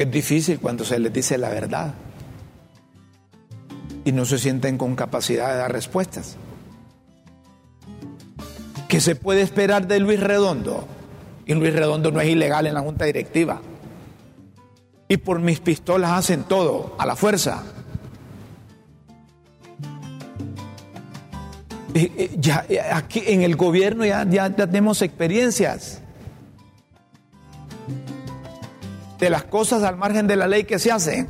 es 0.00 0.10
difícil 0.10 0.58
cuando 0.58 0.84
se 0.84 0.98
les 0.98 1.12
dice 1.12 1.38
la 1.38 1.50
verdad 1.50 1.94
y 4.04 4.10
no 4.10 4.24
se 4.24 4.36
sienten 4.36 4.76
con 4.76 4.96
capacidad 4.96 5.52
de 5.52 5.58
dar 5.58 5.70
respuestas. 5.70 6.36
¿Qué 8.88 9.00
se 9.00 9.14
puede 9.14 9.42
esperar 9.42 9.86
de 9.86 10.00
Luis 10.00 10.18
Redondo? 10.18 10.88
Luis 11.58 11.74
Redondo 11.74 12.12
no 12.12 12.20
es 12.20 12.28
ilegal 12.28 12.66
en 12.66 12.74
la 12.74 12.80
junta 12.80 13.06
directiva. 13.06 13.60
Y 15.08 15.16
por 15.16 15.40
mis 15.40 15.58
pistolas 15.58 16.12
hacen 16.12 16.44
todo, 16.44 16.94
a 16.98 17.06
la 17.06 17.16
fuerza. 17.16 17.64
Ya, 22.38 22.64
aquí 22.92 23.24
en 23.26 23.42
el 23.42 23.56
gobierno 23.56 24.04
ya, 24.04 24.24
ya, 24.24 24.48
tenemos 24.54 25.02
experiencias 25.02 26.00
de 29.18 29.30
las 29.30 29.42
cosas 29.42 29.82
al 29.82 29.96
margen 29.96 30.28
de 30.28 30.36
la 30.36 30.46
ley 30.46 30.62
que 30.62 30.78
se 30.78 30.92
hacen. 30.92 31.28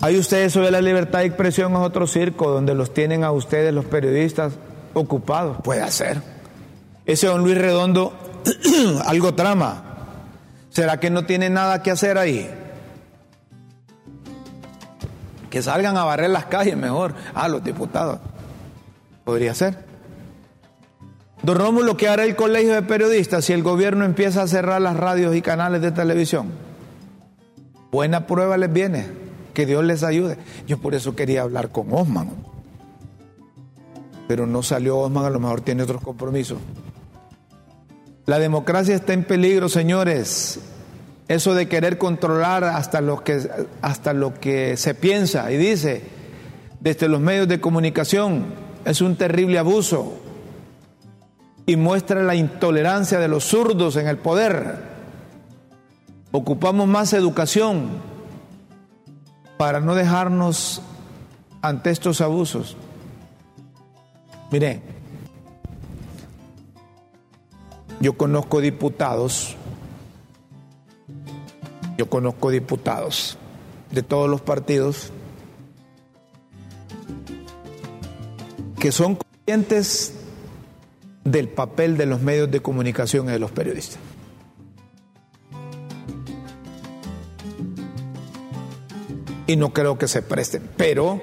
Hay 0.00 0.16
ustedes 0.16 0.52
sobre 0.52 0.70
la 0.70 0.80
libertad 0.80 1.20
de 1.20 1.26
expresión 1.26 1.72
es 1.72 1.78
otro 1.80 2.06
circo 2.06 2.50
donde 2.50 2.74
los 2.74 2.94
tienen 2.94 3.24
a 3.24 3.32
ustedes 3.32 3.74
los 3.74 3.84
periodistas 3.84 4.52
ocupados. 4.94 5.58
Puede 5.62 5.90
ser. 5.90 6.22
Ese 7.04 7.26
don 7.26 7.42
Luis 7.42 7.58
Redondo 7.58 8.12
algo 9.06 9.34
trama. 9.34 9.84
¿Será 10.70 11.00
que 11.00 11.10
no 11.10 11.26
tiene 11.26 11.50
nada 11.50 11.82
que 11.82 11.90
hacer 11.90 12.16
ahí? 12.16 12.48
Que 15.50 15.62
salgan 15.62 15.96
a 15.96 16.04
barrer 16.04 16.30
las 16.30 16.44
calles 16.44 16.76
mejor. 16.76 17.14
Ah, 17.34 17.48
los 17.48 17.64
diputados. 17.64 18.20
Podría 19.24 19.52
ser. 19.54 19.84
Don 21.42 21.56
Rómulo, 21.56 21.96
¿qué 21.96 22.08
hará 22.08 22.24
el 22.24 22.36
colegio 22.36 22.74
de 22.74 22.82
periodistas 22.82 23.46
si 23.46 23.52
el 23.52 23.64
gobierno 23.64 24.04
empieza 24.04 24.42
a 24.42 24.46
cerrar 24.46 24.80
las 24.80 24.96
radios 24.96 25.34
y 25.34 25.42
canales 25.42 25.82
de 25.82 25.90
televisión? 25.90 26.52
Buena 27.90 28.26
prueba 28.26 28.56
les 28.56 28.72
viene 28.72 29.27
que 29.58 29.66
Dios 29.66 29.82
les 29.82 30.04
ayude. 30.04 30.36
Yo 30.68 30.78
por 30.78 30.94
eso 30.94 31.16
quería 31.16 31.42
hablar 31.42 31.72
con 31.72 31.92
Osman. 31.92 32.30
Pero 34.28 34.46
no 34.46 34.62
salió 34.62 34.98
Osman, 34.98 35.24
a 35.24 35.30
lo 35.30 35.40
mejor 35.40 35.62
tiene 35.62 35.82
otros 35.82 36.00
compromisos. 36.00 36.58
La 38.24 38.38
democracia 38.38 38.94
está 38.94 39.14
en 39.14 39.24
peligro, 39.24 39.68
señores. 39.68 40.60
Eso 41.26 41.54
de 41.54 41.66
querer 41.66 41.98
controlar 41.98 42.62
hasta 42.62 43.00
lo 43.00 43.24
que, 43.24 43.50
hasta 43.82 44.12
lo 44.12 44.38
que 44.38 44.76
se 44.76 44.94
piensa 44.94 45.50
y 45.50 45.56
dice 45.56 46.04
desde 46.78 47.08
los 47.08 47.20
medios 47.20 47.48
de 47.48 47.60
comunicación 47.60 48.54
es 48.84 49.00
un 49.00 49.16
terrible 49.16 49.58
abuso 49.58 50.20
y 51.66 51.74
muestra 51.74 52.22
la 52.22 52.36
intolerancia 52.36 53.18
de 53.18 53.26
los 53.26 53.42
zurdos 53.42 53.96
en 53.96 54.06
el 54.06 54.18
poder. 54.18 54.84
Ocupamos 56.30 56.86
más 56.86 57.12
educación, 57.12 57.88
para 59.58 59.80
no 59.80 59.94
dejarnos 59.94 60.80
ante 61.60 61.90
estos 61.90 62.20
abusos. 62.22 62.76
Mire, 64.50 64.80
yo 68.00 68.16
conozco 68.16 68.60
diputados, 68.60 69.56
yo 71.98 72.08
conozco 72.08 72.50
diputados 72.50 73.36
de 73.90 74.02
todos 74.02 74.30
los 74.30 74.40
partidos 74.40 75.12
que 78.78 78.92
son 78.92 79.16
conscientes 79.16 80.14
del 81.24 81.48
papel 81.48 81.96
de 81.96 82.06
los 82.06 82.20
medios 82.20 82.50
de 82.50 82.60
comunicación 82.60 83.28
y 83.28 83.32
de 83.32 83.38
los 83.40 83.50
periodistas. 83.50 83.98
Y 89.48 89.56
no 89.56 89.72
creo 89.72 89.98
que 89.98 90.06
se 90.06 90.20
presten. 90.22 90.70
Pero, 90.76 91.18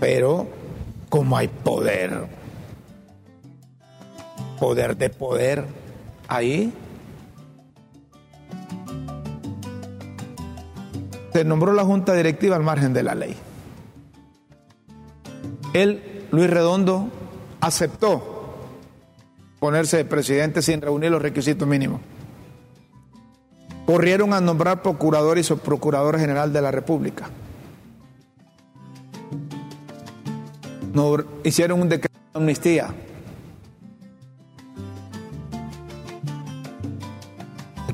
pero, 0.00 0.48
como 1.08 1.36
hay 1.38 1.46
poder, 1.46 2.26
poder 4.58 4.96
de 4.96 5.10
poder 5.10 5.64
ahí, 6.26 6.72
se 11.32 11.44
nombró 11.44 11.72
la 11.72 11.84
junta 11.84 12.14
directiva 12.14 12.56
al 12.56 12.64
margen 12.64 12.92
de 12.92 13.02
la 13.04 13.14
ley. 13.14 13.36
Él, 15.72 16.26
Luis 16.32 16.50
Redondo, 16.50 17.10
aceptó 17.60 18.56
ponerse 19.60 19.98
de 19.98 20.04
presidente 20.04 20.62
sin 20.62 20.80
reunir 20.80 21.12
los 21.12 21.22
requisitos 21.22 21.66
mínimos 21.66 22.00
corrieron 23.86 24.32
a 24.32 24.40
nombrar 24.40 24.82
procurador 24.82 25.38
y 25.38 25.42
subprocurador 25.42 26.18
general 26.18 26.52
de 26.52 26.62
la 26.62 26.70
República. 26.70 27.28
No, 30.92 31.16
hicieron 31.42 31.80
un 31.80 31.88
decreto 31.88 32.18
de 32.32 32.38
amnistía. 32.38 32.94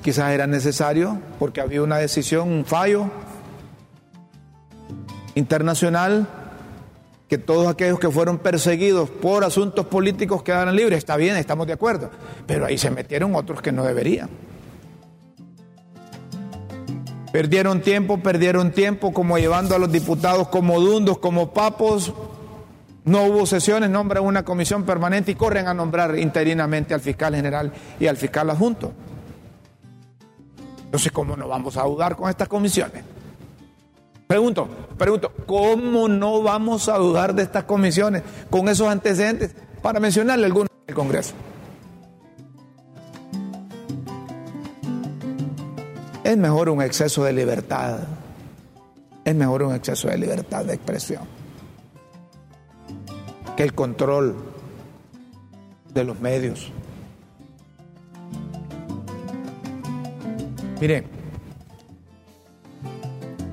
Quizás 0.02 0.30
era 0.32 0.46
necesario 0.46 1.18
porque 1.38 1.60
había 1.60 1.82
una 1.82 1.98
decisión, 1.98 2.48
un 2.50 2.64
fallo 2.64 3.10
internacional 5.34 6.26
que 7.28 7.38
todos 7.38 7.68
aquellos 7.68 8.00
que 8.00 8.10
fueron 8.10 8.38
perseguidos 8.38 9.08
por 9.08 9.44
asuntos 9.44 9.86
políticos 9.86 10.42
quedaran 10.42 10.74
libres. 10.74 10.98
Está 10.98 11.16
bien, 11.16 11.36
estamos 11.36 11.66
de 11.66 11.74
acuerdo. 11.74 12.10
Pero 12.46 12.66
ahí 12.66 12.76
se 12.76 12.90
metieron 12.90 13.34
otros 13.34 13.62
que 13.62 13.72
no 13.72 13.84
deberían. 13.84 14.28
Perdieron 17.32 17.80
tiempo, 17.80 18.18
perdieron 18.18 18.72
tiempo 18.72 19.12
como 19.12 19.38
llevando 19.38 19.74
a 19.74 19.78
los 19.78 19.92
diputados 19.92 20.48
como 20.48 20.80
dundos, 20.80 21.18
como 21.18 21.52
papos, 21.52 22.12
No 23.04 23.24
hubo 23.24 23.46
sesiones, 23.46 23.88
nombran 23.88 24.24
una 24.24 24.44
comisión 24.44 24.84
permanente 24.84 25.32
y 25.32 25.34
corren 25.34 25.68
a 25.68 25.74
nombrar 25.74 26.18
interinamente 26.18 26.92
al 26.92 27.00
fiscal 27.00 27.34
general 27.34 27.72
y 27.98 28.06
al 28.06 28.16
fiscal 28.16 28.50
adjunto. 28.50 28.92
Entonces, 30.84 31.10
¿cómo 31.10 31.36
no 31.36 31.48
vamos 31.48 31.76
a 31.76 31.84
dudar 31.84 32.14
con 32.14 32.28
estas 32.28 32.46
comisiones? 32.46 33.02
Pregunto, 34.26 34.68
pregunto, 34.98 35.32
¿cómo 35.46 36.08
no 36.08 36.42
vamos 36.42 36.88
a 36.88 36.98
dudar 36.98 37.34
de 37.34 37.42
estas 37.42 37.64
comisiones 37.64 38.22
con 38.50 38.68
esos 38.68 38.86
antecedentes? 38.88 39.54
Para 39.82 39.98
mencionarle 39.98 40.46
algunos 40.46 40.68
del 40.86 40.94
Congreso. 40.94 41.34
Es 46.30 46.36
mejor 46.36 46.68
un 46.68 46.80
exceso 46.80 47.24
de 47.24 47.32
libertad. 47.32 47.98
Es 49.24 49.34
mejor 49.34 49.64
un 49.64 49.74
exceso 49.74 50.06
de 50.06 50.16
libertad 50.16 50.64
de 50.64 50.74
expresión 50.74 51.24
que 53.56 53.64
el 53.64 53.74
control 53.74 54.36
de 55.92 56.04
los 56.04 56.20
medios. 56.20 56.70
Miren, 60.80 61.04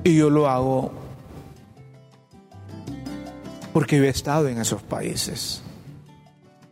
y 0.04 0.16
yo 0.16 0.30
lo 0.30 0.48
hago 0.48 0.92
porque 3.72 3.96
yo 3.96 4.04
he 4.04 4.08
estado 4.08 4.46
en 4.46 4.58
esos 4.58 4.84
países 4.84 5.62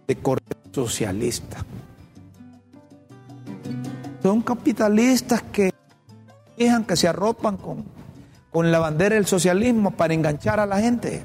de 0.07 0.15
corte 0.15 0.57
socialista. 0.71 1.65
Son 4.23 4.41
capitalistas 4.41 5.43
que 5.43 5.76
dejan 6.57 6.85
que 6.85 6.97
se 6.97 7.09
arropan 7.09 7.57
con, 7.57 7.85
con 8.51 8.71
la 8.71 8.79
bandera 8.79 9.15
del 9.15 9.27
socialismo 9.27 9.91
para 9.91 10.15
enganchar 10.15 10.61
a 10.61 10.67
la 10.67 10.81
gente. 10.81 11.25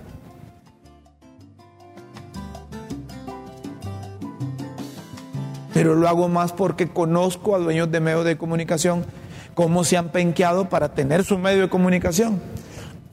Pero 5.74 5.96
lo 5.96 6.08
hago 6.08 6.28
más 6.28 6.52
porque 6.52 6.90
conozco 6.90 7.56
a 7.56 7.60
dueños 7.60 7.92
de 7.92 8.00
medios 8.00 8.26
de 8.26 8.38
comunicación 8.38 9.06
cómo 9.54 9.84
se 9.84 9.98
han 9.98 10.10
penqueado 10.10 10.70
para 10.70 10.94
tener 10.94 11.24
su 11.24 11.38
medio 11.38 11.62
de 11.62 11.70
comunicación. 11.70 12.42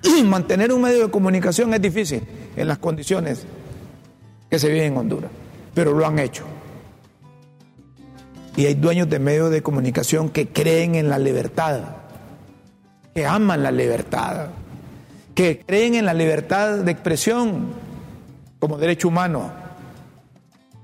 Mantener 0.25 0.73
un 0.73 0.83
medio 0.83 1.05
de 1.05 1.11
comunicación 1.11 1.73
es 1.75 1.83
difícil 1.83 2.27
en 2.57 2.69
las 2.69 2.79
condiciones 2.79 3.47
que 4.51 4.59
se 4.59 4.69
viven 4.69 4.93
en 4.93 4.97
Honduras, 4.97 5.31
pero 5.75 5.93
lo 5.93 6.07
han 6.07 6.19
hecho. 6.19 6.45
Y 8.57 8.67
hay 8.67 8.75
dueños 8.75 9.09
de 9.09 9.21
medios 9.21 9.51
de 9.51 9.63
comunicación 9.63 10.31
que 10.31 10.49
creen 10.49 10.97
en 10.97 11.09
la 11.09 11.19
libertad, 11.19 11.81
que 13.19 13.27
aman 13.27 13.65
la 13.65 13.73
libertad, 13.73 14.47
que 15.35 15.65
creen 15.67 15.97
en 15.97 16.07
la 16.07 16.15
libertad 16.15 16.79
de 16.85 16.93
expresión 16.93 17.75
como 18.61 18.79
derecho 18.79 19.09
humano, 19.09 19.51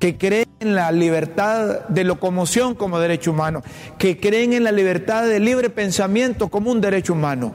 que 0.01 0.19
creen 0.19 0.49
en 0.59 0.75
la 0.75 0.91
libertad 0.91 1.87
de 1.87 2.03
locomoción 2.03 2.75
como 2.75 2.99
derecho 2.99 3.31
humano, 3.31 3.63
que 3.99 4.19
creen 4.19 4.53
en 4.53 4.65
la 4.65 4.73
libertad 4.73 5.29
de 5.29 5.39
libre 5.39 5.71
pensamiento 5.71 6.49
como 6.49 6.73
un 6.73 6.81
derecho 6.81 7.13
humano, 7.13 7.53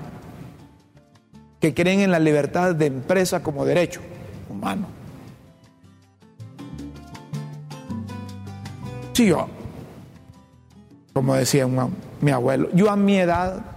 que 1.60 1.74
creen 1.74 2.00
en 2.00 2.12
la 2.12 2.20
libertad 2.20 2.74
de 2.74 2.86
empresa 2.86 3.44
como 3.44 3.66
derecho 3.66 4.00
humano. 4.50 4.88
Sí, 9.12 9.26
yo, 9.26 9.50
como 11.12 11.36
decía 11.36 11.68
mi 12.22 12.32
abuelo, 12.32 12.70
yo 12.74 12.90
a 12.90 12.96
mi 12.96 13.18
edad 13.18 13.76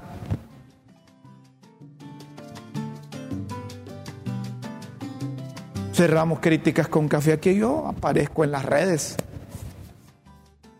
cerramos 6.02 6.40
críticas 6.40 6.88
con 6.88 7.06
café 7.06 7.34
aquí 7.34 7.54
yo 7.54 7.86
aparezco 7.86 8.42
en 8.42 8.50
las 8.50 8.64
redes. 8.64 9.14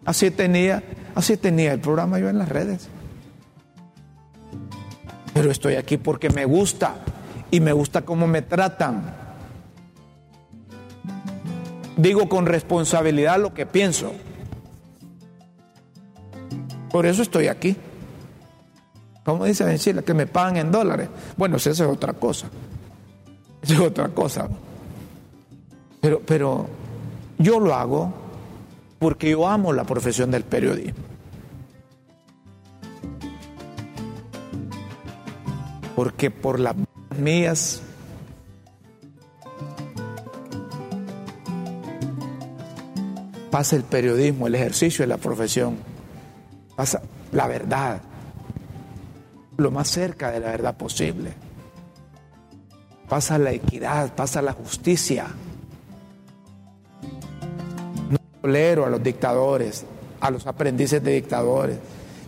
Así 0.05 0.33
tenía, 0.33 0.83
así 1.15 1.37
tenía 1.37 1.73
el 1.73 1.79
programa 1.79 2.19
yo 2.19 2.29
en 2.29 2.39
las 2.39 2.49
redes. 2.49 2.89
Pero 5.33 5.53
estoy 5.53 5.77
aquí 5.77 5.97
porque 5.97 6.29
me 6.31 6.45
gusta 6.45 6.97
y 7.53 7.61
me 7.61 7.73
gusta 7.73 8.03
cómo 8.03 8.27
me 8.27 8.43
tratan. 8.43 9.15
Digo 11.97 12.29
con 12.29 12.47
responsabilidad 12.47 13.39
lo 13.39 13.55
que 13.55 13.65
pienso. 13.65 14.13
Por 16.91 17.07
eso 17.07 17.23
estoy 17.23 17.47
aquí. 17.47 17.77
Como 19.25 19.45
dice 19.45 19.71
en 19.71 19.79
Chile, 19.79 20.03
que 20.03 20.15
me 20.15 20.27
pagan 20.27 20.57
en 20.57 20.73
dólares. 20.73 21.09
Bueno, 21.37 21.59
esa 21.59 21.71
es 21.71 21.81
otra 21.81 22.13
cosa. 22.13 22.49
Esa 23.63 23.75
es 23.75 23.81
otra 23.81 24.09
cosa. 24.09 24.49
Pero, 26.03 26.21
pero 26.27 26.67
yo 27.39 27.61
lo 27.61 27.75
hago 27.75 28.13
porque 28.99 29.31
yo 29.31 29.47
amo 29.47 29.73
la 29.73 29.85
profesión 29.85 30.33
del 30.33 30.43
periodismo. 30.43 31.05
Porque 35.95 36.33
por 36.33 36.59
las 36.59 36.75
mías 37.17 37.83
pasa 43.53 43.77
el 43.77 43.85
periodismo, 43.85 44.49
el 44.49 44.57
ejercicio 44.57 45.05
de 45.05 45.07
la 45.07 45.19
profesión, 45.19 45.77
pasa 46.75 47.01
la 47.31 47.47
verdad, 47.47 48.01
lo 49.57 49.71
más 49.71 49.87
cerca 49.87 50.33
de 50.33 50.41
la 50.41 50.51
verdad 50.51 50.77
posible, 50.77 51.33
pasa 53.09 53.39
la 53.39 53.53
equidad, 53.53 54.17
pasa 54.17 54.43
la 54.43 54.53
justicia 54.53 55.29
tolero 58.43 58.85
a 58.85 58.91
los 58.91 59.03
dictadores, 59.03 59.87
a 60.21 60.31
los 60.31 60.47
aprendices 60.47 61.03
de 61.03 61.13
dictadores, 61.13 61.79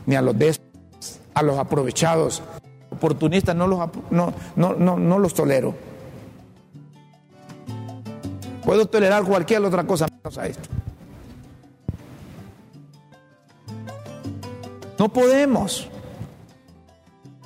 ni 0.07 0.15
a 0.15 0.23
los 0.23 0.39
déspotas, 0.39 1.21
a 1.35 1.43
los 1.43 1.59
aprovechados, 1.59 2.43
oportunistas, 2.91 3.55
no 3.55 3.67
los, 3.67 3.81
no, 4.11 4.33
no, 4.57 4.75
no, 4.77 5.19
los 5.19 5.35
tolero. 5.35 5.75
Puedo 8.65 8.87
tolerar 8.87 9.25
cualquier 9.25 9.63
otra 9.65 9.85
cosa 9.85 10.07
menos 10.07 10.39
a 10.39 10.47
esto. 10.47 10.69
No 14.99 15.13
podemos 15.13 15.89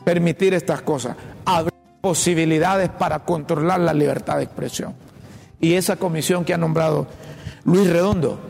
permitir 0.04 0.54
estas 0.54 0.82
cosas. 0.82 1.16
Habrá 1.44 1.74
posibilidades 2.02 2.90
para 2.90 3.20
controlar 3.20 3.80
la 3.80 3.94
libertad 3.94 4.36
de 4.36 4.44
expresión. 4.44 4.94
Y 5.60 5.74
esa 5.74 5.96
comisión 5.96 6.44
que 6.44 6.54
ha 6.54 6.58
nombrado 6.58 7.08
Luis 7.64 7.90
Redondo 7.90 8.47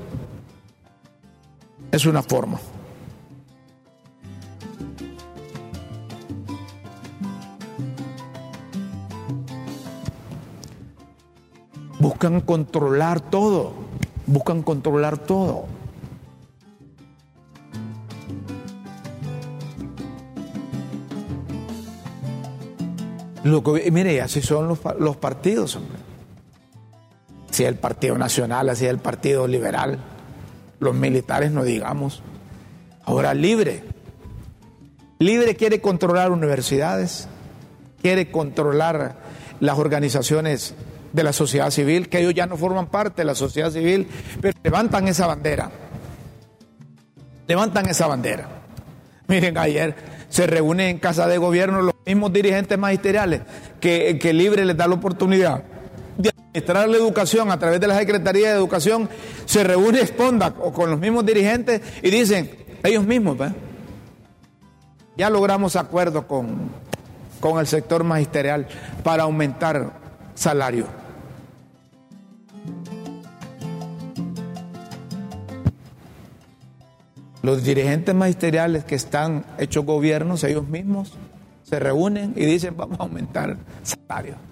es 1.93 2.07
una 2.07 2.23
forma. 2.23 2.59
Buscan 11.99 12.41
controlar 12.41 13.21
todo, 13.21 13.73
buscan 14.27 14.63
controlar 14.63 15.19
todo. 15.19 15.67
Lo 23.45 23.63
que, 23.63 23.91
mire, 23.91 24.21
así 24.21 24.43
son 24.43 24.69
los, 24.69 24.79
los 24.99 25.17
partidos, 25.17 25.77
hombre. 25.77 25.99
Si 27.51 27.65
el 27.65 27.77
Partido 27.77 28.17
Nacional, 28.19 28.69
así 28.69 28.87
el 28.87 28.99
Partido 28.99 29.49
Liberal 29.49 29.99
los 30.81 30.95
militares 30.95 31.51
no 31.51 31.65
digamos. 31.65 32.23
Ahora 33.05 33.35
libre. 33.35 33.83
Libre 35.19 35.57
quiere 35.57 35.81
controlar 35.81 36.31
universidades, 36.31 37.29
quiere 38.01 38.31
controlar 38.31 39.17
las 39.61 39.79
organizaciones 39.79 40.75
de 41.13 41.23
la 41.25 41.33
sociedad 41.33 41.71
civil, 41.71 42.09
que 42.09 42.21
ellos 42.21 42.35
ya 42.35 42.47
no 42.47 42.57
forman 42.57 42.87
parte 42.87 43.23
de 43.23 43.27
la 43.27 43.35
sociedad 43.35 43.71
civil, 43.71 44.07
pero 44.41 44.57
levantan 44.63 45.09
esa 45.09 45.27
bandera. 45.27 45.71
Levantan 47.49 47.89
esa 47.89 48.07
bandera. 48.07 48.49
Miren, 49.27 49.59
ayer 49.59 49.95
se 50.29 50.47
reúnen 50.47 50.89
en 50.89 50.99
casa 50.99 51.27
de 51.27 51.39
gobierno 51.39 51.83
los 51.83 51.95
mismos 52.07 52.33
dirigentes 52.33 52.79
magisteriales 52.79 53.43
que, 53.81 54.19
que 54.21 54.33
Libre 54.33 54.65
les 54.65 54.77
da 54.77 54.87
la 54.87 54.95
oportunidad 54.95 55.65
administrar 56.59 56.89
la 56.89 56.97
educación 56.97 57.51
a 57.51 57.59
través 57.59 57.81
de 57.81 57.87
la 57.87 57.99
Secretaría 57.99 58.51
de 58.51 58.57
Educación, 58.57 59.09
se 59.45 59.65
reúne 59.65 60.01
Esponda 60.01 60.53
con 60.53 60.91
los 60.91 60.99
mismos 60.99 61.25
dirigentes 61.25 61.81
y 62.03 62.11
dicen, 62.11 62.51
ellos 62.83 63.05
mismos, 63.05 63.37
ya 65.17 65.31
logramos 65.31 65.77
acuerdo 65.77 66.27
con, 66.27 66.71
con 67.41 67.59
el 67.59 67.67
sector 67.67 68.05
magisterial 68.05 68.67
para 69.03 69.25
aumentar 69.25 69.93
salario. 70.35 70.87
Los 77.43 77.63
dirigentes 77.63 78.15
magisteriales 78.15 78.85
que 78.85 78.97
están 78.97 79.45
hechos 79.59 79.85
gobiernos, 79.85 80.45
ellos 80.45 80.67
mismos, 80.69 81.13
se 81.63 81.79
reúnen 81.79 82.33
y 82.37 82.45
dicen, 82.45 82.77
vamos 82.77 82.99
a 82.99 83.05
aumentar 83.05 83.57
salario. 83.83 84.49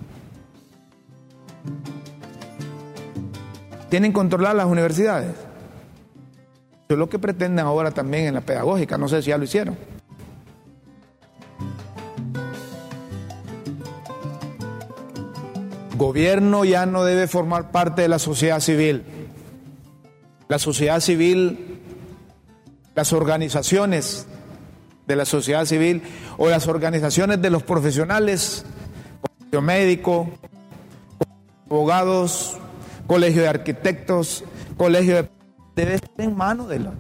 Tienen 3.88 4.12
controladas 4.12 4.56
las 4.56 4.66
universidades. 4.66 5.30
Eso 5.30 6.94
es 6.94 6.98
lo 6.98 7.08
que 7.08 7.18
pretenden 7.18 7.64
ahora 7.66 7.90
también 7.90 8.26
en 8.26 8.34
la 8.34 8.40
pedagógica, 8.40 8.96
no 8.96 9.08
sé 9.08 9.22
si 9.22 9.30
ya 9.30 9.38
lo 9.38 9.44
hicieron. 9.44 9.76
Gobierno 15.96 16.64
ya 16.64 16.84
no 16.86 17.04
debe 17.04 17.26
formar 17.26 17.70
parte 17.70 18.02
de 18.02 18.08
la 18.08 18.18
sociedad 18.18 18.60
civil. 18.60 19.02
La 20.48 20.58
sociedad 20.58 21.00
civil, 21.00 21.80
las 22.94 23.12
organizaciones 23.12 24.26
de 25.06 25.16
la 25.16 25.24
sociedad 25.24 25.64
civil 25.64 26.02
o 26.36 26.48
las 26.48 26.68
organizaciones 26.68 27.40
de 27.40 27.50
los 27.50 27.62
profesionales, 27.62 28.64
colegio 29.22 29.62
médico, 29.62 30.28
abogados, 31.70 32.58
colegio 33.06 33.42
de 33.42 33.48
arquitectos, 33.48 34.44
colegio 34.76 35.16
de... 35.16 35.28
debe 35.74 35.94
estar 35.94 36.10
en 36.18 36.36
manos 36.36 36.68
de 36.68 36.80
la, 36.80 36.92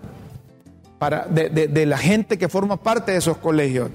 para, 0.98 1.26
de, 1.26 1.48
de 1.48 1.86
la 1.86 1.98
gente 1.98 2.38
que 2.38 2.48
forma 2.48 2.76
parte 2.76 3.12
de 3.12 3.18
esos 3.18 3.36
colegios, 3.38 3.90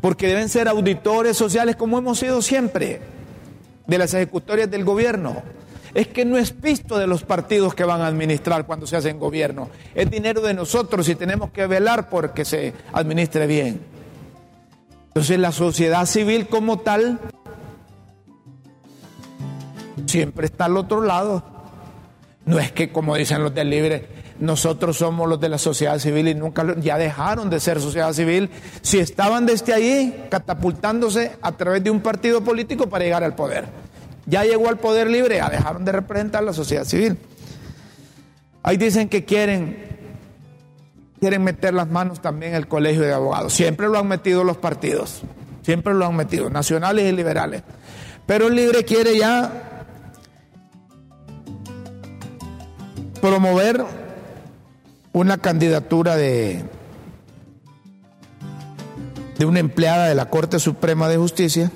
porque 0.00 0.28
deben 0.28 0.48
ser 0.48 0.68
auditores 0.68 1.36
sociales 1.36 1.76
como 1.76 1.98
hemos 1.98 2.18
sido 2.18 2.42
siempre 2.42 3.00
de 3.86 3.98
las 3.98 4.14
ejecutorias 4.14 4.70
del 4.70 4.84
gobierno. 4.84 5.42
Es 5.94 6.08
que 6.08 6.26
no 6.26 6.36
es 6.36 6.60
visto 6.60 6.98
de 6.98 7.06
los 7.06 7.22
partidos 7.22 7.74
que 7.74 7.84
van 7.84 8.02
a 8.02 8.06
administrar 8.06 8.66
cuando 8.66 8.86
se 8.86 8.96
hacen 8.96 9.18
gobierno. 9.18 9.70
Es 9.94 10.10
dinero 10.10 10.42
de 10.42 10.52
nosotros 10.52 11.08
y 11.08 11.14
tenemos 11.14 11.52
que 11.52 11.66
velar 11.66 12.10
porque 12.10 12.44
se 12.44 12.74
administre 12.92 13.46
bien. 13.46 13.80
Entonces 15.08 15.38
la 15.38 15.52
sociedad 15.52 16.04
civil 16.04 16.48
como 16.48 16.80
tal 16.80 17.18
siempre 20.16 20.46
está 20.46 20.64
al 20.64 20.78
otro 20.78 21.02
lado. 21.02 21.42
No 22.46 22.58
es 22.58 22.72
que 22.72 22.90
como 22.90 23.16
dicen 23.16 23.42
los 23.42 23.54
del 23.54 23.68
libre, 23.68 24.08
nosotros 24.38 24.96
somos 24.96 25.28
los 25.28 25.38
de 25.38 25.50
la 25.50 25.58
sociedad 25.58 25.98
civil 25.98 26.28
y 26.28 26.34
nunca 26.34 26.64
ya 26.80 26.96
dejaron 26.96 27.50
de 27.50 27.60
ser 27.60 27.82
sociedad 27.82 28.14
civil 28.14 28.48
si 28.80 28.98
estaban 28.98 29.44
desde 29.44 29.74
ahí 29.74 30.26
catapultándose 30.30 31.32
a 31.42 31.52
través 31.52 31.84
de 31.84 31.90
un 31.90 32.00
partido 32.00 32.40
político 32.40 32.88
para 32.88 33.04
llegar 33.04 33.24
al 33.24 33.34
poder. 33.34 33.66
Ya 34.24 34.44
llegó 34.44 34.70
al 34.70 34.78
poder 34.78 35.10
libre, 35.10 35.36
ya 35.36 35.50
dejaron 35.50 35.84
de 35.84 35.92
representar 35.92 36.42
la 36.42 36.54
sociedad 36.54 36.84
civil. 36.84 37.18
Ahí 38.62 38.78
dicen 38.78 39.10
que 39.10 39.26
quieren 39.26 39.84
quieren 41.20 41.44
meter 41.44 41.74
las 41.74 41.88
manos 41.88 42.22
también 42.22 42.54
el 42.54 42.68
colegio 42.68 43.02
de 43.02 43.12
abogados. 43.12 43.52
Siempre 43.52 43.88
lo 43.88 43.98
han 43.98 44.08
metido 44.08 44.44
los 44.44 44.56
partidos, 44.56 45.20
siempre 45.60 45.92
lo 45.92 46.06
han 46.06 46.16
metido, 46.16 46.48
nacionales 46.48 47.04
y 47.04 47.14
liberales. 47.14 47.62
Pero 48.24 48.46
el 48.48 48.54
libre 48.54 48.84
quiere 48.84 49.18
ya 49.18 49.75
promover 53.16 53.84
una 55.12 55.38
candidatura 55.38 56.16
de, 56.16 56.64
de 59.38 59.46
una 59.46 59.60
empleada 59.60 60.08
de 60.08 60.14
la 60.14 60.28
Corte 60.30 60.58
Suprema 60.58 61.08
de 61.08 61.16
Justicia 61.16 61.70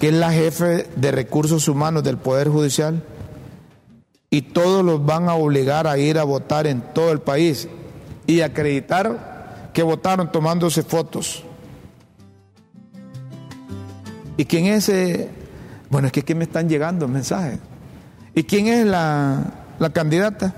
que 0.00 0.08
es 0.08 0.14
la 0.14 0.32
jefe 0.32 0.88
de 0.96 1.10
recursos 1.10 1.68
humanos 1.68 2.04
del 2.04 2.18
Poder 2.18 2.48
Judicial 2.48 3.02
y 4.30 4.42
todos 4.42 4.84
los 4.84 5.04
van 5.04 5.28
a 5.28 5.34
obligar 5.34 5.86
a 5.86 5.98
ir 5.98 6.18
a 6.18 6.24
votar 6.24 6.66
en 6.66 6.82
todo 6.94 7.10
el 7.12 7.20
país 7.20 7.68
y 8.26 8.42
acreditar 8.42 9.70
que 9.72 9.82
votaron 9.82 10.30
tomándose 10.30 10.82
fotos. 10.82 11.42
¿Y 14.36 14.44
quién 14.44 14.66
es 14.66 14.88
ese? 14.88 15.30
Bueno, 15.90 16.06
es 16.06 16.12
que 16.12 16.20
aquí 16.20 16.34
me 16.34 16.44
están 16.44 16.68
llegando 16.68 17.08
mensajes. 17.08 17.58
¿Y 18.34 18.44
quién 18.44 18.66
es 18.66 18.86
la, 18.86 19.42
la 19.78 19.90
candidata? 19.90 20.54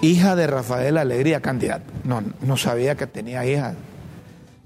Hija 0.00 0.36
de 0.36 0.46
Rafael 0.46 0.96
Alegría, 0.96 1.40
candidata. 1.40 1.84
No, 2.04 2.22
no 2.42 2.56
sabía 2.56 2.96
que 2.96 3.06
tenía 3.06 3.44
hija 3.44 3.74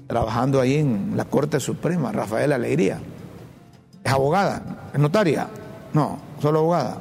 trabajando 0.07 0.61
ahí 0.61 0.77
en 0.77 1.17
la 1.17 1.25
Corte 1.25 1.59
Suprema, 1.59 2.13
Rafael 2.13 2.53
Alegría. 2.53 3.01
¿Es 4.05 4.13
abogada? 4.13 4.91
¿Es 4.93 5.01
notaria? 5.01 5.49
No, 5.95 6.19
solo 6.41 6.61
abogada. 6.61 7.01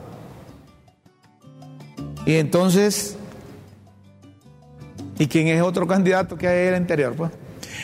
Y 2.26 2.36
entonces, 2.36 3.18
¿y 5.18 5.28
quién 5.28 5.48
es 5.48 5.62
otro 5.62 5.86
candidato 5.88 6.38
que 6.38 6.48
hay 6.48 6.68
en 6.68 6.74
el 6.76 6.82
interior? 6.82 7.14
Pues? 7.16 7.32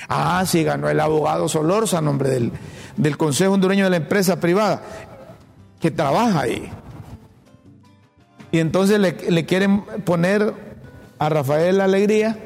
Ah, 0.08 0.44
sí, 0.46 0.64
ganó 0.64 0.90
el 0.90 1.00
abogado 1.00 1.48
Solorza, 1.48 2.02
nombre 2.02 2.30
del, 2.30 2.52
del 2.96 3.18
Consejo 3.18 3.54
Hondureño 3.54 3.86
de 3.86 3.90
la 3.90 3.98
Empresa 3.98 4.40
Privada, 4.40 4.82
que 5.80 5.92
trabaja 5.92 6.42
ahí. 6.42 6.70
Y 8.52 8.60
entonces 8.60 9.00
le, 9.00 9.18
le 9.30 9.46
quieren 9.46 9.82
poner 10.06 10.54
a 11.20 11.30
Rafael 11.30 11.82
Alegría 11.82 12.38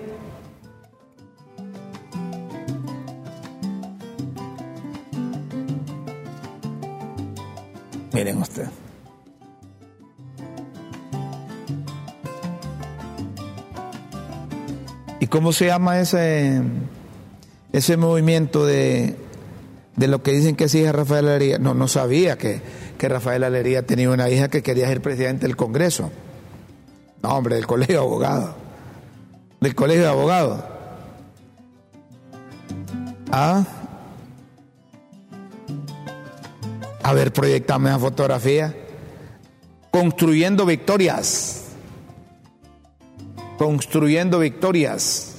Miren 8.14 8.38
usted. 8.38 8.68
¿Y 15.20 15.28
cómo 15.28 15.54
se 15.54 15.68
llama 15.68 16.00
ese, 16.00 16.62
ese 17.74 17.98
movimiento 17.98 18.66
de, 18.66 19.16
de 19.96 20.08
lo 20.08 20.24
que 20.24 20.32
dicen 20.32 20.56
que 20.56 20.66
es 20.66 20.76
hija 20.76 20.92
Rafael 20.92 21.28
Alería? 21.28 21.58
No, 21.58 21.74
no 21.74 21.88
sabía 21.88 22.38
que, 22.38 22.62
que 22.98 23.10
Rafael 23.10 23.44
Alería 23.44 23.86
tenía 23.86 24.10
una 24.10 24.30
hija 24.30 24.50
que 24.50 24.62
quería 24.62 24.88
ser 24.88 25.02
presidente 25.02 25.48
del 25.48 25.56
Congreso. 25.56 26.12
No, 27.24 27.30
hombre, 27.30 27.56
del 27.56 27.68
colegio 27.68 27.96
de 27.96 28.02
abogados. 28.02 28.56
Del 29.60 29.76
colegio 29.76 30.04
de 30.04 30.10
abogados. 30.10 30.64
Ah. 33.32 33.64
A 37.04 37.14
ver, 37.14 37.32
proyectame 37.32 37.90
esa 37.90 38.00
fotografía. 38.00 38.76
Construyendo 39.92 40.66
victorias. 40.66 41.66
Construyendo 43.58 44.40
victorias. 44.40 45.31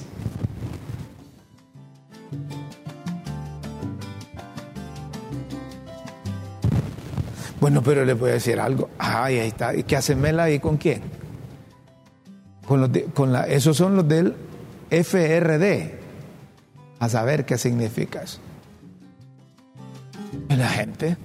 Bueno, 7.63 7.81
pero 7.81 8.03
le 8.03 8.11
voy 8.11 8.31
a 8.31 8.33
decir 8.33 8.59
algo. 8.59 8.89
Ay, 8.99 9.39
ahí 9.39 9.47
está. 9.47 9.73
¿Y 9.73 9.83
qué 9.83 9.95
hace 9.95 10.17
Mela 10.17 10.43
ahí 10.43 10.59
con 10.59 10.75
quién? 10.75 11.01
Con 12.67 12.81
los 12.81 12.89
con 13.13 13.31
la, 13.31 13.47
esos 13.47 13.77
son 13.77 13.95
los 13.95 14.05
del 14.05 14.35
FRD. 14.89 15.97
A 16.99 17.07
saber 17.07 17.45
qué 17.45 17.57
significa 17.57 18.23
eso. 18.23 18.39
La 20.49 20.67
gente. 20.67 21.15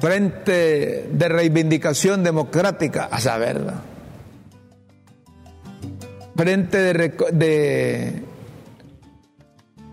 Frente 0.00 1.08
de 1.12 1.28
Reivindicación 1.28 2.22
Democrática, 2.22 3.08
a 3.10 3.18
saber. 3.18 3.60
Frente 6.36 6.78
de, 6.78 8.22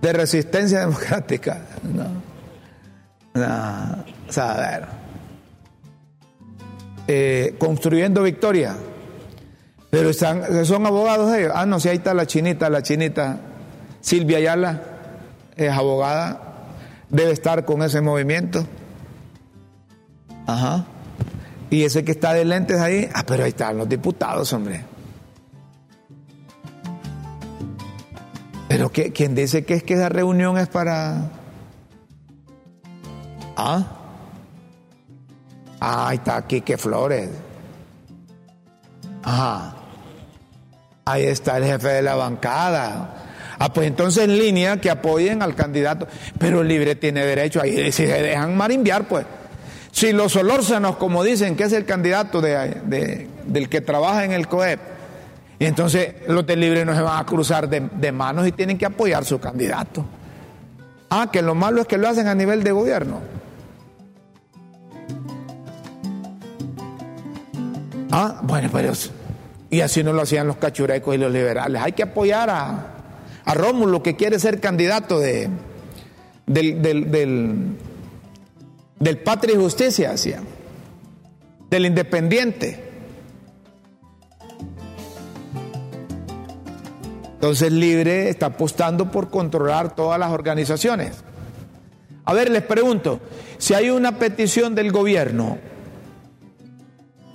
de, 0.02 0.14
Resistencia 0.14 0.80
Democrática, 0.80 1.62
no. 1.84 2.04
no 3.40 4.12
saber. 4.30 4.86
Eh, 7.08 7.56
construyendo 7.58 8.24
victoria. 8.24 8.76
Pero 9.90 10.10
están, 10.10 10.66
son 10.66 10.86
abogados 10.86 11.34
ellos. 11.36 11.52
Ah, 11.54 11.66
no, 11.66 11.80
si 11.80 11.90
ahí 11.90 11.98
está 11.98 12.14
la 12.14 12.26
chinita, 12.26 12.70
la 12.70 12.82
chinita 12.82 13.40
Silvia 14.00 14.38
Ayala, 14.38 14.82
es 15.56 15.70
abogada, 15.70 16.40
debe 17.10 17.32
estar 17.32 17.66
con 17.66 17.84
ese 17.84 18.02
movimiento. 18.02 18.66
Ajá. 20.48 20.86
Y 21.70 21.84
ese 21.84 22.04
que 22.04 22.12
está 22.12 22.34
de 22.34 22.46
lentes 22.46 22.80
ahí, 22.80 23.10
ah, 23.14 23.24
pero 23.26 23.44
ahí 23.44 23.50
están 23.50 23.78
los 23.78 23.88
diputados, 23.88 24.52
hombre. 24.54 24.84
Pero 28.82 28.92
que, 28.92 29.14
¿quién 29.14 29.36
dice 29.36 29.64
que 29.64 29.76
es 29.76 29.84
que 29.84 29.94
esa 29.94 30.10
reunión 30.10 30.58
es 30.58 30.68
para... 30.68 31.30
Ah. 33.56 33.86
Ah, 35.80 36.10
está 36.12 36.48
Quique 36.48 36.80
Flores. 36.80 37.30
Ajá. 39.22 39.76
Ahí 41.06 41.26
está 41.26 41.58
el 41.58 41.66
jefe 41.66 41.90
de 41.90 42.02
la 42.02 42.16
bancada. 42.16 43.54
Ah, 43.60 43.72
pues 43.72 43.86
entonces 43.86 44.24
en 44.24 44.40
línea 44.40 44.82
que 44.82 44.90
apoyen 44.90 45.44
al 45.44 45.54
candidato. 45.54 46.08
Pero 46.40 46.62
el 46.62 46.68
libre 46.68 46.96
tiene 46.96 47.24
derecho 47.24 47.62
ahí. 47.62 47.92
Si 47.92 48.08
se 48.08 48.08
dejan 48.08 48.58
marimbiar, 48.58 49.08
pues. 49.08 49.28
Si 49.92 50.12
los 50.12 50.32
solórzanos, 50.32 50.96
como 50.96 51.24
dicen, 51.24 51.56
que 51.56 51.66
es 51.66 51.74
el 51.74 51.86
candidato 51.86 52.42
de, 52.42 53.28
del 53.46 53.70
que 53.70 53.82
trabaja 53.82 54.26
en 54.26 54.32
el 54.32 54.48
COEP. 54.48 54.91
Y 55.62 55.68
entonces 55.68 56.16
los 56.28 56.44
del 56.48 56.60
libre 56.60 56.84
no 56.84 56.96
se 56.96 57.02
van 57.02 57.20
a 57.20 57.24
cruzar 57.24 57.70
de, 57.70 58.12
manos 58.12 58.48
y 58.48 58.52
tienen 58.52 58.80
que 58.80 58.88
apoyar 58.88 59.24
su 59.24 59.40
candidato. 59.40 60.04
Ah, 61.12 61.30
que 61.32 61.44
lo 61.44 61.54
malo 61.54 61.82
es 61.82 61.88
que 61.88 62.00
lo 62.00 62.10
hacen 62.10 62.26
a 62.28 62.34
nivel 62.34 62.64
de 62.64 62.72
gobierno. 62.72 63.20
Ah, 68.10 68.42
bueno, 68.42 68.70
pero 68.74 68.92
y 69.70 69.82
así 69.82 70.04
no 70.04 70.14
lo 70.14 70.24
hacían 70.24 70.48
los 70.48 70.58
cachurecos 70.58 71.14
y 71.14 71.20
los 71.20 71.32
liberales. 71.32 71.80
Hay 71.80 71.92
que 71.92 72.02
apoyar 72.02 72.50
a, 72.50 72.88
a 73.46 73.54
Rómulo 73.54 74.02
que 74.02 74.16
quiere 74.16 74.40
ser 74.40 74.60
candidato 74.60 75.20
de, 75.20 75.48
del, 76.48 76.82
del, 76.82 77.78
del, 78.98 79.18
Patria 79.20 79.54
y 79.54 79.60
Justicia, 79.60 80.10
decían, 80.10 80.44
del 81.70 81.86
Independiente. 81.86 82.91
Entonces 87.42 87.72
Libre 87.72 88.30
está 88.30 88.46
apostando 88.46 89.10
por 89.10 89.32
controlar 89.32 89.96
todas 89.96 90.20
las 90.20 90.30
organizaciones. 90.30 91.24
A 92.24 92.36
ver, 92.36 92.52
les 92.52 92.62
pregunto, 92.62 93.20
si 93.58 93.74
hay 93.74 93.90
una 93.90 94.20
petición 94.20 94.76
del 94.76 94.92
gobierno 94.92 95.58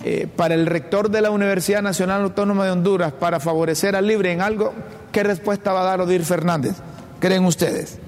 eh, 0.05 0.29
para 0.33 0.55
el 0.55 0.65
rector 0.65 1.11
de 1.11 1.19
la 1.19 1.29
Universidad 1.29 1.81
Nacional 1.81 2.21
Autónoma 2.21 2.63
de 2.63 2.71
Honduras 2.71 3.11
para 3.11 3.41
favorecer 3.41 3.97
al 3.97 4.07
Libre 4.07 4.31
en 4.31 4.39
algo, 4.39 4.73
¿qué 5.11 5.23
respuesta 5.23 5.73
va 5.73 5.81
a 5.81 5.83
dar 5.83 5.99
Odir 5.99 6.23
Fernández? 6.23 6.77
¿Creen 7.19 7.43
ustedes? 7.43 7.99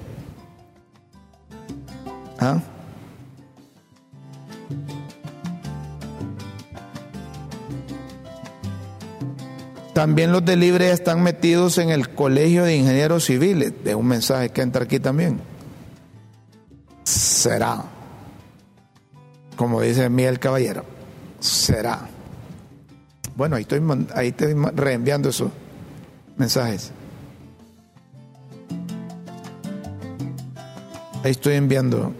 ¿Ah? 2.38 2.60
También 9.94 10.30
los 10.32 10.44
de 10.44 10.56
Libre 10.56 10.92
están 10.92 11.22
metidos 11.22 11.78
en 11.78 11.90
el 11.90 12.14
Colegio 12.14 12.64
de 12.64 12.76
Ingenieros 12.76 13.24
Civiles. 13.24 13.72
De 13.84 13.94
un 13.94 14.06
mensaje 14.06 14.50
que 14.50 14.62
entra 14.62 14.84
aquí 14.84 15.00
también. 15.00 15.40
Será. 17.04 17.84
Como 19.56 19.80
dice 19.80 20.08
Miguel 20.08 20.38
Caballero. 20.38 20.84
Será. 21.40 22.08
Bueno, 23.36 23.56
ahí 23.56 23.62
estoy, 23.62 23.80
ahí 24.14 24.28
estoy 24.28 24.54
reenviando 24.74 25.30
esos 25.30 25.50
mensajes. 26.36 26.92
Ahí 31.24 31.32
estoy 31.32 31.54
enviando. 31.54 32.12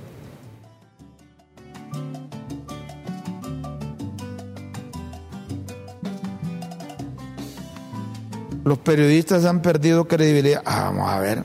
Los 8.71 8.79
periodistas 8.79 9.47
han 9.47 9.62
perdido 9.62 10.07
credibilidad. 10.07 10.62
Ah, 10.64 10.85
vamos 10.85 11.11
a 11.11 11.18
ver. 11.18 11.43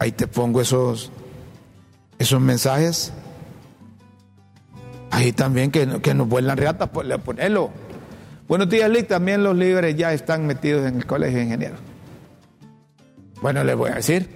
Ahí 0.00 0.10
te 0.10 0.26
pongo 0.26 0.60
esos, 0.60 1.12
esos 2.18 2.40
mensajes. 2.40 3.12
Ahí 5.12 5.30
también 5.30 5.70
que, 5.70 6.00
que 6.00 6.12
nos 6.12 6.28
vuelan 6.28 6.56
reata, 6.56 6.90
pues 6.90 7.06
ponelo. 7.18 7.70
Buenos 8.48 8.68
días, 8.68 8.90
Lick. 8.90 9.06
También 9.06 9.44
los 9.44 9.54
libres 9.54 9.94
ya 9.94 10.12
están 10.12 10.44
metidos 10.44 10.88
en 10.88 10.96
el 10.96 11.06
colegio 11.06 11.38
de 11.38 11.44
ingenieros. 11.44 11.78
Bueno, 13.40 13.62
les 13.62 13.76
voy 13.76 13.92
a 13.92 13.94
decir. 13.94 14.28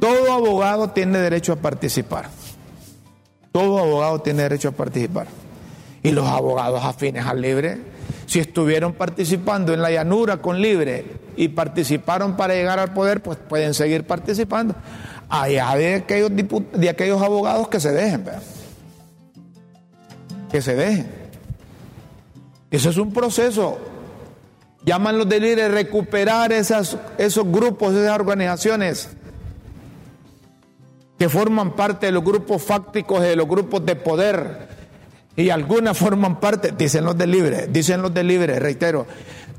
Todo 0.00 0.32
abogado 0.32 0.90
tiene 0.90 1.18
derecho 1.18 1.52
a 1.52 1.56
participar. 1.56 2.28
Todo 3.52 3.78
abogado 3.78 4.20
tiene 4.20 4.42
derecho 4.42 4.70
a 4.70 4.72
participar. 4.72 5.28
Y 6.02 6.10
los 6.10 6.26
abogados 6.26 6.82
afines 6.84 7.24
al 7.24 7.40
libre 7.40 7.97
si 8.28 8.40
estuvieron 8.40 8.92
participando 8.92 9.72
en 9.72 9.80
la 9.80 9.90
llanura 9.90 10.36
con 10.36 10.60
libre 10.60 11.06
y 11.34 11.48
participaron 11.48 12.36
para 12.36 12.52
llegar 12.52 12.78
al 12.78 12.92
poder, 12.92 13.22
pues 13.22 13.38
pueden 13.38 13.72
seguir 13.72 14.06
participando. 14.06 14.74
Allá 15.30 15.74
de 15.76 15.94
aquellos, 15.94 16.30
de 16.74 16.90
aquellos 16.90 17.22
abogados 17.22 17.68
que 17.68 17.80
se 17.80 17.90
dejen, 17.90 18.26
que 20.52 20.60
se 20.60 20.76
dejen. 20.76 21.10
Eso 22.70 22.90
es 22.90 22.98
un 22.98 23.14
proceso. 23.14 23.78
Llaman 24.84 25.16
los 25.16 25.28
de 25.28 25.40
libre 25.40 25.68
recuperar 25.68 26.52
esas, 26.52 26.98
esos 27.16 27.50
grupos, 27.50 27.94
esas 27.94 28.14
organizaciones 28.14 29.08
que 31.18 31.30
forman 31.30 31.74
parte 31.74 32.06
de 32.06 32.12
los 32.12 32.22
grupos 32.22 32.62
fácticos, 32.62 33.22
de 33.22 33.36
los 33.36 33.48
grupos 33.48 33.86
de 33.86 33.96
poder, 33.96 34.68
y 35.38 35.50
algunas 35.50 35.96
forman 35.96 36.40
parte, 36.40 36.74
dicen 36.76 37.04
los 37.04 37.16
de 37.16 37.28
libre, 37.28 37.68
dicen 37.68 38.02
los 38.02 38.12
de 38.12 38.24
libre, 38.24 38.58
reitero, 38.58 39.06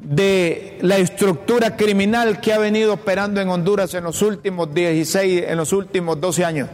de 0.02 0.78
la 0.82 0.98
estructura 0.98 1.78
criminal 1.78 2.42
que 2.42 2.52
ha 2.52 2.58
venido 2.58 2.94
operando 2.94 3.40
en 3.40 3.48
Honduras 3.48 3.94
en 3.94 4.04
los 4.04 4.22
últimos 4.22 4.74
16, 4.74 5.46
en 5.48 5.56
los 5.56 5.72
últimos 5.72 6.20
12 6.20 6.44
años. 6.44 6.70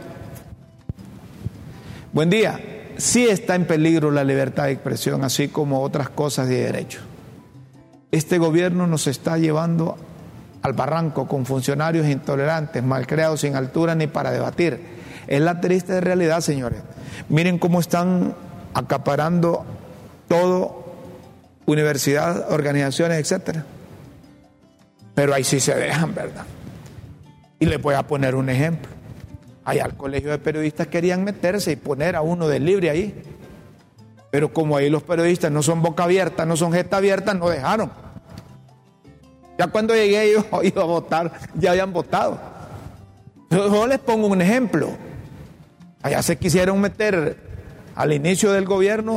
Buen 2.12 2.30
día. 2.30 2.60
Sí 2.96 3.28
está 3.28 3.54
en 3.54 3.66
peligro 3.66 4.10
la 4.10 4.24
libertad 4.24 4.64
de 4.64 4.72
expresión, 4.72 5.22
así 5.22 5.48
como 5.48 5.82
otras 5.82 6.08
cosas 6.08 6.48
de 6.48 6.64
derecho. 6.64 6.98
Este 8.10 8.38
gobierno 8.38 8.88
nos 8.88 9.06
está 9.06 9.38
llevando 9.38 9.96
al 10.62 10.72
barranco 10.72 11.28
con 11.28 11.46
funcionarios 11.46 12.08
intolerantes, 12.08 12.82
malcreados, 12.82 13.42
sin 13.42 13.54
altura 13.54 13.94
ni 13.94 14.08
para 14.08 14.32
debatir. 14.32 14.80
Es 15.28 15.40
la 15.40 15.60
triste 15.60 16.00
realidad, 16.00 16.40
señores. 16.40 16.80
Miren 17.28 17.60
cómo 17.60 17.78
están 17.78 18.34
acaparando 18.76 19.64
todo, 20.28 20.84
universidad, 21.64 22.52
organizaciones, 22.52 23.18
etcétera. 23.18 23.64
Pero 25.14 25.32
ahí 25.32 25.44
sí 25.44 25.60
se 25.60 25.74
dejan, 25.74 26.14
¿verdad? 26.14 26.44
Y 27.58 27.64
les 27.64 27.80
voy 27.80 27.94
a 27.94 28.02
poner 28.02 28.34
un 28.34 28.50
ejemplo. 28.50 28.90
Allá 29.64 29.86
al 29.86 29.96
colegio 29.96 30.30
de 30.30 30.38
periodistas 30.38 30.88
querían 30.88 31.24
meterse 31.24 31.72
y 31.72 31.76
poner 31.76 32.16
a 32.16 32.20
uno 32.20 32.48
del 32.48 32.66
libre 32.66 32.90
ahí. 32.90 33.22
Pero 34.30 34.52
como 34.52 34.76
ahí 34.76 34.90
los 34.90 35.02
periodistas 35.02 35.50
no 35.50 35.62
son 35.62 35.80
boca 35.80 36.04
abierta, 36.04 36.44
no 36.44 36.54
son 36.54 36.74
jeta 36.74 36.98
abierta, 36.98 37.32
no 37.32 37.48
dejaron. 37.48 37.90
Ya 39.58 39.68
cuando 39.68 39.94
llegué 39.94 40.34
yo 40.34 40.44
iba 40.62 40.82
a 40.82 40.86
votar, 40.86 41.32
ya 41.54 41.70
habían 41.70 41.94
votado. 41.94 42.38
Yo 43.48 43.86
les 43.86 44.00
pongo 44.00 44.26
un 44.26 44.42
ejemplo. 44.42 44.90
Allá 46.02 46.22
se 46.22 46.36
quisieron 46.36 46.78
meter 46.78 47.45
al 47.96 48.12
inicio 48.12 48.52
del 48.52 48.66
gobierno, 48.66 49.16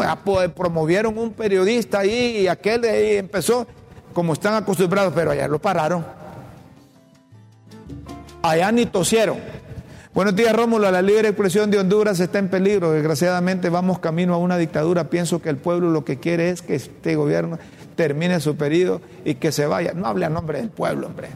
promovieron 0.55 1.17
un 1.17 1.33
periodista 1.33 1.99
ahí 1.99 2.37
y 2.37 2.47
aquel 2.47 2.81
de 2.81 2.89
ahí 2.89 3.17
empezó, 3.17 3.67
como 4.13 4.33
están 4.33 4.55
acostumbrados, 4.55 5.13
pero 5.13 5.31
allá 5.31 5.47
lo 5.49 5.59
pararon. 5.59 6.05
Allá 8.41 8.71
ni 8.71 8.85
tosieron. 8.85 9.37
Buenos 10.13 10.33
días, 10.33 10.55
Rómulo. 10.55 10.89
La 10.89 11.01
libre 11.01 11.27
expresión 11.27 11.69
de 11.69 11.77
Honduras 11.77 12.21
está 12.21 12.39
en 12.39 12.47
peligro. 12.47 12.91
Desgraciadamente 12.91 13.69
vamos 13.69 13.99
camino 13.99 14.33
a 14.33 14.37
una 14.37 14.57
dictadura. 14.57 15.09
Pienso 15.09 15.41
que 15.41 15.49
el 15.49 15.57
pueblo 15.57 15.91
lo 15.91 16.05
que 16.05 16.17
quiere 16.17 16.49
es 16.49 16.61
que 16.61 16.75
este 16.75 17.15
gobierno 17.15 17.59
termine 17.95 18.39
su 18.39 18.55
periodo 18.55 19.01
y 19.25 19.35
que 19.35 19.51
se 19.51 19.67
vaya. 19.67 19.91
No 19.93 20.07
hable 20.07 20.25
a 20.25 20.29
nombre 20.29 20.59
del 20.59 20.69
pueblo, 20.69 21.07
hombre. 21.07 21.27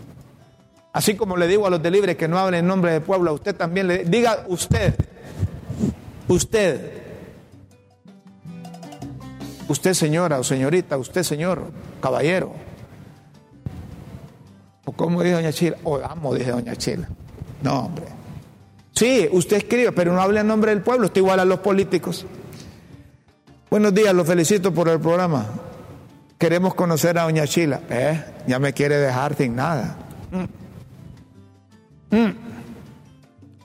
Así 0.94 1.16
como 1.16 1.36
le 1.36 1.48
digo 1.48 1.68
a 1.68 1.70
los 1.70 1.84
de 1.84 1.92
libre 1.92 2.16
que 2.16 2.30
no 2.30 2.40
hablen 2.40 2.62
en 2.62 2.68
nombre 2.68 2.94
del 2.94 3.02
pueblo, 3.02 3.32
a 3.32 3.34
usted 3.34 3.54
también 3.54 3.88
le 3.88 4.06
diga 4.06 4.46
usted, 4.48 4.96
usted, 6.30 7.03
Usted 9.68 9.94
señora 9.94 10.40
o 10.40 10.44
señorita, 10.44 10.98
usted 10.98 11.24
señor, 11.24 11.72
caballero. 12.02 12.54
¿O 14.86 14.92
cómo 14.92 15.22
dice 15.22 15.36
doña 15.36 15.54
Chila? 15.54 15.78
O 15.84 15.98
amo, 15.98 16.36
dice 16.36 16.52
doña 16.52 16.76
Chila. 16.76 17.08
No, 17.62 17.86
hombre. 17.86 18.06
Sí, 18.92 19.28
usted 19.32 19.58
escribe, 19.58 19.92
pero 19.92 20.14
no 20.14 20.22
hable 20.22 20.42
en 20.42 20.48
nombre 20.48 20.72
del 20.72 20.82
pueblo, 20.82 21.08
está 21.08 21.20
igual 21.20 21.40
a 21.40 21.46
los 21.46 21.60
políticos. 21.60 22.26
Buenos 23.70 23.94
días, 23.94 24.14
los 24.14 24.28
felicito 24.28 24.74
por 24.74 24.90
el 24.90 25.00
programa. 25.00 25.48
Queremos 26.38 26.76
conocer 26.76 27.18
a 27.18 27.24
doña 27.24 27.48
Chila. 27.48 27.82
Eh, 27.90 28.24
ya 28.46 28.60
me 28.60 28.74
quiere 28.74 28.98
dejar 28.98 29.36
sin 29.36 29.56
nada. 29.56 29.96
Mm. 30.30 32.16
Mm. 32.16 32.36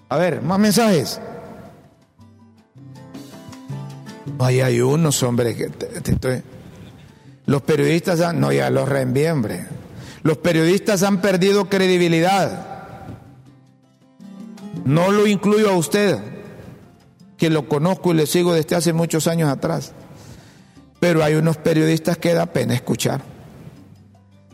A 0.09 0.17
ver, 0.17 0.41
más 0.43 0.59
mensajes. 0.59 1.21
Ahí 4.39 4.61
hay 4.61 4.81
unos, 4.81 5.23
hombre, 5.23 5.55
que 5.55 5.71
los 7.47 7.63
periodistas 7.63 8.21
han, 8.21 8.41
no, 8.41 8.53
ya 8.53 8.71
los 8.71 8.89
reenviembre. 8.89 9.67
Los 10.23 10.37
periodistas 10.39 11.03
han 11.03 11.21
perdido 11.21 11.69
credibilidad. 11.69 12.67
No 14.85 15.11
lo 15.11 15.27
incluyo 15.27 15.71
a 15.71 15.77
usted, 15.77 16.19
que 17.37 17.51
lo 17.51 17.69
conozco 17.69 18.13
y 18.13 18.17
le 18.17 18.27
sigo 18.27 18.53
desde 18.53 18.77
hace 18.77 18.93
muchos 18.93 19.27
años 19.27 19.49
atrás. 19.49 19.93
Pero 21.01 21.25
hay 21.25 21.35
unos 21.35 21.57
periodistas 21.57 22.19
que 22.19 22.35
da 22.35 22.47
pena 22.47 22.75
escuchar. 22.75 23.23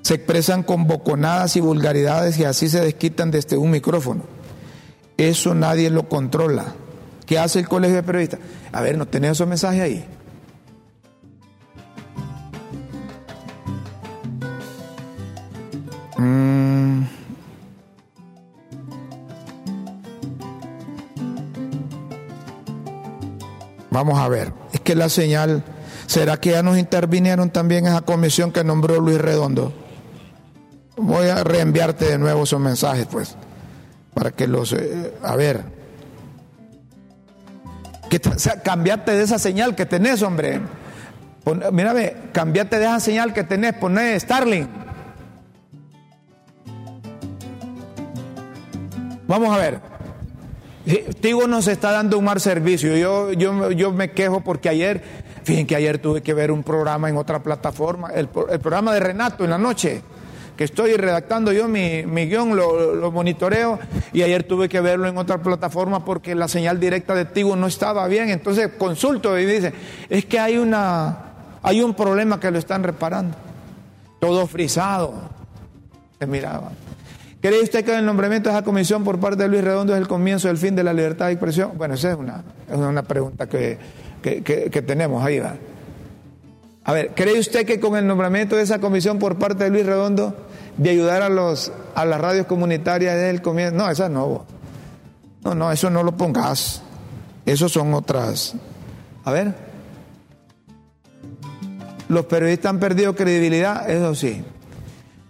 Se 0.03 0.15
expresan 0.15 0.63
con 0.63 0.87
boconadas 0.87 1.57
y 1.57 1.61
vulgaridades 1.61 2.39
y 2.39 2.45
así 2.45 2.69
se 2.69 2.81
desquitan 2.81 3.31
desde 3.31 3.57
un 3.57 3.71
micrófono. 3.71 4.23
Eso 5.17 5.55
nadie 5.55 5.91
lo 5.91 6.09
controla. 6.09 6.75
¿Qué 7.27 7.39
hace 7.39 7.61
el 7.61 7.69
colegio 7.69 7.97
de 7.97 8.03
periodistas? 8.03 8.41
A 8.73 8.81
ver, 8.83 8.99
¿no 8.99 9.07
tenés 9.07 9.33
esos 9.33 9.49
mensajes 9.49 9.81
ahí? 9.81 10.05
Mm. 16.19 17.05
Vamos 23.91 24.19
a 24.19 24.29
ver, 24.29 24.53
es 24.73 24.81
que 24.81 24.95
la 24.95 25.09
señal, 25.09 25.63
¿será 26.07 26.37
que 26.39 26.51
ya 26.51 26.63
nos 26.63 26.79
intervinieron 26.79 27.51
también 27.51 27.87
esa 27.87 28.03
comisión 28.03 28.51
que 28.53 28.65
nombró 28.65 29.01
Luis 29.01 29.19
Redondo? 29.19 29.73
Voy 30.97 31.29
a 31.29 31.43
reenviarte 31.43 32.07
de 32.07 32.19
nuevo 32.19 32.43
esos 32.43 32.61
mensajes, 32.61 33.07
pues, 33.07 33.37
para 34.13 34.33
que 34.33 34.47
los... 34.47 34.73
Eh, 34.73 35.15
a 35.23 35.37
ver. 35.37 35.84
Cambiate 38.63 39.13
de 39.13 39.23
esa 39.23 39.39
señal 39.39 39.75
que 39.75 39.87
tenés, 39.87 40.23
hombre. 40.23 40.61
mírame, 41.73 42.15
cambiate 42.33 42.79
de 42.79 42.85
esa 42.85 43.01
señal 43.01 43.33
que 43.33 43.45
tenés, 43.45 43.75
poné 43.75 44.19
Starling. 44.19 44.69
Vamos 49.27 49.55
a 49.55 49.59
ver. 49.59 49.81
Tigo 51.21 51.47
nos 51.47 51.67
está 51.67 51.93
dando 51.93 52.19
un 52.19 52.25
mal 52.25 52.41
servicio. 52.41 52.97
Yo, 52.97 53.33
yo, 53.33 53.71
yo 53.71 53.93
me 53.93 54.11
quejo 54.11 54.43
porque 54.43 54.69
ayer, 54.69 55.03
fíjense 55.43 55.67
que 55.67 55.77
ayer 55.77 55.99
tuve 55.99 56.23
que 56.23 56.35
ver 56.35 56.51
un 56.51 56.63
programa 56.63 57.09
en 57.09 57.17
otra 57.17 57.43
plataforma, 57.43 58.11
el 58.11 58.29
programa 58.29 58.93
de 58.93 59.01
Renato 59.01 59.45
en 59.45 59.51
la 59.51 59.59
noche, 59.59 60.03
que 60.57 60.65
estoy 60.65 60.95
redactando 60.95 61.53
yo 61.53 61.67
mi, 61.69 62.03
guion, 62.03 62.57
lo, 62.57 63.11
monitoreo, 63.11 63.79
y 64.13 64.23
ayer 64.23 64.45
tuve 64.45 64.69
que 64.69 64.81
verlo 64.81 65.09
en 65.09 65.19
otra 65.19 65.43
plataforma 65.43 66.05
porque 66.05 66.35
la 66.35 66.49
señal 66.49 66.79
directa 66.79 67.15
de 67.15 67.25
Tigo 67.25 67.57
no 67.57 67.67
estaba 67.67 68.07
bien. 68.09 68.31
Entonces 68.31 68.71
consulto 68.79 69.39
y 69.39 69.47
dice, 69.47 69.73
es 70.09 70.25
que 70.25 70.39
hay, 70.39 70.57
una, 70.57 71.17
hay 71.63 71.83
un 71.83 71.95
problema 71.95 72.39
que 72.39 72.51
lo 72.51 72.59
están 72.59 72.83
reparando. 72.83 73.37
Todo 74.21 74.47
frisado. 74.47 75.15
Se 76.19 76.27
miraba. 76.27 76.71
¿Cree 77.45 77.61
usted 77.61 77.85
que 77.85 77.95
el 77.95 78.07
nombramiento 78.07 78.49
de 78.49 78.57
esa 78.57 78.65
comisión 78.65 79.05
por 79.05 79.21
parte 79.21 79.43
de 79.43 79.49
Luis 79.51 79.63
Redondo 79.63 79.95
es 79.95 80.01
el 80.01 80.09
comienzo 80.09 80.49
del 80.49 80.57
fin 80.57 80.75
de 80.75 80.83
la 80.83 80.95
libertad 80.95 81.27
de 81.27 81.33
expresión? 81.33 81.73
Bueno, 81.77 81.93
esa 81.93 82.13
es 82.13 82.17
una, 82.17 82.43
es 82.71 82.77
una 82.79 83.03
pregunta 83.03 83.47
que, 83.47 83.77
que, 84.23 84.83
tenemos 84.87 85.23
ahí. 85.23 85.41
¿va? 85.41 85.55
A 86.85 86.93
ver, 86.93 87.13
¿cree 87.15 87.39
usted 87.39 87.65
que 87.65 87.81
con 87.81 87.97
el 87.97 88.07
nombramiento 88.07 88.57
de 88.57 88.63
esa 88.63 88.79
comisión 88.79 89.19
por 89.19 89.39
parte 89.39 89.65
de 89.65 89.71
Luis 89.71 89.87
Redondo 89.87 90.37
de 90.77 90.91
ayudar 90.91 91.23
a, 91.23 91.31
los, 91.31 91.73
a 91.95 92.05
las 92.05 92.21
radios 92.21 92.47
comunitarias 92.47 93.17
es 93.17 93.35
el 93.35 93.41
comienzo? 93.41 93.77
No, 93.77 93.91
esa 93.91 94.11
no. 94.11 94.45
No, 95.43 95.55
no, 95.55 95.73
eso 95.73 95.89
no 95.89 96.03
lo 96.03 96.13
pongas. 96.13 96.83
Eso 97.47 97.71
son 97.71 97.95
otras. 97.95 98.55
A 99.25 99.33
ver. 99.33 99.55
Los 102.09 102.27
periodistas 102.27 102.71
han 102.71 102.81
perdido 102.81 103.15
credibilidad, 103.15 103.89
eso 103.89 104.15
sí. 104.15 104.45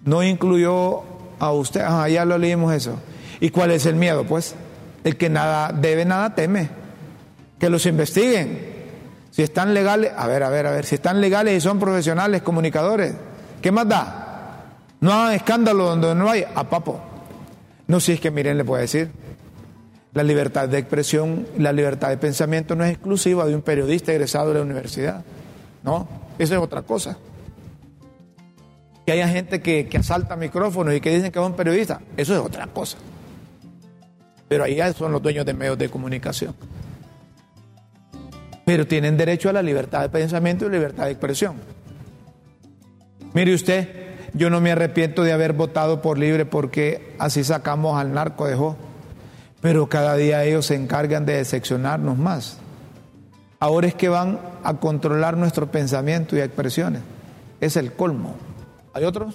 No 0.05 0.25
incluyó 0.25 1.03
a 1.39 1.53
usted, 1.53 1.83
ah, 1.87 2.09
ya 2.09 2.25
lo 2.25 2.37
leímos 2.37 2.75
eso. 2.75 2.99
¿Y 3.39 3.51
cuál 3.51 3.71
es 3.71 3.87
el 3.87 3.95
miedo? 3.95 4.25
Pues 4.25 4.57
el 5.05 5.17
que 5.17 5.29
nada 5.29 5.73
debe, 5.73 6.05
nada 6.05 6.35
teme. 6.35 6.69
Que 7.61 7.71
los 7.71 7.87
investiguen. 7.87 8.74
Si 9.35 9.43
están 9.43 9.75
legales, 9.75 10.13
a 10.17 10.29
ver, 10.29 10.45
a 10.45 10.49
ver, 10.49 10.65
a 10.69 10.71
ver, 10.71 10.87
si 10.87 10.95
están 10.95 11.21
legales 11.21 11.59
y 11.59 11.61
son 11.61 11.81
profesionales, 11.81 12.43
comunicadores, 12.43 13.17
¿qué 13.61 13.73
más 13.73 13.89
da? 13.89 14.67
No 15.01 15.13
hagan 15.13 15.35
escándalo 15.35 15.87
donde 15.87 16.15
no 16.15 16.31
hay, 16.31 16.45
a 16.55 16.63
papo. 16.71 17.01
No, 17.89 17.99
si 17.99 18.13
es 18.13 18.21
que 18.21 18.31
miren, 18.31 18.57
le 18.57 18.65
puedo 18.65 18.81
decir, 18.81 19.11
la 20.13 20.23
libertad 20.23 20.69
de 20.69 20.79
expresión, 20.79 21.49
la 21.59 21.73
libertad 21.73 22.11
de 22.11 22.17
pensamiento 22.17 22.77
no 22.77 22.85
es 22.85 22.93
exclusiva 22.93 23.45
de 23.45 23.57
un 23.57 23.63
periodista 23.63 24.13
egresado 24.13 24.51
de 24.51 24.55
la 24.55 24.63
universidad. 24.63 25.25
No, 25.83 26.07
eso 26.39 26.55
es 26.55 26.61
otra 26.61 26.83
cosa 26.83 27.19
que 29.05 29.11
haya 29.11 29.29
gente 29.29 29.61
que, 29.61 29.89
asalta 29.99 30.37
micrófonos 30.37 30.95
y 30.95 31.01
que 31.01 31.13
dicen 31.13 31.33
que 31.33 31.41
es 31.41 31.45
un 31.45 31.55
periodista, 31.55 32.01
eso 32.17 32.35
es 32.35 32.41
otra 32.41 32.69
cosa. 32.69 32.99
Pero 34.47 34.63
ahí 34.63 34.79
son 34.97 35.11
los 35.11 35.21
dueños 35.21 35.45
de 35.45 35.55
medios 35.55 35.77
de 35.77 35.89
comunicación. 35.89 36.55
Pero 38.65 38.87
tienen 38.87 39.17
derecho 39.17 39.49
a 39.49 39.53
la 39.53 39.63
libertad 39.63 40.01
de 40.01 40.09
pensamiento 40.09 40.67
y 40.67 40.71
libertad 40.71 41.05
de 41.05 41.11
expresión. 41.11 41.57
Mire 43.35 43.55
usted, 43.55 43.89
yo 44.33 44.51
no 44.51 44.61
me 44.61 44.73
arrepiento 44.73 45.23
de 45.23 45.33
haber 45.33 45.53
votado 45.53 46.01
por 46.01 46.19
libre 46.19 46.47
porque 46.47 47.15
así 47.19 47.45
sacamos 47.45 47.99
al 47.99 48.13
narco 48.13 48.47
de 48.47 48.55
Jo. 48.55 48.77
Pero 49.61 49.89
cada 49.89 50.17
día 50.17 50.45
ellos 50.45 50.67
se 50.67 50.75
encargan 50.75 51.25
de 51.25 51.37
decepcionarnos 51.37 52.19
más. 52.19 52.59
Ahora 53.61 53.87
es 53.87 53.95
que 53.95 54.09
van 54.09 54.39
a 54.63 54.75
controlar 54.75 55.37
nuestro 55.37 55.71
pensamiento 55.71 56.37
y 56.37 56.41
expresiones. 56.41 57.03
Es 57.61 57.77
el 57.77 57.93
colmo. 57.93 58.35
¿Hay 58.93 59.05
otros? 59.05 59.35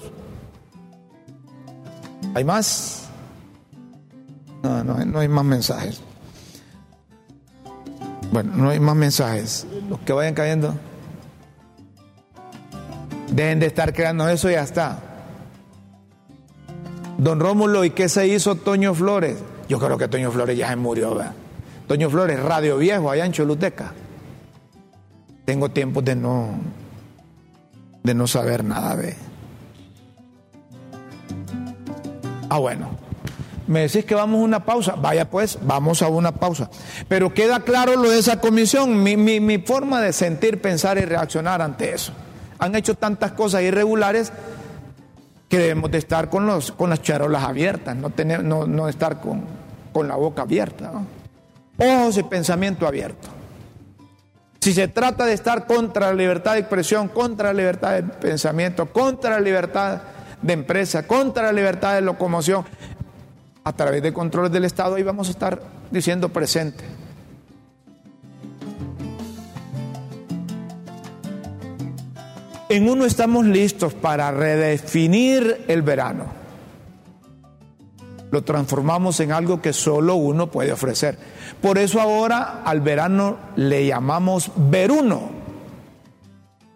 ¿Hay 2.36 2.44
más? 2.44 3.10
No, 4.62 4.84
no, 4.84 5.04
no 5.06 5.20
hay 5.20 5.28
más 5.28 5.46
mensajes. 5.46 6.02
Bueno, 8.32 8.52
no 8.56 8.70
hay 8.70 8.80
más 8.80 8.96
mensajes. 8.96 9.66
Los 9.90 10.00
que 10.00 10.14
vayan 10.14 10.34
cayendo. 10.34 10.76
Dejen 13.32 13.60
de 13.60 13.68
estar 13.68 13.94
creando 13.94 14.28
eso 14.28 14.50
y 14.50 14.54
ya 14.54 14.64
está. 14.64 15.00
Don 17.18 17.40
Rómulo, 17.40 17.84
¿y 17.84 17.92
qué 17.92 18.08
se 18.10 18.28
hizo 18.28 18.56
Toño 18.56 18.94
Flores? 18.94 19.38
Yo 19.68 19.78
creo 19.78 19.98
que 19.98 20.08
Toño 20.08 20.32
Flores 20.32 20.58
ya 20.58 20.70
se 20.70 20.76
murió, 20.76 21.16
¿verdad? 21.16 21.34
Toño 21.88 22.10
Flores, 22.10 22.40
Radio 22.40 22.78
Viejo, 22.78 23.12
allá 23.12 23.26
en 23.26 23.32
Choluteca. 23.32 23.94
Tengo 25.46 25.70
tiempo 25.70 26.02
de 26.02 26.16
no, 26.16 26.60
de 28.04 28.14
no 28.14 28.28
saber 28.28 28.64
nada 28.64 28.96
de 28.96 29.16
Ah, 32.50 32.58
bueno. 32.58 32.90
Me 33.70 33.82
decís 33.82 34.04
que 34.04 34.16
vamos 34.16 34.42
a 34.42 34.44
una 34.44 34.66
pausa. 34.66 34.96
Vaya 34.96 35.30
pues, 35.30 35.60
vamos 35.62 36.02
a 36.02 36.08
una 36.08 36.32
pausa. 36.32 36.72
Pero 37.08 37.32
queda 37.36 37.60
claro 37.60 37.96
lo 37.98 38.10
de 38.10 38.18
esa 38.18 38.42
comisión, 38.42 39.04
mi, 39.04 39.16
mi, 39.16 39.58
forma 39.60 40.02
de 40.02 40.12
sentir, 40.12 40.60
pensar 40.60 40.98
y 40.98 41.02
reaccionar 41.02 41.62
ante 41.62 41.94
eso. 41.94 42.12
Han 42.58 42.74
hecho 42.74 42.96
tantas 42.96 43.34
cosas 43.34 43.62
irregulares 43.62 44.34
que 45.48 45.60
debemos 45.60 45.92
de 45.92 46.00
estar 46.00 46.32
con, 46.32 46.48
los, 46.48 46.72
con 46.72 46.90
las 46.90 47.04
charolas 47.04 47.44
abiertas, 47.44 47.96
no, 47.96 48.10
tener, 48.10 48.44
no, 48.44 48.66
no 48.66 48.90
estar 48.90 49.22
con, 49.22 49.44
con 49.94 50.08
la 50.08 50.16
boca 50.16 50.42
abierta. 50.42 50.92
Ojos 51.78 52.18
y 52.18 52.24
pensamiento 52.24 52.88
abierto. 52.88 53.30
Si 54.62 54.74
se 54.74 54.88
trata 54.88 55.28
de 55.28 55.34
estar 55.34 55.68
contra 55.68 56.08
la 56.08 56.16
libertad 56.16 56.54
de 56.54 56.62
expresión, 56.62 57.08
contra 57.08 57.54
la 57.54 57.60
libertad 57.60 57.92
de 57.92 58.02
pensamiento, 58.02 58.88
contra 58.88 59.30
la 59.30 59.42
libertad 59.42 60.02
de 60.42 60.54
empresa, 60.54 61.06
contra 61.06 61.44
la 61.44 61.54
libertad 61.54 61.94
de 61.94 62.02
locomoción, 62.02 62.66
a 63.64 63.74
través 63.74 64.02
de 64.02 64.14
controles 64.14 64.52
del 64.52 64.66
Estado, 64.66 64.96
ahí 64.96 65.04
vamos 65.04 65.28
a 65.28 65.32
estar 65.32 65.62
diciendo 65.92 66.30
presente. 66.30 66.84
En 72.70 72.88
uno 72.88 73.06
estamos 73.06 73.46
listos 73.46 73.96
para 73.96 74.30
redefinir 74.32 75.66
el 75.68 75.82
verano. 75.82 76.26
Lo 78.30 78.44
transformamos 78.44 79.20
en 79.22 79.32
algo 79.32 79.60
que 79.60 79.74
solo 79.74 80.16
uno 80.16 80.52
puede 80.52 80.72
ofrecer. 80.72 81.18
Por 81.62 81.80
eso 81.80 82.00
ahora 82.00 82.62
al 82.64 82.82
verano 82.82 83.38
le 83.56 83.88
llamamos 83.88 84.52
veruno. 84.56 85.32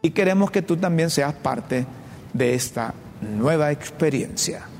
Y 0.01 0.09
queremos 0.09 0.49
que 0.49 0.63
tú 0.63 0.77
también 0.77 1.11
seas 1.11 1.33
parte 1.33 1.85
de 2.33 2.55
esta 2.55 2.95
nueva 3.21 3.71
experiencia. 3.71 4.72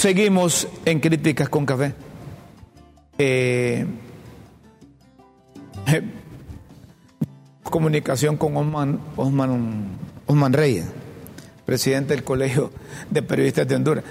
Seguimos 0.00 0.66
en 0.86 0.98
críticas 0.98 1.50
con 1.50 1.66
café. 1.66 1.92
Eh, 3.18 3.84
comunicación 7.64 8.38
con 8.38 8.56
Osman, 8.56 8.98
Osman, 9.16 9.88
Osman 10.24 10.52
Reyes, 10.54 10.86
presidente 11.66 12.14
del 12.14 12.24
Colegio 12.24 12.70
de 13.10 13.20
Periodistas 13.22 13.68
de 13.68 13.74
Honduras. 13.74 14.04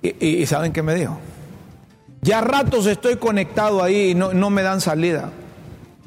Y, 0.00 0.24
y, 0.24 0.46
¿saben 0.46 0.72
qué 0.72 0.84
me 0.84 0.94
dijo? 0.94 1.18
Ya 2.22 2.40
ratos 2.40 2.86
estoy 2.86 3.16
conectado 3.16 3.82
ahí 3.82 4.10
y 4.10 4.14
no, 4.14 4.32
no 4.32 4.48
me 4.48 4.62
dan 4.62 4.80
salida. 4.80 5.32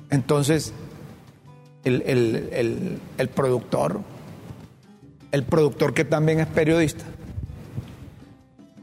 Entonces, 0.10 0.72
el, 1.84 2.04
el, 2.06 3.02
el, 3.18 3.28
productor, 3.28 4.00
el 5.34 5.44
productor 5.44 5.94
que 5.94 6.06
también 6.06 6.40
es 6.40 6.48
periodista, 6.48 7.04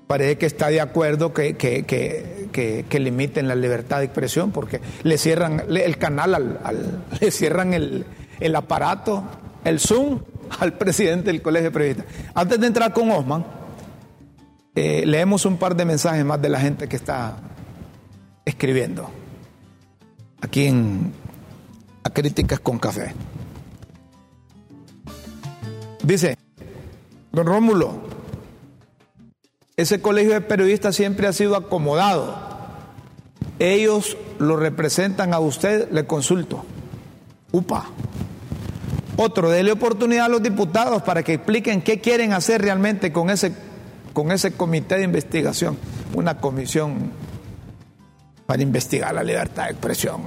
parece 0.06 0.38
que 0.38 0.46
está 0.46 0.68
de 0.68 0.80
acuerdo 0.80 1.32
que, 1.32 1.56
que, 1.56 1.84
que, 1.84 3.00
limiten 3.00 3.48
la 3.48 3.54
libertad 3.54 3.98
de 3.98 4.04
expresión 4.04 4.52
porque 4.52 4.80
le 5.02 5.18
cierran 5.18 5.64
el 5.68 5.98
canal, 5.98 6.34
al, 6.34 7.04
le 7.20 7.30
cierran 7.30 7.74
el, 7.74 8.06
el, 8.40 8.56
aparato, 8.56 9.24
el 9.64 9.80
Zoom 9.80 10.20
al 10.60 10.74
presidente 10.74 11.30
del 11.32 11.42
Colegio 11.42 11.70
de 11.70 11.72
Periodistas. 11.72 12.06
Antes 12.34 12.60
de 12.60 12.66
entrar 12.66 12.92
con 12.92 13.10
Osman, 13.10 13.44
eh, 14.74 15.04
leemos 15.06 15.44
un 15.46 15.56
par 15.56 15.74
de 15.74 15.84
mensajes 15.84 16.24
más 16.24 16.40
de 16.40 16.48
la 16.48 16.60
gente 16.60 16.86
que 16.86 16.96
está 16.96 17.36
escribiendo 18.44 19.10
aquí 20.40 20.66
en 20.66 21.12
a 22.04 22.10
Críticas 22.10 22.60
con 22.60 22.78
Café. 22.78 23.12
Dice, 26.04 26.36
don 27.32 27.46
Rómulo, 27.46 28.15
ese 29.76 30.00
colegio 30.00 30.32
de 30.32 30.40
periodistas 30.40 30.96
siempre 30.96 31.26
ha 31.26 31.34
sido 31.34 31.54
acomodado. 31.54 32.34
Ellos 33.58 34.16
lo 34.38 34.56
representan 34.56 35.34
a 35.34 35.38
usted, 35.38 35.90
le 35.90 36.06
consulto. 36.06 36.64
Upa. 37.52 37.86
Otro, 39.18 39.50
déle 39.50 39.72
oportunidad 39.72 40.26
a 40.26 40.28
los 40.28 40.42
diputados 40.42 41.02
para 41.02 41.22
que 41.22 41.34
expliquen 41.34 41.82
qué 41.82 42.00
quieren 42.00 42.32
hacer 42.32 42.62
realmente 42.62 43.12
con 43.12 43.28
ese, 43.28 43.52
con 44.14 44.32
ese 44.32 44.52
comité 44.52 44.96
de 44.96 45.04
investigación. 45.04 45.76
Una 46.14 46.38
comisión 46.38 47.12
para 48.46 48.62
investigar 48.62 49.14
la 49.14 49.22
libertad 49.22 49.64
de 49.64 49.72
expresión. 49.72 50.22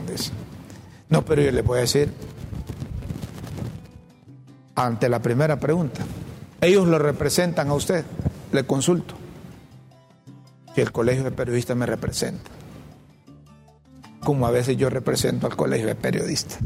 No, 1.10 1.26
pero 1.26 1.42
yo 1.42 1.52
le 1.52 1.64
voy 1.64 1.80
a 1.80 1.82
decir, 1.82 2.12
ante 4.76 5.10
la 5.10 5.20
primera 5.20 5.60
pregunta, 5.60 6.02
ellos 6.62 6.88
lo 6.88 7.00
representan 7.00 7.70
a 7.70 7.74
usted, 7.74 8.06
le 8.52 8.64
consulto. 8.66 9.19
Si 10.80 10.84
el 10.84 10.94
colegio 10.94 11.26
de 11.26 11.32
periodistas 11.32 11.76
me 11.76 11.86
representa, 11.86 12.50
como 14.24 14.48
a 14.48 14.50
veces 14.50 14.78
yo 14.78 14.90
represento 14.90 15.46
al 15.46 15.58
colegio 15.58 15.88
de 15.88 15.96
periodistas. 15.96 16.58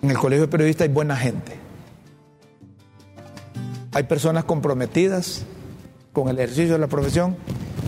En 0.00 0.10
el 0.10 0.16
colegio 0.16 0.42
de 0.42 0.48
periodistas 0.48 0.86
hay 0.86 0.94
buena 0.94 1.16
gente. 1.16 1.56
Hay 3.92 4.04
personas 4.04 4.44
comprometidas 4.44 5.42
con 6.12 6.28
el 6.28 6.38
ejercicio 6.38 6.74
de 6.74 6.78
la 6.78 6.86
profesión 6.86 7.36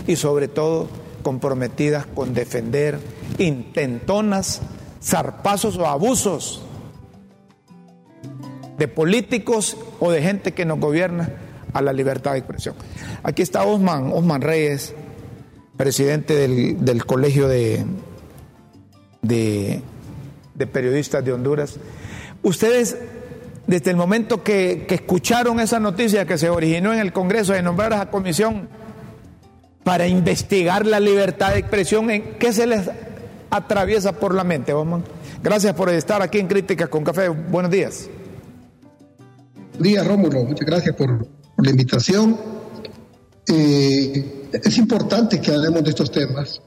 y 0.07 0.17
sobre 0.17 0.49
todo 0.49 0.89
comprometidas 1.23 2.05
con 2.07 2.33
defender 2.33 2.99
intentonas, 3.37 4.61
zarpazos 5.01 5.77
o 5.77 5.87
abusos 5.87 6.63
de 8.77 8.89
políticos 8.89 9.77
o 10.01 10.11
de 10.11 10.21
gente 10.21 10.51
que 10.51 10.65
nos 10.65 10.81
gobierna 10.81 11.44
a 11.75 11.81
la 11.81 11.91
libertad 11.91 12.31
de 12.31 12.37
expresión. 12.39 12.73
Aquí 13.21 13.41
está 13.41 13.65
Osman, 13.65 14.11
Osman 14.13 14.41
Reyes, 14.41 14.93
presidente 15.75 16.47
del, 16.47 17.05
Colegio 17.05 17.49
de, 17.49 17.85
de, 19.21 19.81
Periodistas 20.71 21.23
de 21.25 21.33
Honduras. 21.33 21.75
Ustedes, 22.43 22.97
desde 23.67 23.91
el 23.91 23.97
momento 23.97 24.41
que, 24.41 24.85
que 24.87 24.95
escucharon 24.95 25.59
esa 25.59 25.81
noticia 25.81 26.25
que 26.25 26.37
se 26.37 26.49
originó 26.49 26.93
en 26.93 26.99
el 26.99 27.11
Congreso 27.11 27.51
de 27.51 27.61
nombrar 27.61 27.91
a 27.91 27.97
esa 27.97 28.09
comisión, 28.09 28.69
para 29.83 30.07
investigar 30.07 30.85
la 30.85 30.99
libertad 30.99 31.51
de 31.51 31.59
expresión. 31.59 32.09
¿En 32.09 32.39
qué 32.39 32.51
se 32.51 32.65
les 32.65 32.89
atraviesa 33.51 34.13
por 34.13 34.33
la 34.33 34.43
mente, 34.43 34.73
Osman? 34.73 35.03
Gracias 35.43 35.75
por 35.75 35.89
estar 35.89 36.21
aquí 36.21 36.39
en 36.39 36.47
Críticas 36.47 36.89
con 36.89 37.03
Café. 37.03 37.29
Buenos 37.29 37.69
días. 37.69 38.09
Buenos 39.73 39.83
días, 39.83 40.07
Rómulo. 40.07 40.43
Muchas 40.45 40.65
gracias 40.65 40.95
por, 40.95 41.27
la 41.57 41.69
invitación. 41.69 42.37
Eh, 43.47 44.49
es 44.51 44.77
importante 44.77 45.39
que 45.39 45.51
hablemos 45.51 45.83
de 45.83 45.89
estos 45.89 46.11
temas. 46.11 46.61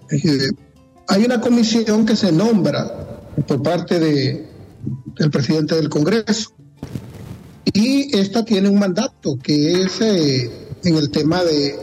Hay 1.08 1.24
una 1.24 1.40
comisión 1.40 2.04
que 2.04 2.16
se 2.16 2.30
nombra 2.30 3.32
por 3.46 3.62
parte 3.62 3.98
de, 3.98 4.46
del 5.18 5.30
presidente 5.30 5.74
del 5.74 5.88
Congreso 5.88 6.52
y 7.72 8.16
esta 8.16 8.44
tiene 8.44 8.68
un 8.68 8.78
mandato 8.78 9.38
que 9.42 9.82
es 9.82 10.00
eh, 10.00 10.50
en 10.84 10.96
el 10.96 11.10
tema 11.10 11.42
de 11.44 11.76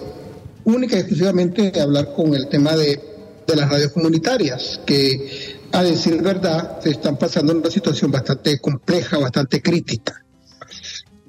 única 0.65 0.95
y 0.95 0.99
exclusivamente 0.99 1.79
hablar 1.79 2.13
con 2.13 2.33
el 2.33 2.47
tema 2.47 2.75
de, 2.75 2.99
las 3.47 3.69
radios 3.69 3.91
comunitarias, 3.91 4.81
que 4.85 5.59
a 5.71 5.83
decir 5.83 6.21
verdad 6.21 6.79
se 6.81 6.89
están 6.89 7.17
pasando 7.17 7.51
en 7.51 7.59
una 7.59 7.69
situación 7.69 8.11
bastante 8.11 8.59
compleja, 8.59 9.19
bastante 9.19 9.61
crítica. 9.61 10.24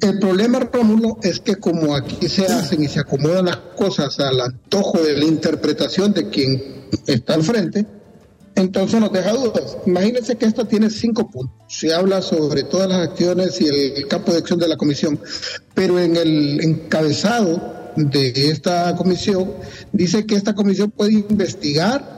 El 0.01 0.19
problema, 0.19 0.61
Rómulo, 0.61 1.19
es 1.23 1.41
que 1.41 1.57
como 1.57 1.95
aquí 1.97 2.29
se 2.29 2.47
hacen 2.47 2.83
y 2.83 2.89
se 2.89 3.01
acomodan 3.01 3.47
las 3.47 3.57
cosas 3.77 4.19
al 4.21 4.41
antojo 4.41 5.03
de 5.03 5.17
la 5.17 5.25
interpretación 5.25 6.13
de 6.13 6.29
quien 6.29 6.63
está 7.07 7.35
al 7.35 7.43
frente, 7.43 7.87
entonces 8.55 9.01
nos 9.01 9.13
deja 9.13 9.33
dudas. 9.33 9.77
Imagínense 9.87 10.37
que 10.37 10.47
esto 10.47 10.67
tiene 10.67 10.91
cinco 10.91 11.31
puntos. 11.31 11.57
Se 11.69 11.95
habla 11.95 12.21
sobre 12.21 12.65
todas 12.65 12.89
las 12.89 13.09
acciones 13.09 13.61
y 13.61 13.69
el 13.69 14.07
campo 14.07 14.33
de 14.33 14.39
acción 14.39 14.59
de 14.59 14.69
la 14.69 14.77
comisión, 14.77 15.19
pero 15.75 15.99
en 15.99 16.17
el 16.17 16.61
encabezado 16.63 17.93
de 17.97 18.51
esta 18.51 18.95
comisión 18.97 19.53
dice 19.93 20.27
que 20.27 20.35
esta 20.35 20.55
comisión 20.55 20.91
puede 20.91 21.15
investigar 21.15 22.17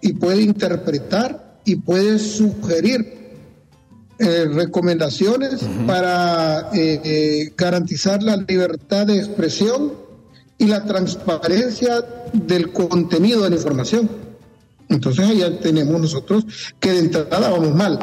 y 0.00 0.14
puede 0.14 0.42
interpretar 0.42 1.60
y 1.64 1.76
puede 1.76 2.18
sugerir 2.18 3.19
eh, 4.22 4.44
recomendaciones 4.52 5.62
para 5.86 6.68
eh, 6.74 7.00
eh, 7.02 7.52
garantizar 7.56 8.22
la 8.22 8.36
libertad 8.36 9.06
de 9.06 9.16
expresión 9.16 9.94
y 10.58 10.66
la 10.66 10.84
transparencia 10.84 12.04
del 12.34 12.70
contenido 12.70 13.44
de 13.44 13.48
la 13.48 13.56
información. 13.56 14.10
Entonces 14.90 15.24
allá 15.24 15.58
tenemos 15.60 15.98
nosotros 15.98 16.44
que 16.78 16.92
de 16.92 16.98
entrada 16.98 17.48
vamos 17.48 17.74
mal. 17.74 17.98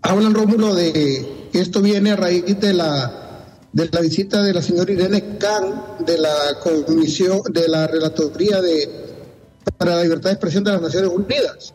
Hablan 0.00 0.32
Rómulo 0.32 0.74
de 0.74 1.50
esto 1.52 1.82
viene 1.82 2.12
a 2.12 2.16
raíz 2.16 2.58
de 2.58 2.72
la 2.72 3.52
de 3.74 3.90
la 3.92 4.00
visita 4.00 4.42
de 4.42 4.54
la 4.54 4.62
señora 4.62 4.90
Irene 4.90 5.36
Khan 5.36 5.96
de 6.06 6.16
la 6.16 6.34
comisión 6.62 7.42
de 7.50 7.68
la 7.68 7.86
relatoría 7.86 8.62
de 8.62 8.88
para 9.76 9.96
la 9.96 10.02
libertad 10.04 10.30
de 10.30 10.34
expresión 10.36 10.64
de 10.64 10.72
las 10.72 10.80
Naciones 10.80 11.10
Unidas. 11.10 11.74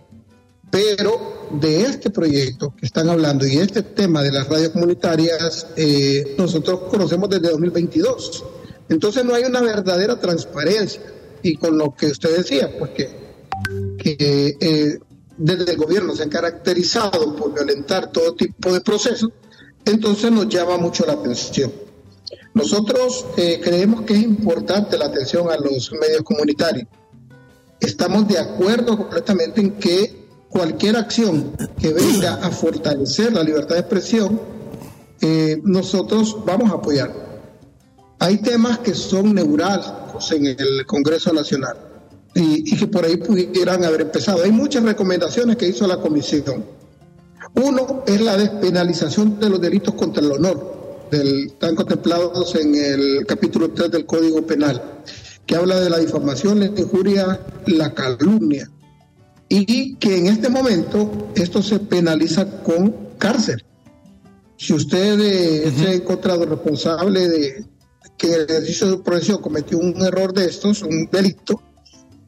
Pero 0.72 1.49
de 1.51 1.82
este 1.82 2.09
proyecto 2.09 2.74
que 2.76 2.86
están 2.86 3.09
hablando 3.09 3.45
y 3.45 3.57
este 3.57 3.84
tema 3.84 4.24
de 4.24 4.32
las 4.32 4.47
radios 4.47 4.69
comunitarias, 4.69 5.67
eh, 5.76 6.36
nosotros 6.38 6.84
conocemos 6.89 7.30
desde 7.30 7.49
2022. 7.49 8.43
Entonces 8.88 9.26
no 9.26 9.34
hay 9.34 9.43
una 9.43 9.61
verdadera 9.61 10.19
transparencia. 10.19 11.01
Y 11.43 11.55
con 11.55 11.78
lo 11.78 11.93
que 11.93 12.07
usted 12.07 12.38
decía, 12.38 12.72
pues 12.80 12.91
que, 12.91 13.09
que 13.97 14.57
eh, 14.59 14.99
desde 15.38 15.72
el 15.72 15.78
gobierno 15.78 16.15
se 16.15 16.24
han 16.24 16.30
caracterizado 16.30 17.36
por 17.36 17.53
violentar 17.53 18.11
todo 18.11 18.36
tipo 18.36 18.72
de 18.74 18.80
procesos, 18.82 19.30
entonces 19.86 20.32
nos 20.32 20.47
llama 20.47 20.78
mucho 20.78 21.05
la 21.05 21.13
atención. 21.13 21.72
Nosotros 22.53 23.26
eh, 23.38 23.59
creemos 23.61 24.01
que 24.03 24.13
es 24.13 24.22
importante 24.22 24.97
la 24.97 25.05
atención 25.05 25.49
a 25.49 25.57
los 25.57 25.91
medios 25.93 26.22
comunitarios. 26.24 26.88
Estamos 27.80 28.28
de 28.28 28.38
acuerdo 28.38 28.97
completamente 28.97 29.61
en 29.61 29.72
que 29.72 30.20
cualquier 30.51 30.97
acción 30.97 31.55
que 31.79 31.93
venga 31.93 32.35
a 32.35 32.51
fortalecer 32.51 33.33
la 33.33 33.43
libertad 33.43 33.75
de 33.75 33.81
expresión, 33.81 34.39
eh, 35.21 35.59
nosotros 35.63 36.37
vamos 36.45 36.69
a 36.71 36.75
apoyar. 36.75 37.11
Hay 38.19 38.37
temas 38.41 38.79
que 38.79 38.93
son 38.93 39.33
neurálgicos 39.33 40.31
en 40.31 40.45
el 40.45 40.85
Congreso 40.85 41.33
Nacional 41.33 41.77
y, 42.35 42.77
que 42.77 42.87
por 42.87 43.05
ahí 43.05 43.17
pudieran 43.17 43.83
haber 43.83 44.01
empezado. 44.01 44.43
Hay 44.43 44.51
muchas 44.51 44.83
recomendaciones 44.83 45.57
que 45.57 45.67
hizo 45.67 45.87
la 45.87 45.97
Comisión. 45.97 46.63
Uno 47.55 48.03
es 48.05 48.21
la 48.21 48.37
despenalización 48.37 49.39
de 49.39 49.49
los 49.49 49.59
delitos 49.59 49.95
contra 49.95 50.23
el 50.23 50.31
honor 50.31 50.81
están 51.11 51.75
contemplados 51.75 52.55
en 52.55 52.73
el 52.75 53.25
capítulo 53.25 53.71
3 53.71 53.91
del 53.91 54.05
Código 54.05 54.45
Penal, 54.45 54.81
que 55.45 55.55
habla 55.55 55.79
de 55.79 55.89
la 55.89 55.97
difamación, 55.97 56.59
la 56.59 56.67
injuria, 56.67 57.39
la 57.67 57.93
calumnia, 57.93 58.69
y 59.53 59.95
que 59.95 60.17
en 60.17 60.27
este 60.27 60.47
momento 60.47 61.29
esto 61.35 61.61
se 61.61 61.79
penaliza 61.79 62.63
con 62.63 62.95
cárcel. 63.17 63.65
Si 64.55 64.71
usted 64.71 65.19
eh, 65.19 65.67
es 65.67 65.81
encontrado 65.81 66.45
responsable 66.45 67.27
de 67.27 67.65
que 68.15 68.27
en 68.27 68.33
el 68.33 68.41
ejercicio 68.43 68.87
de 68.87 68.93
su 68.93 69.03
profesión 69.03 69.41
cometió 69.41 69.77
un 69.77 70.01
error 70.01 70.33
de 70.33 70.45
estos, 70.45 70.83
un 70.83 71.09
delito, 71.11 71.61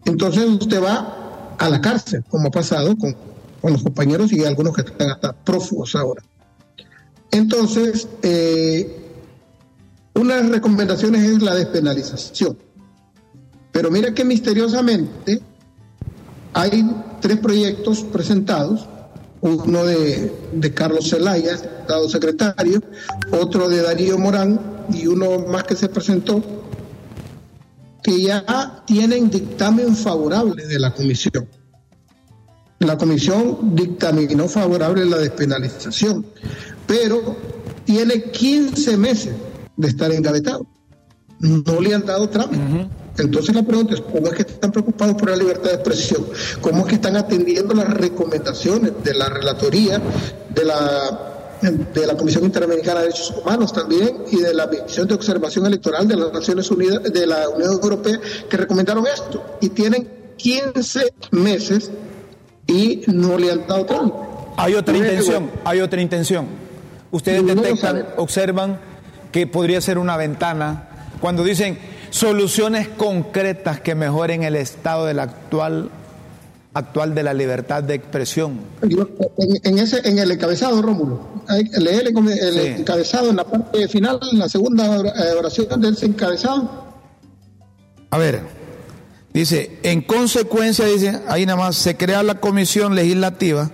entonces 0.03 0.43
usted 0.49 0.83
va 0.83 1.55
a 1.57 1.69
la 1.69 1.79
cárcel, 1.79 2.25
como 2.27 2.49
ha 2.49 2.51
pasado 2.51 2.93
con, 2.97 3.15
con 3.61 3.71
los 3.71 3.83
compañeros 3.83 4.33
y 4.33 4.43
algunos 4.43 4.75
que 4.75 4.81
están 4.81 5.11
hasta 5.11 5.31
prófugos 5.31 5.95
ahora. 5.95 6.21
Entonces, 7.31 8.05
eh, 8.21 9.01
una 10.15 10.35
de 10.35 10.43
las 10.43 10.51
recomendaciones 10.51 11.23
es 11.23 11.41
la 11.41 11.55
despenalización. 11.55 12.57
Pero 13.71 13.89
mira 13.89 14.13
que 14.13 14.25
misteriosamente 14.25 15.41
hay 16.53 16.89
tres 17.19 17.37
proyectos 17.39 18.03
presentados, 18.03 18.87
uno 19.41 19.83
de, 19.85 20.73
Carlos 20.73 21.09
Zelaya, 21.09 21.55
Estado 21.55 22.07
secretario, 22.07 22.81
otro 23.31 23.67
de 23.67 23.81
Darío 23.81 24.17
Morán 24.17 24.85
y 24.93 25.07
uno 25.07 25.39
más 25.47 25.63
que 25.63 25.75
se 25.75 25.89
presentó, 25.89 26.41
que 28.01 28.21
ya 28.21 28.83
tienen 28.85 29.29
dictamen 29.29 29.95
favorable 29.95 30.65
de 30.65 30.79
la 30.79 30.93
comisión. 30.93 31.47
La 32.79 32.97
comisión 32.97 33.75
dictaminó 33.75 34.47
favorable 34.47 35.05
la 35.05 35.17
despenalización, 35.17 36.25
pero 36.85 37.37
tiene 37.85 38.23
15 38.23 38.97
meses 38.97 39.33
de 39.77 39.87
estar 39.87 40.11
engavetado. 40.11 40.67
No 41.39 41.81
le 41.81 41.93
han 41.93 42.05
dado 42.05 42.29
trámite. 42.29 42.87
Entonces 43.17 43.53
la 43.53 43.63
pregunta 43.63 43.93
es, 43.93 44.01
¿cómo 44.01 44.27
es 44.27 44.33
que 44.33 44.41
están 44.41 44.71
preocupados 44.71 45.15
por 45.15 45.29
la 45.29 45.35
libertad 45.35 45.69
de 45.69 45.75
expresión? 45.75 46.25
¿Cómo 46.61 46.81
es 46.81 46.85
que 46.87 46.95
están 46.95 47.15
atendiendo 47.15 47.73
las 47.73 47.93
recomendaciones 47.93 48.91
de 49.03 49.13
la 49.13 49.29
relatoría, 49.29 50.01
de 50.53 50.65
la 50.65 51.29
de 51.71 52.05
la 52.05 52.17
Comisión 52.17 52.43
Interamericana 52.43 52.99
de 52.99 53.07
Derechos 53.07 53.33
Humanos 53.41 53.71
también 53.71 54.23
y 54.29 54.37
de 54.37 54.53
la 54.53 54.67
Misión 54.67 55.07
de 55.07 55.13
Observación 55.13 55.65
Electoral 55.65 56.07
de 56.07 56.17
las 56.17 56.33
Naciones 56.33 56.69
Unidas, 56.69 57.03
de 57.03 57.25
la 57.25 57.47
Unión 57.47 57.71
Europea, 57.71 58.19
que 58.49 58.57
recomendaron 58.57 59.05
esto 59.07 59.57
y 59.61 59.69
tienen 59.69 60.09
15 60.35 61.13
meses 61.31 61.89
y 62.67 63.03
no 63.07 63.37
le 63.37 63.51
han 63.51 63.65
dado 63.65 63.85
trámite. 63.85 64.17
Hay 64.57 64.75
otra 64.75 64.97
intención, 64.97 65.51
hay 65.63 65.79
otra 65.79 66.01
intención. 66.01 66.47
Ustedes 67.11 67.45
detectan, 67.45 68.07
observan 68.17 68.79
que 69.31 69.47
podría 69.47 69.79
ser 69.81 69.97
una 69.97 70.17
ventana 70.17 70.89
cuando 71.23 71.45
dicen 71.45 71.77
soluciones 72.09 72.89
concretas 72.89 73.79
que 73.79 73.95
mejoren 73.95 74.43
el 74.43 74.57
estado 74.57 75.05
del 75.05 75.19
actual 75.19 75.89
actual 76.73 77.15
de 77.15 77.23
la 77.23 77.33
libertad 77.33 77.81
de 77.81 77.93
expresión. 77.93 78.59
En, 78.81 79.77
ese, 79.79 80.05
en 80.05 80.19
el 80.19 80.31
encabezado, 80.31 80.81
Rómulo, 80.81 81.45
leer 81.77 82.07
el, 82.07 82.57
encabezado 82.77 83.29
en 83.29 83.37
la 83.37 83.45
parte 83.45 83.87
final, 83.87 84.19
en 84.33 84.39
la 84.39 84.49
segunda 84.49 84.97
eh, 84.97 85.33
oración 85.39 85.79
del 85.79 85.97
encabezado. 86.01 86.93
A 88.09 88.17
ver, 88.17 88.41
dice, 89.33 89.79
en 89.83 90.01
consecuencia, 90.01 90.83
dice, 90.87 91.21
ahí 91.29 91.45
nada 91.45 91.57
más, 91.57 91.77
se 91.77 91.95
crea 91.95 92.21
la 92.21 92.41
comisión 92.41 92.95
legislativa 92.95 93.71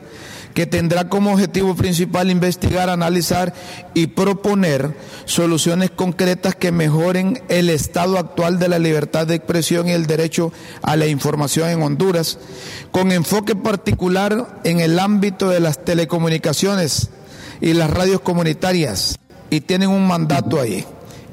que 0.53 0.65
tendrá 0.65 1.09
como 1.09 1.31
objetivo 1.31 1.75
principal 1.75 2.29
investigar, 2.29 2.89
analizar 2.89 3.53
y 3.93 4.07
proponer 4.07 4.95
soluciones 5.25 5.91
concretas 5.91 6.55
que 6.55 6.71
mejoren 6.71 7.41
el 7.49 7.69
estado 7.69 8.17
actual 8.17 8.59
de 8.59 8.67
la 8.67 8.79
libertad 8.79 9.27
de 9.27 9.35
expresión 9.35 9.87
y 9.87 9.91
el 9.91 10.05
derecho 10.05 10.51
a 10.81 10.95
la 10.95 11.07
información 11.07 11.69
en 11.69 11.81
Honduras, 11.81 12.39
con 12.91 13.11
enfoque 13.11 13.55
particular 13.55 14.59
en 14.63 14.79
el 14.79 14.99
ámbito 14.99 15.49
de 15.49 15.59
las 15.59 15.83
telecomunicaciones 15.83 17.09
y 17.61 17.73
las 17.73 17.89
radios 17.89 18.21
comunitarias. 18.21 19.17
Y 19.51 19.61
tienen 19.61 19.89
un 19.89 20.07
mandato 20.07 20.59
ahí 20.61 20.85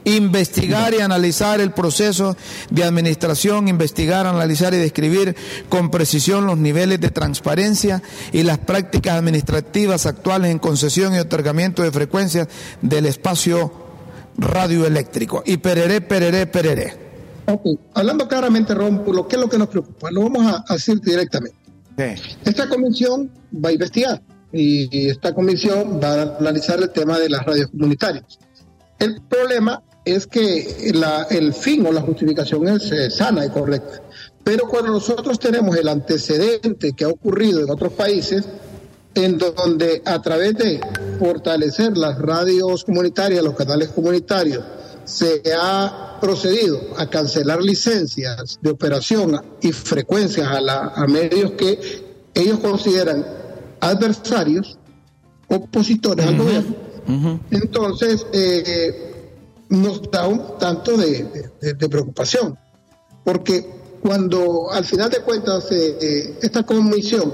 investigar 0.07 0.95
y 0.95 1.01
analizar 1.01 1.61
el 1.61 1.73
proceso 1.73 2.37
de 2.71 2.85
administración, 2.85 3.69
investigar, 3.69 4.27
analizar 4.27 4.73
y 4.73 4.79
describir 4.79 5.37
con 5.69 5.91
precisión 5.91 6.47
los 6.47 6.57
niveles 6.57 7.01
de 7.01 7.11
transparencia 7.11 8.03
y 8.33 8.45
las 8.45 8.59
prácticas 8.59 9.15
administrativas 9.15 10.07
actuales 10.07 10.53
en 10.53 10.61
concesión 10.61 11.15
y 11.15 11.19
otorgamiento 11.19 11.83
de 11.83 11.91
frecuencias 11.91 12.49
del 12.81 13.07
espacio 13.07 13.73
radioeléctrico. 14.39 15.43
Y 15.45 15.57
pereré, 15.57 16.01
pereré, 16.01 16.47
pereré. 16.47 16.95
Ok, 17.47 17.67
hablando 17.95 18.29
claramente, 18.29 18.75
Rómulo, 18.75 19.27
¿qué 19.27 19.37
es 19.37 19.43
lo 19.43 19.49
que 19.49 19.59
nos 19.59 19.69
preocupa? 19.69 20.11
Lo 20.11 20.23
vamos 20.23 20.63
a 20.69 20.73
decir 20.73 21.01
directamente. 21.01 21.57
Esta 22.45 22.69
comisión 22.69 23.31
va 23.53 23.71
a 23.71 23.73
investigar 23.73 24.23
y 24.53 25.09
esta 25.09 25.35
comisión 25.35 26.01
va 26.03 26.09
a 26.13 26.37
analizar 26.39 26.79
el 26.81 26.91
tema 26.91 27.19
de 27.19 27.29
las 27.29 27.45
radios 27.45 27.71
comunitarias. 27.71 28.39
El 28.99 29.21
problema 29.23 29.83
es 30.07 30.27
que 30.29 30.93
el 31.31 31.53
fin 31.53 31.85
o 31.85 31.93
la 31.93 32.01
justificación 32.01 32.69
es 32.69 32.91
eh, 32.93 33.11
sana 33.11 33.45
y 33.45 33.51
correcta. 33.51 34.01
Pero 34.45 34.69
cuando 34.69 34.93
nosotros 34.93 35.41
tenemos 35.41 35.77
el 35.77 35.89
antecedente 35.89 36.93
que 36.93 37.05
ha 37.05 37.09
ocurrido 37.09 37.61
en 37.61 37.69
otros 37.69 37.93
países, 37.93 38.45
en 39.17 39.37
donde 39.37 40.03
a 40.05 40.23
través 40.23 40.55
de 40.55 40.81
fortalecer 41.19 41.97
las 41.97 42.17
radios 42.19 42.85
comunitarias, 42.85 43.43
los 43.43 43.57
canales 43.57 43.89
comunitarios, 43.89 44.63
se 45.05 45.43
ha 45.61 46.19
procedido 46.21 46.81
a 46.97 47.11
cancelar 47.11 47.61
licencias 47.61 48.59
de 48.63 48.71
operación 48.71 49.41
y 49.61 49.73
frecuencias 49.73 50.47
a, 50.49 51.07
medios 51.09 51.53
que 51.53 52.05
ellos 52.33 52.61
consideran 52.61 53.27
adversarios, 53.81 54.79
opositores 55.49 56.27
al 56.27 56.39
gobierno. 56.39 56.77
Entonces, 57.51 58.27
eh, 58.33 59.06
nos 59.69 60.11
da 60.11 60.27
un 60.27 60.59
tanto 60.59 60.97
de, 60.97 61.45
preocupación, 61.89 62.57
porque 63.25 63.67
cuando 64.01 64.71
al 64.71 64.85
final 64.85 65.11
de 65.11 65.21
cuentas 65.21 65.71
eh, 65.73 65.99
eh, 66.01 66.39
esta 66.43 66.65
comisión 66.65 67.33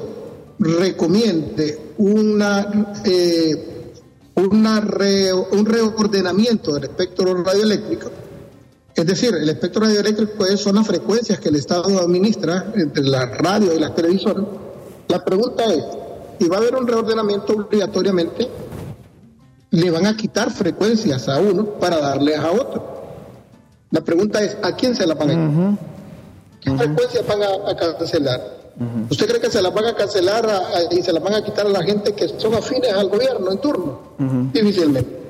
recomiende 0.58 1.92
una, 1.98 3.02
eh, 3.04 3.92
una 4.36 4.78
un 5.50 5.66
reordenamiento 5.66 6.74
del 6.74 6.84
espectro 6.84 7.42
radioeléctrico, 7.42 8.10
es 8.94 9.06
decir, 9.06 9.34
el 9.34 9.48
espectro 9.48 9.82
radioeléctrico 9.82 10.44
son 10.56 10.76
las 10.76 10.86
frecuencias 10.86 11.40
que 11.40 11.48
el 11.48 11.56
Estado 11.56 11.98
administra 11.98 12.72
entre 12.76 13.04
la 13.04 13.26
radio 13.26 13.74
y 13.74 13.78
las 13.78 13.94
televisoras, 13.94 14.44
la 15.08 15.24
pregunta 15.24 15.64
es, 15.64 15.84
¿y 16.38 16.48
va 16.48 16.56
a 16.56 16.60
haber 16.60 16.76
un 16.76 16.86
reordenamiento 16.86 17.54
obligatoriamente 17.54 18.48
le 19.72 19.90
van 19.90 20.06
a 20.06 20.16
quitar 20.16 20.50
frecuencias 20.50 21.28
a 21.28 21.40
uno 21.40 21.64
para 21.64 21.98
darles 21.98 22.38
a 22.38 22.52
otro. 22.52 22.92
La 23.90 24.02
pregunta 24.02 24.42
es, 24.42 24.56
¿a 24.62 24.76
quién 24.76 24.94
se 24.94 25.06
la 25.06 25.14
van 25.14 25.30
a 25.30 25.32
quitar? 25.32 25.92
¿Qué 26.60 26.70
frecuencias 26.76 27.26
van 27.26 27.40
a, 27.42 27.76
cancelar? 27.76 28.62
¿Usted 29.10 29.26
cree 29.26 29.40
que 29.40 29.50
se 29.50 29.60
las 29.60 29.72
van 29.72 29.86
a 29.86 29.94
cancelar 29.94 30.46
y 30.90 31.02
se 31.02 31.12
las 31.12 31.22
van 31.22 31.34
a 31.34 31.42
quitar 31.42 31.66
a 31.66 31.70
la 31.70 31.82
gente 31.82 32.12
que 32.12 32.28
son 32.38 32.54
afines 32.54 32.92
al 32.92 33.08
gobierno 33.08 33.50
en 33.50 33.58
turno? 33.58 34.00
Difícilmente. 34.52 35.20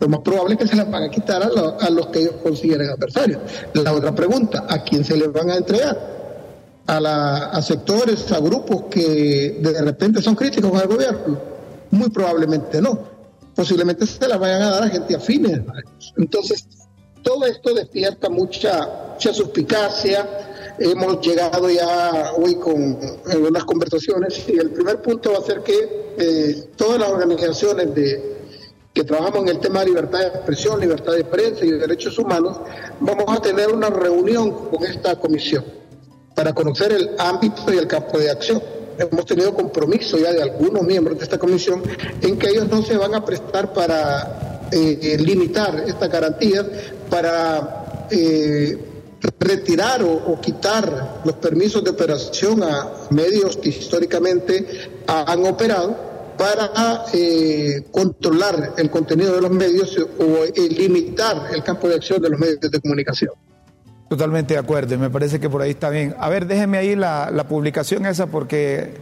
Lo 0.00 0.08
más 0.08 0.20
probable 0.20 0.54
es 0.54 0.60
que 0.60 0.66
se 0.68 0.76
las 0.76 0.90
van 0.90 1.04
a 1.04 1.10
quitar 1.10 1.42
a, 1.42 1.86
a 1.86 1.90
los 1.90 2.06
que 2.08 2.20
ellos 2.20 2.34
consideren 2.42 2.90
adversarios. 2.90 3.40
La 3.74 3.92
otra 3.92 4.14
pregunta, 4.14 4.64
¿a 4.68 4.82
quién 4.82 5.04
se 5.04 5.16
les 5.16 5.30
van 5.30 5.50
a 5.50 5.56
entregar? 5.56 6.22
A, 6.86 6.98
la, 6.98 7.36
a 7.50 7.62
sectores, 7.62 8.32
a 8.32 8.40
grupos 8.40 8.84
que 8.90 9.58
de 9.60 9.82
repente 9.82 10.20
son 10.22 10.34
críticos 10.34 10.80
al 10.80 10.88
gobierno? 10.88 11.38
Muy 11.90 12.08
probablemente 12.08 12.80
no 12.80 13.11
posiblemente 13.54 14.06
se 14.06 14.26
la 14.26 14.36
vayan 14.36 14.62
a 14.62 14.70
dar 14.70 14.82
a 14.84 14.88
gente 14.88 15.14
afines 15.14 15.60
Entonces, 16.16 16.66
todo 17.22 17.44
esto 17.46 17.74
despierta 17.74 18.28
mucha, 18.28 19.12
mucha 19.12 19.32
suspicacia. 19.32 20.74
Hemos 20.78 21.20
llegado 21.20 21.70
ya 21.70 22.32
hoy 22.36 22.56
con 22.56 22.98
algunas 23.30 23.64
conversaciones 23.64 24.44
y 24.48 24.58
el 24.58 24.70
primer 24.70 25.00
punto 25.02 25.32
va 25.32 25.38
a 25.38 25.42
ser 25.42 25.62
que 25.62 26.14
eh, 26.18 26.70
todas 26.76 26.98
las 26.98 27.10
organizaciones 27.10 27.94
de, 27.94 28.32
que 28.92 29.04
trabajamos 29.04 29.42
en 29.42 29.48
el 29.48 29.60
tema 29.60 29.80
de 29.80 29.86
libertad 29.86 30.18
de 30.18 30.26
expresión, 30.28 30.80
libertad 30.80 31.12
de 31.12 31.24
prensa 31.24 31.64
y 31.64 31.70
derechos 31.70 32.18
humanos, 32.18 32.58
vamos 33.00 33.24
a 33.28 33.40
tener 33.40 33.68
una 33.68 33.90
reunión 33.90 34.68
con 34.70 34.82
esta 34.84 35.18
comisión 35.18 35.64
para 36.34 36.52
conocer 36.52 36.92
el 36.92 37.10
ámbito 37.18 37.72
y 37.72 37.76
el 37.76 37.86
campo 37.86 38.18
de 38.18 38.30
acción 38.30 38.62
hemos 38.98 39.26
tenido 39.26 39.54
compromiso 39.54 40.18
ya 40.18 40.32
de 40.32 40.42
algunos 40.42 40.82
miembros 40.82 41.18
de 41.18 41.24
esta 41.24 41.38
comisión 41.38 41.82
en 42.20 42.38
que 42.38 42.48
ellos 42.48 42.68
no 42.68 42.82
se 42.82 42.96
van 42.96 43.14
a 43.14 43.24
prestar 43.24 43.72
para 43.72 44.68
eh, 44.72 44.98
eh, 45.02 45.18
limitar 45.18 45.84
estas 45.86 46.08
garantías, 46.08 46.64
para 47.10 48.06
eh, 48.10 48.78
retirar 49.38 50.02
o, 50.02 50.40
quitar 50.40 51.20
los 51.24 51.34
permisos 51.36 51.84
de 51.84 51.90
operación 51.90 52.62
a 52.62 52.90
medios 53.10 53.58
que 53.58 53.68
históricamente 53.68 54.66
han 55.06 55.44
operado 55.46 55.94
para 56.38 57.04
controlar 57.92 58.74
el 58.78 58.90
contenido 58.90 59.34
de 59.34 59.42
los 59.42 59.50
medios 59.50 59.96
o 60.18 60.44
limitar 60.56 61.50
el 61.52 61.62
campo 61.62 61.88
de 61.88 61.96
acción 61.96 62.20
de 62.20 62.30
los 62.30 62.40
medios 62.40 62.58
de 62.60 62.80
comunicación. 62.80 63.32
Totalmente 64.12 64.52
de 64.52 64.60
acuerdo, 64.60 64.92
y 64.92 64.98
me 64.98 65.08
parece 65.08 65.40
que 65.40 65.48
por 65.48 65.62
ahí 65.62 65.70
está 65.70 65.88
bien. 65.88 66.14
A 66.20 66.28
ver, 66.28 66.46
déjeme 66.46 66.76
ahí 66.76 66.94
la, 66.94 67.46
publicación 67.48 68.04
esa 68.04 68.26
porque 68.26 68.92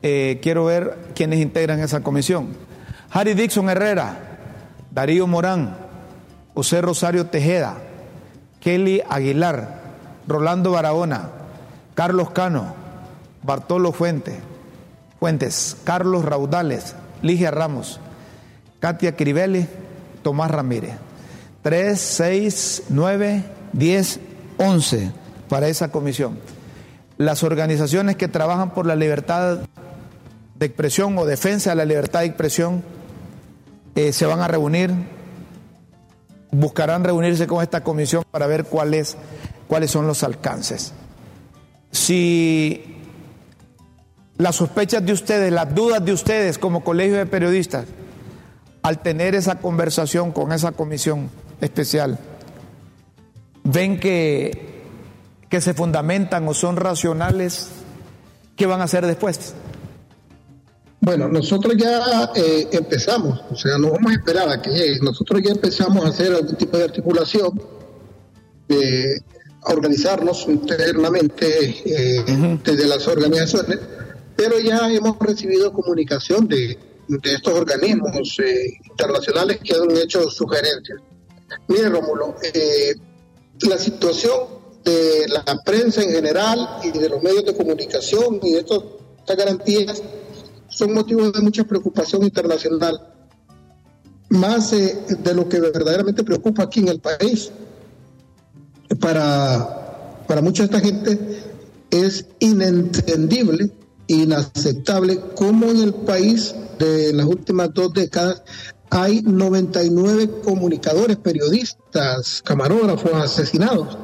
eh, 0.00 0.38
quiero 0.44 0.66
ver 0.66 0.96
quiénes 1.16 1.40
integran 1.40 1.80
esa 1.80 2.04
comisión. 2.04 2.50
Harry 3.10 3.34
Dixon 3.34 3.68
Herrera, 3.68 4.16
Darío 4.92 5.26
Morán, 5.26 5.76
José 6.54 6.82
Rosario 6.82 7.26
Tejeda, 7.26 7.78
Kelly 8.60 9.02
Aguilar, 9.08 9.80
Rolando 10.28 10.70
Barahona, 10.70 11.30
Carlos 11.96 12.30
Cano, 12.30 12.76
Bartolo 13.42 13.90
Fuente, 13.90 14.38
Fuentes, 15.18 15.76
Carlos 15.82 16.24
Raudales, 16.24 16.94
Ligia 17.22 17.50
Ramos, 17.50 17.98
Katia 18.78 19.16
Crivelli, 19.16 19.66
Tomás 20.22 20.52
Ramírez. 20.52 20.92
3, 21.62 21.98
6, 21.98 22.82
9, 22.90 23.42
10, 23.72 24.20
11 24.58 25.10
para 25.48 25.68
esa 25.68 25.90
comisión. 25.90 26.38
Las 27.16 27.42
organizaciones 27.42 28.16
que 28.16 28.28
trabajan 28.28 28.74
por 28.74 28.86
la 28.86 28.96
libertad 28.96 29.58
de 30.56 30.66
expresión 30.66 31.16
o 31.18 31.26
defensa 31.26 31.70
de 31.70 31.76
la 31.76 31.84
libertad 31.84 32.20
de 32.20 32.26
expresión 32.26 32.82
eh, 33.94 34.12
se 34.12 34.26
van 34.26 34.40
a 34.40 34.48
reunir, 34.48 34.92
buscarán 36.50 37.04
reunirse 37.04 37.46
con 37.46 37.62
esta 37.62 37.82
comisión 37.82 38.24
para 38.30 38.46
ver 38.46 38.64
cuáles, 38.64 39.16
cuáles 39.68 39.90
son 39.90 40.06
los 40.06 40.22
alcances. 40.22 40.92
Si 41.90 42.94
las 44.36 44.56
sospechas 44.56 45.04
de 45.06 45.12
ustedes, 45.12 45.52
las 45.52 45.74
dudas 45.74 46.04
de 46.04 46.12
ustedes 46.12 46.58
como 46.58 46.82
colegio 46.82 47.16
de 47.16 47.26
periodistas, 47.26 47.86
al 48.82 49.00
tener 49.00 49.34
esa 49.34 49.56
conversación 49.56 50.32
con 50.32 50.52
esa 50.52 50.72
comisión 50.72 51.30
especial, 51.60 52.18
ven 53.64 53.98
que, 53.98 54.82
que 55.48 55.60
se 55.60 55.74
fundamentan 55.74 56.46
o 56.46 56.54
son 56.54 56.76
racionales, 56.76 57.68
¿qué 58.56 58.66
van 58.66 58.80
a 58.80 58.84
hacer 58.84 59.06
después? 59.06 59.54
Bueno, 61.00 61.28
nosotros 61.28 61.74
ya 61.76 62.30
eh, 62.34 62.68
empezamos, 62.72 63.38
o 63.50 63.56
sea, 63.56 63.76
no 63.76 63.90
vamos 63.90 64.12
a 64.12 64.14
esperar 64.14 64.48
a 64.48 64.62
que 64.62 64.70
llegue. 64.70 65.00
Nosotros 65.02 65.42
ya 65.44 65.52
empezamos 65.52 66.02
a 66.04 66.08
hacer 66.08 66.32
algún 66.32 66.56
tipo 66.56 66.78
de 66.78 66.84
articulación, 66.84 67.60
a 69.62 69.72
organizarnos 69.72 70.46
internamente 70.48 71.82
eh, 71.84 72.58
desde 72.64 72.86
las 72.86 73.06
organizaciones, 73.06 73.80
pero 74.34 74.58
ya 74.58 74.90
hemos 74.90 75.18
recibido 75.18 75.72
comunicación 75.72 76.48
de, 76.48 76.78
estos 77.22 77.52
organismos 77.52 78.38
eh, 78.38 78.78
internacionales 78.88 79.60
que 79.62 79.74
han 79.74 79.94
hecho 79.98 80.30
sugerencias. 80.30 81.00
Mire, 81.68 81.90
Rómulo, 81.90 82.34
la 83.62 83.78
situación 83.78 84.54
de 84.84 85.26
la 85.28 85.62
prensa 85.64 86.02
en 86.02 86.10
general 86.10 86.78
y 86.82 86.90
de 86.90 87.08
los 87.08 87.22
medios 87.22 87.44
de 87.44 87.54
comunicación 87.54 88.40
y 88.42 88.52
de 88.52 88.60
estas 88.60 88.82
garantías 89.36 90.02
son 90.68 90.92
motivos 90.92 91.32
de 91.32 91.40
mucha 91.40 91.64
preocupación 91.64 92.24
internacional, 92.24 93.00
más 94.28 94.72
eh, 94.72 95.04
de 95.22 95.34
lo 95.34 95.48
que 95.48 95.60
verdaderamente 95.60 96.24
preocupa 96.24 96.64
aquí 96.64 96.80
en 96.80 96.88
el 96.88 97.00
país. 97.00 97.50
Para, 99.00 100.24
para 100.26 100.42
mucha 100.42 100.64
esta 100.64 100.80
gente 100.80 101.18
es 101.90 102.26
inentendible, 102.40 103.70
inaceptable 104.08 105.20
cómo 105.34 105.66
en 105.66 105.82
el 105.82 105.94
país 105.94 106.54
de 106.78 107.12
las 107.12 107.26
últimas 107.26 107.72
dos 107.72 107.92
décadas 107.92 108.42
hay 108.90 109.22
99 109.22 110.40
comunicadores, 110.44 111.16
periodistas, 111.16 112.42
camarógrafos 112.42 113.12
asesinados 113.14 113.98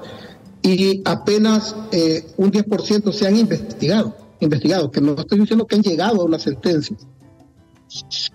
y 0.63 1.03
apenas 1.05 1.75
eh, 1.93 2.27
un 2.37 2.51
10% 2.51 3.13
se 3.13 3.27
han 3.27 3.37
investigado 3.37 4.17
investigados, 4.41 4.91
que 4.91 5.01
no 5.01 5.15
estoy 5.15 5.41
diciendo 5.41 5.67
que 5.67 5.77
han 5.77 5.83
llegado 5.83 6.23
a 6.23 6.25
una 6.25 6.39
sentencia, 6.39 6.97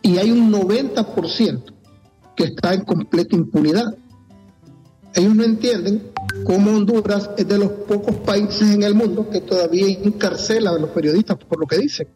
y 0.01 0.17
hay 0.17 0.31
un 0.31 0.51
90% 0.51 1.73
que 2.35 2.43
está 2.43 2.73
en 2.73 2.81
completa 2.81 3.35
impunidad. 3.35 3.95
Ellos 5.13 5.35
no 5.35 5.43
entienden 5.43 6.11
cómo 6.45 6.71
Honduras 6.71 7.29
es 7.37 7.47
de 7.47 7.57
los 7.57 7.71
pocos 7.71 8.15
países 8.17 8.69
en 8.73 8.83
el 8.83 8.93
mundo 8.93 9.29
que 9.29 9.39
todavía 9.39 9.87
encarcela 9.87 10.71
a 10.71 10.77
los 10.77 10.89
periodistas 10.89 11.37
por 11.37 11.59
lo 11.59 11.65
que 11.65 11.77
dicen. 11.77 12.07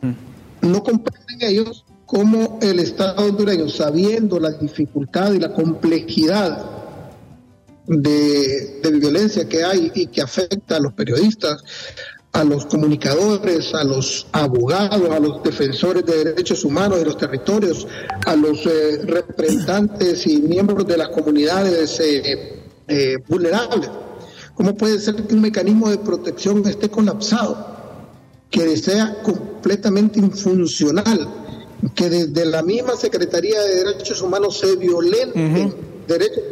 Mm. 0.00 0.68
No 0.68 0.82
comprenden 0.82 1.38
ellos 1.40 1.84
cómo 2.12 2.58
el 2.60 2.78
Estado 2.78 3.24
hondureño, 3.24 3.70
sabiendo 3.70 4.38
la 4.38 4.50
dificultad 4.50 5.32
y 5.32 5.40
la 5.40 5.54
complejidad 5.54 6.62
de, 7.86 8.82
violencia 9.00 9.48
que 9.48 9.64
hay 9.64 9.90
y 9.94 10.08
que 10.08 10.20
afecta 10.20 10.76
a 10.76 10.78
los 10.78 10.92
periodistas, 10.92 11.64
a 12.32 12.44
los 12.44 12.66
comunicadores, 12.66 13.72
a 13.72 13.82
los 13.84 14.26
abogados, 14.32 15.10
a 15.10 15.18
los 15.18 15.42
defensores 15.42 16.04
de 16.04 16.24
derechos 16.24 16.66
humanos 16.66 16.98
de 16.98 17.06
los 17.06 17.16
territorios, 17.16 17.86
a 18.26 18.36
los 18.36 18.66
eh, 18.66 19.00
representantes 19.06 20.26
y 20.26 20.36
miembros 20.36 20.86
de 20.86 20.98
las 20.98 21.08
comunidades 21.08 21.98
eh, 21.98 22.60
eh, 22.88 23.16
vulnerables. 23.26 23.88
¿Cómo 24.54 24.74
puede 24.74 24.98
ser 24.98 25.14
que 25.14 25.34
un 25.34 25.40
mecanismo 25.40 25.88
de 25.88 25.96
protección 25.96 26.62
esté 26.66 26.90
colapsado, 26.90 27.56
que 28.50 28.76
sea 28.76 29.22
completamente 29.22 30.18
infuncional, 30.18 31.41
que 31.94 32.08
desde 32.08 32.46
la 32.46 32.62
misma 32.62 32.96
Secretaría 32.96 33.60
de 33.60 33.84
Derechos 33.84 34.22
Humanos 34.22 34.58
se 34.58 34.76
violenten 34.76 35.74
derechos 36.06 36.42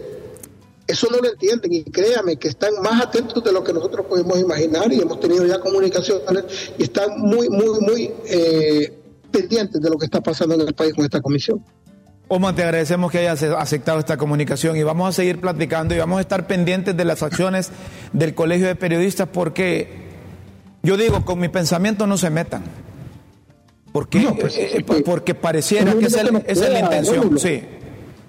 eso 0.91 1.07
no 1.11 1.19
lo 1.19 1.31
entienden 1.31 1.73
y 1.73 1.85
créame 1.85 2.37
que 2.37 2.49
están 2.49 2.75
más 2.83 3.01
atentos 3.01 3.43
de 3.45 3.53
lo 3.53 3.63
que 3.63 3.73
nosotros 3.73 4.07
podemos 4.07 4.39
imaginar 4.41 4.93
y 4.93 5.01
hemos 5.01 5.21
tenido 5.21 5.47
ya 5.47 5.61
comunicaciones 5.61 6.73
y 6.77 6.83
están 6.83 7.21
muy, 7.21 7.49
muy, 7.49 7.81
muy 7.81 8.11
eh, 8.27 8.93
pendientes 9.31 9.81
de 9.81 9.89
lo 9.89 9.97
que 9.97 10.07
está 10.07 10.21
pasando 10.21 10.57
en 10.57 10.63
el 10.63 10.75
país 10.75 10.93
con 10.95 11.05
esta 11.05 11.21
comisión. 11.21 11.65
Omar, 12.27 12.55
te 12.55 12.63
agradecemos 12.63 13.11
que 13.11 13.19
hayas 13.19 13.43
aceptado 13.43 13.99
esta 13.99 14.17
comunicación 14.17 14.77
y 14.77 14.83
vamos 14.83 15.09
a 15.09 15.13
seguir 15.13 15.41
platicando 15.41 15.95
y 15.95 15.99
vamos 15.99 16.19
a 16.19 16.21
estar 16.23 16.47
pendientes 16.47 16.97
de 16.97 17.05
las 17.05 17.23
acciones 17.23 17.71
del 18.13 18.35
Colegio 18.35 18.67
de 18.67 18.77
Periodistas 18.77 19.29
porque 19.33 20.09
yo 20.83 20.97
digo, 20.97 21.25
con 21.25 21.39
mi 21.39 21.49
pensamiento 21.49 22.07
no 22.07 22.17
se 22.19 22.31
metan. 22.31 22.65
Porque, 23.93 24.29
pues, 24.41 24.57
eh, 24.57 24.85
porque 25.05 25.35
pareciera 25.35 25.95
que 25.95 26.07
esa 26.07 26.23
es 26.47 26.73
la 26.73 26.81
intención. 26.81 27.39
Sí. 27.39 27.63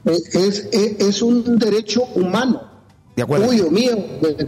Es, 0.06 0.68
es, 0.72 1.22
un 1.22 1.60
derecho 1.60 2.04
humano. 2.16 2.64
De 3.16 3.24
acuerdo. 3.24 3.48
Tuyo, 3.48 3.70
mío, 3.70 3.92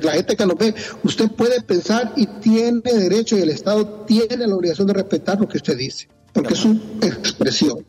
la 0.01 0.13
gente 0.13 0.35
que 0.35 0.45
nos 0.45 0.57
ve. 0.57 0.73
Usted 1.03 1.29
puede 1.31 1.61
pensar 1.61 2.13
y 2.15 2.25
tiene 2.25 2.81
derecho 2.81 3.37
y 3.37 3.41
el 3.41 3.49
Estado 3.49 3.85
tiene 4.07 4.47
la 4.47 4.55
obligación 4.55 4.87
de 4.87 4.93
respetar 4.93 5.39
lo 5.39 5.47
que 5.47 5.57
usted 5.57 5.77
dice, 5.77 6.07
porque 6.33 6.53
es 6.53 6.59
su 6.59 6.79
expresión. 7.01 7.85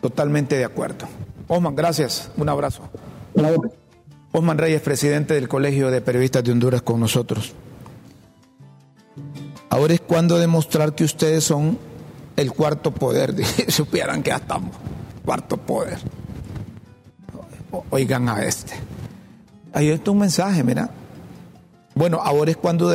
Totalmente 0.00 0.56
de 0.56 0.64
acuerdo. 0.64 1.08
Osman, 1.48 1.74
gracias. 1.74 2.30
Un 2.36 2.48
abrazo. 2.48 2.82
Osman 4.32 4.58
Reyes, 4.58 4.82
presidente 4.82 5.34
del 5.34 5.48
Colegio 5.48 5.90
de 5.90 6.02
Periodistas 6.02 6.44
de 6.44 6.52
Honduras 6.52 6.82
con 6.82 7.00
nosotros. 7.00 7.54
Ahora 9.70 9.94
es 9.94 10.00
cuando 10.00 10.38
demostrar 10.38 10.94
que 10.94 11.04
ustedes 11.04 11.44
son 11.44 11.78
el 12.36 12.52
cuarto 12.52 12.90
poder. 12.92 13.34
Supieran 13.68 14.22
que 14.22 14.30
ya 14.30 14.36
estamos. 14.36 14.74
Cuarto 15.24 15.56
poder 15.56 15.98
oigan 17.90 18.28
a 18.28 18.42
este. 18.42 18.74
Ahí 19.72 19.90
está 19.90 20.10
un 20.10 20.18
mensaje, 20.18 20.62
mira. 20.64 20.90
Bueno, 21.94 22.20
ahora 22.22 22.50
es 22.50 22.56
cuando, 22.56 22.92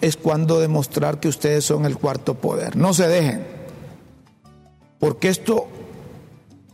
es 0.00 0.16
cuando 0.16 0.60
demostrar 0.60 1.20
que 1.20 1.28
ustedes 1.28 1.64
son 1.64 1.86
el 1.86 1.96
cuarto 1.96 2.34
poder. 2.34 2.76
No 2.76 2.94
se 2.94 3.08
dejen. 3.08 3.46
Porque 4.98 5.28
esto, 5.28 5.68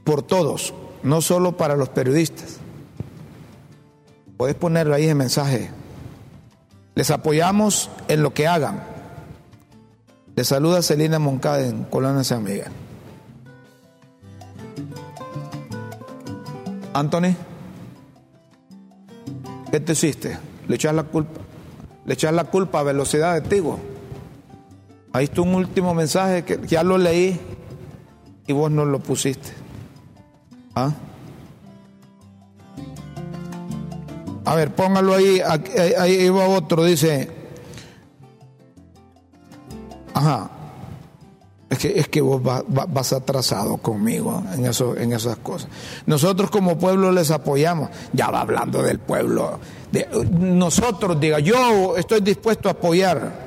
por 0.04 0.22
todos, 0.22 0.74
no 1.02 1.20
solo 1.20 1.56
para 1.56 1.76
los 1.76 1.88
periodistas. 1.88 2.58
Puedes 4.36 4.56
ponerlo 4.56 4.94
ahí 4.94 5.08
en 5.08 5.16
mensaje. 5.16 5.70
Les 6.94 7.10
apoyamos 7.10 7.90
en 8.08 8.22
lo 8.22 8.34
que 8.34 8.46
hagan. 8.46 8.95
Les 10.36 10.46
saluda 10.46 10.82
Celina 10.82 11.18
Moncada 11.18 11.66
en 11.66 11.84
Colonia 11.84 12.22
San 12.22 12.44
Miguel. 12.44 12.70
Anthony, 16.92 17.34
¿qué 19.70 19.80
te 19.80 19.92
hiciste? 19.92 20.36
Le 20.68 20.74
echas 20.76 20.94
la 20.94 21.04
culpa, 21.04 21.40
le 22.04 22.12
echas 22.12 22.34
la 22.34 22.44
culpa 22.44 22.80
a 22.80 22.82
velocidad 22.82 23.32
de 23.32 23.48
Tigo. 23.48 23.78
Ahí 25.14 25.24
está 25.24 25.40
un 25.40 25.54
último 25.54 25.94
mensaje 25.94 26.44
que 26.44 26.60
ya 26.66 26.82
lo 26.82 26.98
leí 26.98 27.40
y 28.46 28.52
vos 28.52 28.70
no 28.70 28.84
lo 28.84 28.98
pusiste. 28.98 29.54
¿Ah? 30.74 30.92
A 34.44 34.54
ver, 34.54 34.74
póngalo 34.74 35.14
ahí, 35.14 35.40
ahí, 35.40 35.94
ahí 35.98 36.28
va 36.28 36.46
otro, 36.46 36.84
dice, 36.84 37.45
ajá, 40.16 40.50
es 41.68 41.78
que, 41.78 41.98
es 41.98 42.08
que 42.08 42.20
vos 42.20 42.40
vas 42.42 43.12
atrasado 43.12 43.76
conmigo 43.78 44.42
en, 44.54 44.66
eso, 44.66 44.96
en 44.96 45.12
esas 45.12 45.36
cosas. 45.38 45.68
Nosotros 46.06 46.50
como 46.50 46.78
pueblo 46.78 47.10
les 47.10 47.30
apoyamos. 47.30 47.90
Ya 48.12 48.30
va 48.30 48.40
hablando 48.40 48.82
del 48.82 49.00
pueblo. 49.00 49.58
De, 49.90 50.06
nosotros, 50.38 51.18
diga, 51.18 51.40
yo 51.40 51.96
estoy 51.96 52.20
dispuesto 52.20 52.68
a 52.68 52.72
apoyar 52.72 53.46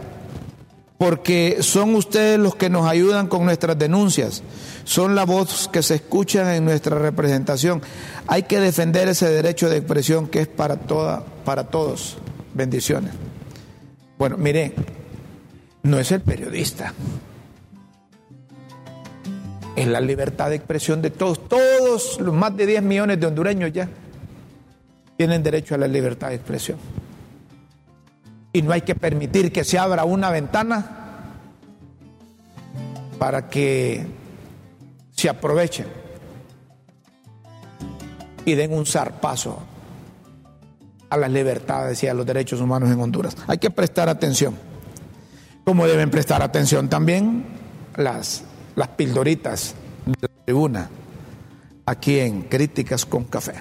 porque 0.97 1.59
son 1.61 1.95
ustedes 1.95 2.37
los 2.37 2.55
que 2.55 2.69
nos 2.69 2.85
ayudan 2.85 3.27
con 3.27 3.45
nuestras 3.45 3.79
denuncias, 3.79 4.43
son 4.83 5.15
la 5.15 5.23
voz 5.23 5.69
que 5.71 5.81
se 5.81 5.95
escucha 5.95 6.57
en 6.57 6.65
nuestra 6.65 6.99
representación. 6.99 7.81
Hay 8.27 8.43
que 8.43 8.59
defender 8.59 9.07
ese 9.07 9.29
derecho 9.29 9.69
de 9.69 9.77
expresión 9.77 10.27
que 10.27 10.41
es 10.41 10.47
para 10.49 10.75
toda, 10.75 11.23
para 11.45 11.63
todos. 11.63 12.17
Bendiciones. 12.53 13.13
Bueno, 14.17 14.35
mire, 14.35 14.73
no 15.83 15.99
es 15.99 16.11
el 16.11 16.21
periodista 16.21 16.93
es 19.79 19.87
la 19.87 20.01
libertad 20.01 20.49
de 20.49 20.57
expresión 20.57 21.01
de 21.01 21.09
todos. 21.09 21.47
Todos 21.47 22.19
los 22.19 22.33
más 22.33 22.55
de 22.57 22.65
10 22.65 22.83
millones 22.83 23.19
de 23.19 23.27
hondureños 23.27 23.71
ya 23.71 23.87
tienen 25.15 25.41
derecho 25.41 25.75
a 25.75 25.77
la 25.77 25.87
libertad 25.87 26.29
de 26.29 26.35
expresión. 26.35 26.77
Y 28.51 28.61
no 28.61 28.73
hay 28.73 28.81
que 28.81 28.95
permitir 28.95 29.51
que 29.51 29.63
se 29.63 29.79
abra 29.79 30.03
una 30.03 30.31
ventana 30.31 30.97
para 33.17 33.47
que 33.47 34.05
se 35.11 35.29
aprovechen 35.29 35.85
y 38.45 38.55
den 38.55 38.73
un 38.73 38.85
zarpazo 38.85 39.59
a 41.09 41.17
las 41.17 41.31
libertades 41.31 42.03
y 42.03 42.07
a 42.07 42.13
los 42.13 42.25
derechos 42.25 42.59
humanos 42.59 42.89
en 42.89 42.99
Honduras. 42.99 43.37
Hay 43.47 43.59
que 43.59 43.69
prestar 43.69 44.09
atención. 44.09 44.68
Como 45.69 45.85
deben 45.85 46.09
prestar 46.09 46.41
atención 46.41 46.89
también 46.89 47.45
las, 47.95 48.41
las 48.75 48.87
pildoritas 48.87 49.75
de 50.03 50.15
la 50.19 50.43
tribuna 50.43 50.89
aquí 51.85 52.17
en 52.17 52.41
Críticas 52.41 53.05
con 53.05 53.25
Café. 53.25 53.53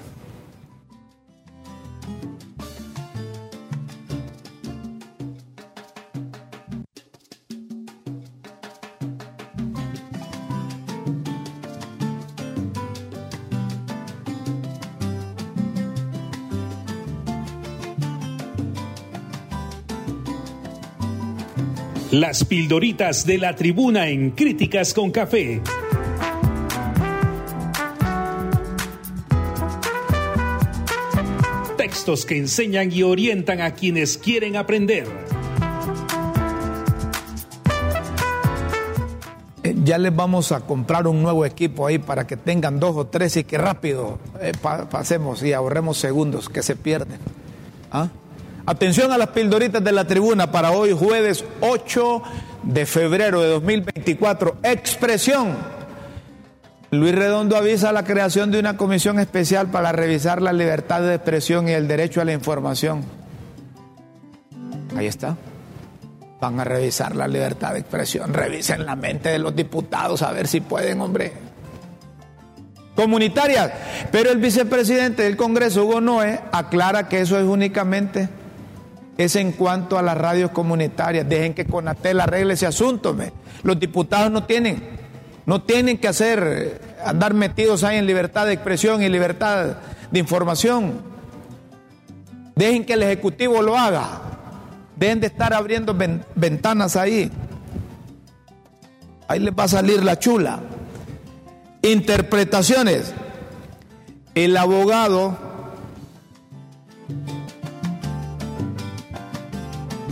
Las 22.11 22.43
pildoritas 22.43 23.23
de 23.27 23.37
la 23.37 23.55
tribuna 23.55 24.07
en 24.07 24.31
Críticas 24.31 24.95
con 24.95 25.11
Café. 25.11 25.61
Textos 31.77 32.25
que 32.25 32.35
enseñan 32.35 32.91
y 32.91 33.03
orientan 33.03 33.61
a 33.61 33.75
quienes 33.75 34.17
quieren 34.17 34.55
aprender. 34.55 35.05
Eh, 39.61 39.75
ya 39.83 39.99
les 39.99 40.15
vamos 40.15 40.51
a 40.51 40.61
comprar 40.61 41.05
un 41.05 41.21
nuevo 41.21 41.45
equipo 41.45 41.85
ahí 41.85 41.99
para 41.99 42.25
que 42.25 42.37
tengan 42.37 42.79
dos 42.79 42.95
o 42.95 43.05
tres 43.05 43.37
y 43.37 43.43
que 43.43 43.59
rápido 43.59 44.17
eh, 44.41 44.53
pasemos 44.89 45.43
y 45.43 45.53
ahorremos 45.53 45.99
segundos 45.99 46.49
que 46.49 46.63
se 46.63 46.75
pierden. 46.75 47.19
¿Ah? 47.91 48.09
Atención 48.69 49.11
a 49.11 49.17
las 49.17 49.29
pildoritas 49.29 49.83
de 49.83 49.91
la 49.91 50.05
tribuna 50.05 50.51
para 50.51 50.69
hoy, 50.69 50.93
jueves 50.93 51.43
8 51.61 52.21
de 52.61 52.85
febrero 52.85 53.41
de 53.41 53.47
2024. 53.47 54.57
Expresión. 54.61 55.57
Luis 56.91 57.15
Redondo 57.15 57.57
avisa 57.57 57.91
la 57.91 58.03
creación 58.03 58.51
de 58.51 58.59
una 58.59 58.77
comisión 58.77 59.17
especial 59.17 59.71
para 59.71 59.91
revisar 59.91 60.39
la 60.43 60.53
libertad 60.53 61.01
de 61.01 61.15
expresión 61.15 61.67
y 61.67 61.71
el 61.71 61.87
derecho 61.87 62.21
a 62.21 62.25
la 62.25 62.33
información. 62.33 63.01
Ahí 64.95 65.07
está. 65.07 65.35
Van 66.39 66.59
a 66.59 66.63
revisar 66.63 67.15
la 67.15 67.27
libertad 67.27 67.73
de 67.73 67.79
expresión. 67.79 68.35
Revisen 68.35 68.85
la 68.85 68.95
mente 68.95 69.29
de 69.29 69.39
los 69.39 69.55
diputados 69.55 70.21
a 70.21 70.31
ver 70.31 70.47
si 70.47 70.61
pueden, 70.61 71.01
hombre. 71.01 71.33
Comunitarias. 72.95 73.71
Pero 74.11 74.29
el 74.29 74.37
vicepresidente 74.37 75.23
del 75.23 75.37
Congreso, 75.37 75.85
Hugo 75.85 76.01
Noé, 76.01 76.39
aclara 76.51 77.09
que 77.09 77.21
eso 77.21 77.39
es 77.39 77.45
únicamente 77.45 78.29
es 79.19 79.35
en 79.35 79.51
cuanto 79.51 79.99
a 79.99 80.01
las 80.01 80.17
radios 80.17 80.51
comunitarias. 80.51 81.27
Dejen 81.27 81.53
que 81.53 81.65
Conatel 81.65 82.21
arregle 82.21 82.53
ese 82.53 82.65
asunto. 82.65 83.13
Los 83.63 83.77
diputados 83.77 84.31
no 84.31 84.45
tienen, 84.45 84.81
no 85.45 85.61
tienen 85.61 85.97
que 85.97 86.07
hacer, 86.07 86.81
andar 87.05 87.33
metidos 87.33 87.83
ahí 87.83 87.97
en 87.97 88.05
libertad 88.05 88.45
de 88.45 88.53
expresión 88.53 89.03
y 89.03 89.09
libertad 89.09 89.75
de 90.09 90.19
información. 90.19 91.01
Dejen 92.55 92.85
que 92.85 92.93
el 92.93 93.03
Ejecutivo 93.03 93.61
lo 93.61 93.77
haga. 93.77 94.21
Dejen 94.95 95.19
de 95.19 95.27
estar 95.27 95.53
abriendo 95.53 95.93
ventanas 96.35 96.95
ahí. 96.95 97.29
Ahí 99.27 99.41
les 99.41 99.53
va 99.53 99.65
a 99.65 99.67
salir 99.67 100.01
la 100.01 100.17
chula. 100.17 100.61
Interpretaciones. 101.81 103.13
El 104.33 104.55
abogado 104.55 105.48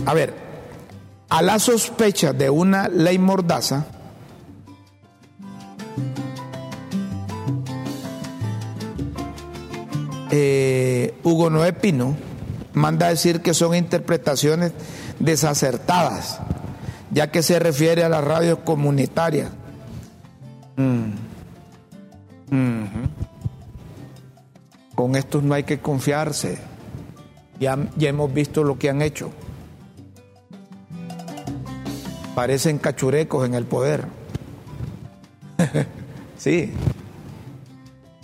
A 0.08 0.14
ver, 0.14 0.32
a 1.28 1.42
la 1.42 1.58
sospecha 1.58 2.32
de 2.32 2.48
una 2.48 2.88
ley 2.88 3.18
mordaza, 3.18 3.84
eh, 10.30 11.14
Hugo 11.22 11.50
Noé 11.50 11.74
Pino 11.74 12.16
manda 12.72 13.08
a 13.08 13.10
decir 13.10 13.42
que 13.42 13.52
son 13.52 13.74
interpretaciones 13.74 14.72
desacertadas, 15.18 16.40
ya 17.10 17.30
que 17.30 17.42
se 17.42 17.58
refiere 17.58 18.02
a 18.02 18.08
la 18.08 18.22
radio 18.22 18.64
comunitaria. 18.64 19.50
Mm. 20.76 21.10
Con 24.94 25.16
estos 25.16 25.42
no 25.42 25.52
hay 25.52 25.64
que 25.64 25.80
confiarse. 25.80 26.56
Ya, 27.60 27.76
ya 27.98 28.08
hemos 28.08 28.32
visto 28.32 28.64
lo 28.64 28.78
que 28.78 28.88
han 28.88 29.02
hecho 29.02 29.32
parecen 32.38 32.78
cachurecos 32.78 33.44
en 33.44 33.54
el 33.54 33.64
poder. 33.64 34.04
sí. 36.38 36.70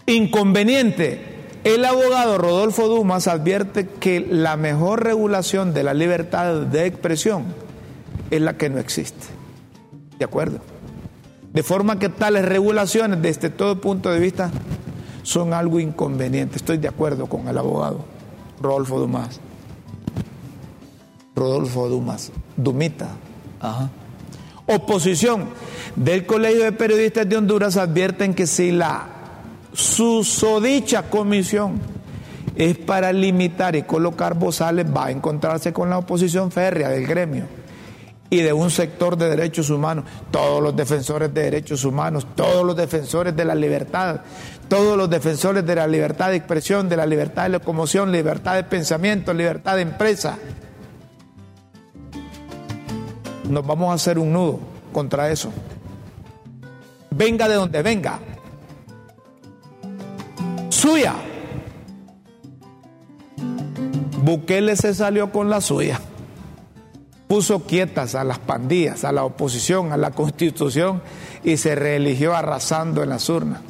Inconveniente. 0.07 1.49
El 1.65 1.85
abogado 1.85 2.39
Rodolfo 2.39 2.87
Dumas 2.87 3.27
advierte 3.27 3.89
que 3.89 4.21
la 4.21 4.57
mejor 4.57 5.03
regulación 5.03 5.75
de 5.75 5.83
la 5.83 5.95
libertad 5.95 6.61
de 6.61 6.87
expresión 6.87 7.47
es 8.31 8.41
la 8.41 8.57
que 8.57 8.71
no 8.71 8.79
existe. 8.79 9.27
¿De 10.17 10.25
acuerdo? 10.25 10.61
De 11.53 11.65
forma 11.65 11.99
que 11.99 12.09
tales 12.09 12.45
regulaciones 12.45 13.21
desde 13.21 13.51
todo 13.51 13.81
punto 13.81 14.13
de 14.13 14.21
vista 14.21 14.53
son 15.25 15.53
algo 15.53 15.81
inconveniente. 15.81 16.55
Estoy 16.55 16.77
de 16.77 16.87
acuerdo 16.87 17.27
con 17.27 17.49
el 17.49 17.59
abogado 17.59 18.05
Rodolfo 18.63 19.01
Dumas. 19.01 19.41
Rodolfo 21.35 21.89
Dumas. 21.89 22.31
Dumita. 22.57 23.09
Ajá. 23.59 23.91
Oposición 24.67 25.51
del 25.95 26.25
Colegio 26.25 26.65
de 26.65 26.73
Periodistas 26.73 27.29
de 27.29 27.37
Honduras 27.37 27.77
advierten 27.77 28.35
que 28.35 28.47
si 28.47 28.73
la 28.73 29.07
susodicha 29.73 31.03
comisión 31.11 31.81
es 32.57 32.79
para 32.79 33.13
limitar 33.13 33.77
y 33.77 33.83
colocar 33.83 34.35
bozales, 34.35 34.87
va 34.87 35.07
a 35.07 35.11
encontrarse 35.11 35.73
con 35.73 35.91
la 35.91 35.99
oposición 35.99 36.51
férrea 36.51 36.89
del 36.89 37.07
gremio 37.07 37.47
y 38.31 38.41
de 38.41 38.53
un 38.53 38.71
sector 38.71 39.17
de 39.17 39.29
derechos 39.29 39.71
humanos, 39.71 40.05
todos 40.31 40.63
los 40.63 40.75
defensores 40.75 41.33
de 41.33 41.43
derechos 41.43 41.85
humanos, 41.85 42.27
todos 42.35 42.65
los 42.65 42.77
defensores 42.77 43.37
de 43.37 43.45
la 43.45 43.55
libertad, 43.55 44.21
todos 44.69 44.97
los 44.97 45.11
defensores 45.11 45.65
de 45.67 45.75
la 45.75 45.87
libertad 45.87 46.31
de 46.31 46.37
expresión, 46.37 46.89
de 46.89 46.97
la 46.97 47.07
libertad 47.07 47.45
de 47.45 47.51
locomoción, 47.51 48.11
libertad 48.11 48.55
de 48.55 48.65
pensamiento, 48.65 49.35
libertad 49.35 49.77
de 49.77 49.83
empresa, 49.83 50.39
nos 53.49 53.67
vamos 53.67 53.91
a 53.91 53.95
hacer 53.95 54.19
un 54.19 54.33
nudo 54.33 54.61
contra 54.93 55.31
eso. 55.31 55.53
Venga 57.11 57.49
de 57.49 57.55
donde 57.55 57.83
venga. 57.83 58.19
Suya. 60.69 61.15
Bukele 64.23 64.77
se 64.77 64.95
salió 64.95 65.31
con 65.31 65.51
la 65.51 65.61
suya. 65.61 66.01
Puso 67.29 67.65
quietas 67.65 68.15
a 68.15 68.25
las 68.25 68.39
pandillas, 68.39 69.05
a 69.05 69.13
la 69.13 69.25
oposición, 69.25 69.93
a 69.93 69.97
la 69.97 70.11
constitución 70.11 71.03
y 71.43 71.57
se 71.57 71.75
reeligió 71.75 72.35
arrasando 72.35 73.03
en 73.03 73.11
las 73.11 73.29
urnas. 73.29 73.61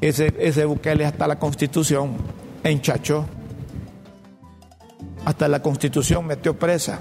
Ese, 0.00 0.34
ese 0.38 0.64
Bukele 0.64 1.04
hasta 1.04 1.26
la 1.26 1.38
constitución 1.38 2.16
enchachó. 2.64 3.26
Hasta 5.24 5.48
la 5.48 5.62
constitución 5.62 6.26
metió 6.26 6.58
presa. 6.58 7.00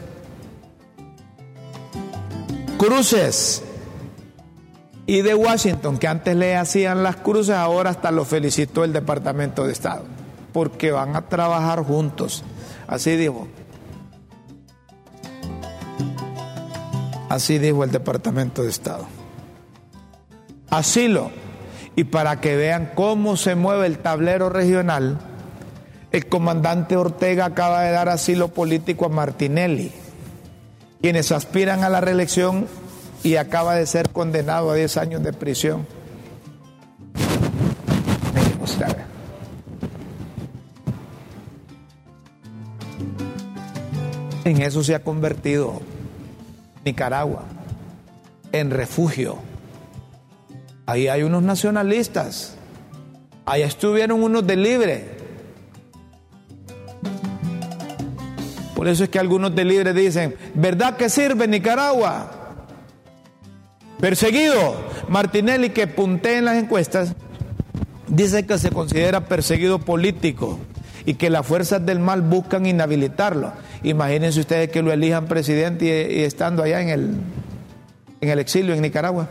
Cruces. 2.79 3.61
Y 5.05 5.21
de 5.21 5.35
Washington, 5.35 5.97
que 5.97 6.07
antes 6.07 6.33
le 6.33 6.55
hacían 6.55 7.03
las 7.03 7.17
cruces, 7.17 7.55
ahora 7.55 7.89
hasta 7.89 8.09
lo 8.09 8.23
felicitó 8.23 8.85
el 8.85 8.93
Departamento 8.93 9.65
de 9.65 9.73
Estado, 9.73 10.05
porque 10.53 10.91
van 10.91 11.17
a 11.17 11.27
trabajar 11.27 11.83
juntos. 11.83 12.45
Así 12.87 13.17
dijo. 13.17 13.49
Así 17.27 17.57
dijo 17.57 17.83
el 17.83 17.91
Departamento 17.91 18.63
de 18.63 18.69
Estado. 18.69 19.05
Asilo. 20.69 21.31
Y 21.97 22.05
para 22.05 22.39
que 22.39 22.55
vean 22.55 22.93
cómo 22.95 23.35
se 23.35 23.55
mueve 23.55 23.87
el 23.87 23.97
tablero 23.97 24.49
regional, 24.49 25.19
el 26.13 26.27
comandante 26.27 26.95
Ortega 26.95 27.43
acaba 27.43 27.81
de 27.81 27.91
dar 27.91 28.07
asilo 28.07 28.47
político 28.47 29.05
a 29.05 29.09
Martinelli 29.09 29.91
quienes 31.01 31.31
aspiran 31.31 31.83
a 31.83 31.89
la 31.89 32.01
reelección 32.01 32.67
y 33.23 33.35
acaba 33.35 33.75
de 33.75 33.85
ser 33.85 34.09
condenado 34.09 34.71
a 34.71 34.75
10 34.75 34.97
años 34.97 35.23
de 35.23 35.33
prisión. 35.33 35.85
En 44.49 44.63
eso 44.63 44.83
se 44.83 44.95
ha 44.95 45.03
convertido 45.03 45.79
Nicaragua, 46.83 47.43
en 48.51 48.71
refugio. 48.71 49.37
Ahí 50.87 51.07
hay 51.07 51.21
unos 51.21 51.43
nacionalistas, 51.43 52.55
allá 53.45 53.67
estuvieron 53.67 54.23
unos 54.23 54.47
de 54.47 54.55
libre. 54.55 55.18
Por 58.79 58.87
eso 58.87 59.03
es 59.03 59.09
que 59.09 59.19
algunos 59.19 59.53
de 59.53 59.65
libre 59.65 59.93
dicen, 59.93 60.35
¿verdad 60.53 60.95
que 60.95 61.09
sirve 61.09 61.49
Nicaragua? 61.49 62.31
Perseguido. 63.99 64.73
Martinelli, 65.09 65.71
que 65.71 65.85
puntea 65.85 66.37
en 66.37 66.45
las 66.45 66.55
encuestas, 66.55 67.13
dice 68.07 68.45
que 68.45 68.57
se 68.57 68.69
considera 68.69 69.25
perseguido 69.25 69.79
político 69.79 70.59
y 71.05 71.15
que 71.15 71.29
las 71.29 71.45
fuerzas 71.45 71.85
del 71.85 71.99
mal 71.99 72.21
buscan 72.21 72.65
inhabilitarlo. 72.65 73.51
Imagínense 73.83 74.39
ustedes 74.39 74.69
que 74.69 74.81
lo 74.81 74.93
elijan 74.93 75.25
presidente 75.25 76.13
y, 76.13 76.23
estando 76.23 76.63
allá 76.63 76.79
en 76.79 76.87
el, 76.87 77.17
en 78.21 78.29
el 78.29 78.39
exilio 78.39 78.73
en 78.73 78.81
Nicaragua. 78.81 79.27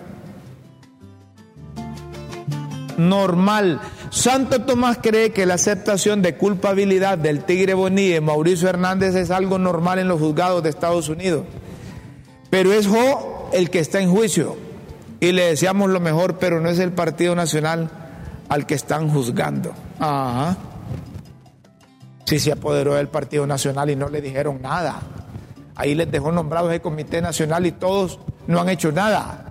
Normal. 2.98 3.80
Santo 4.10 4.62
Tomás 4.62 4.98
cree 5.02 5.32
que 5.32 5.46
la 5.46 5.54
aceptación 5.54 6.22
de 6.22 6.36
culpabilidad 6.36 7.18
del 7.18 7.44
Tigre 7.44 7.74
Bonilla 7.74 8.16
y 8.16 8.20
Mauricio 8.20 8.68
Hernández 8.68 9.14
es 9.14 9.30
algo 9.30 9.58
normal 9.58 9.98
en 9.98 10.08
los 10.08 10.20
juzgados 10.20 10.62
de 10.62 10.70
Estados 10.70 11.08
Unidos. 11.08 11.44
Pero 12.50 12.72
es 12.72 12.86
Jo 12.86 13.50
el 13.52 13.70
que 13.70 13.80
está 13.80 14.00
en 14.00 14.10
juicio 14.10 14.56
y 15.20 15.32
le 15.32 15.46
deseamos 15.46 15.90
lo 15.90 16.00
mejor, 16.00 16.38
pero 16.38 16.60
no 16.60 16.68
es 16.68 16.78
el 16.78 16.92
Partido 16.92 17.34
Nacional 17.34 17.90
al 18.48 18.66
que 18.66 18.74
están 18.74 19.10
juzgando. 19.10 19.74
Ajá. 19.98 20.56
Sí 22.24 22.38
se 22.38 22.52
apoderó 22.52 22.94
del 22.94 23.08
Partido 23.08 23.46
Nacional 23.46 23.90
y 23.90 23.96
no 23.96 24.08
le 24.08 24.20
dijeron 24.20 24.60
nada. 24.62 25.00
Ahí 25.74 25.94
les 25.94 26.10
dejó 26.10 26.32
nombrados 26.32 26.72
el 26.72 26.80
Comité 26.80 27.22
Nacional 27.22 27.66
y 27.66 27.72
todos 27.72 28.18
no 28.46 28.60
han 28.60 28.68
hecho 28.68 28.92
nada. 28.92 29.47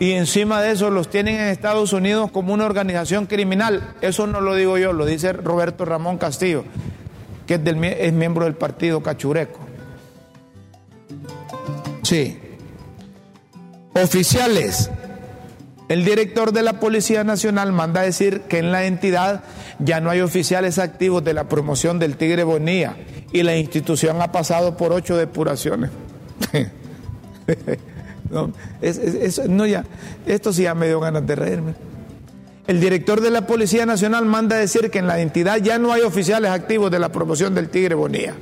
Y 0.00 0.12
encima 0.12 0.60
de 0.60 0.72
eso 0.72 0.90
los 0.90 1.08
tienen 1.08 1.36
en 1.36 1.46
Estados 1.46 1.92
Unidos 1.92 2.32
como 2.32 2.52
una 2.52 2.66
organización 2.66 3.26
criminal. 3.26 3.94
Eso 4.00 4.26
no 4.26 4.40
lo 4.40 4.56
digo 4.56 4.76
yo, 4.78 4.92
lo 4.92 5.06
dice 5.06 5.32
Roberto 5.32 5.84
Ramón 5.84 6.18
Castillo, 6.18 6.64
que 7.46 7.54
es, 7.54 7.64
del, 7.64 7.84
es 7.84 8.12
miembro 8.12 8.46
del 8.46 8.54
partido 8.54 9.02
Cachureco. 9.02 9.60
Sí. 12.02 12.36
Oficiales 13.94 14.90
el 15.90 16.04
director 16.04 16.52
de 16.52 16.62
la 16.62 16.74
Policía 16.74 17.24
Nacional 17.24 17.72
manda 17.72 18.02
a 18.02 18.04
decir 18.04 18.42
que 18.42 18.58
en 18.58 18.70
la 18.70 18.84
entidad 18.84 19.42
ya 19.80 20.00
no 20.00 20.08
hay 20.08 20.20
oficiales 20.20 20.78
activos 20.78 21.24
de 21.24 21.34
la 21.34 21.48
promoción 21.48 21.98
del 21.98 22.16
Tigre 22.16 22.44
Bonía 22.44 22.96
y 23.32 23.42
la 23.42 23.56
institución 23.56 24.22
ha 24.22 24.30
pasado 24.30 24.76
por 24.76 24.92
ocho 24.92 25.16
depuraciones. 25.16 25.90
no, 28.30 29.66
ya, 29.66 29.84
esto 30.26 30.52
sí 30.52 30.62
ya 30.62 30.74
me 30.74 30.86
dio 30.86 31.00
ganas 31.00 31.26
de 31.26 31.34
reírme. 31.34 31.74
El 32.66 32.80
director 32.80 33.20
de 33.20 33.30
la 33.30 33.46
Policía 33.46 33.84
Nacional 33.84 34.24
manda 34.26 34.56
decir 34.56 34.90
que 34.90 35.00
en 35.00 35.08
la 35.08 35.18
entidad 35.18 35.56
ya 35.58 35.78
no 35.78 35.92
hay 35.92 36.02
oficiales 36.02 36.50
activos 36.50 36.90
de 36.90 37.00
la 37.00 37.10
promoción 37.10 37.54
del 37.54 37.68
Tigre 37.68 37.96
Bonía 37.96 38.34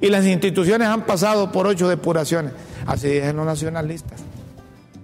y 0.00 0.08
las 0.08 0.26
instituciones 0.26 0.88
han 0.88 1.02
pasado 1.02 1.52
por 1.52 1.66
ocho 1.66 1.88
depuraciones. 1.88 2.52
Así 2.86 3.08
dicen 3.08 3.36
los 3.36 3.46
nacionalistas. 3.46 4.20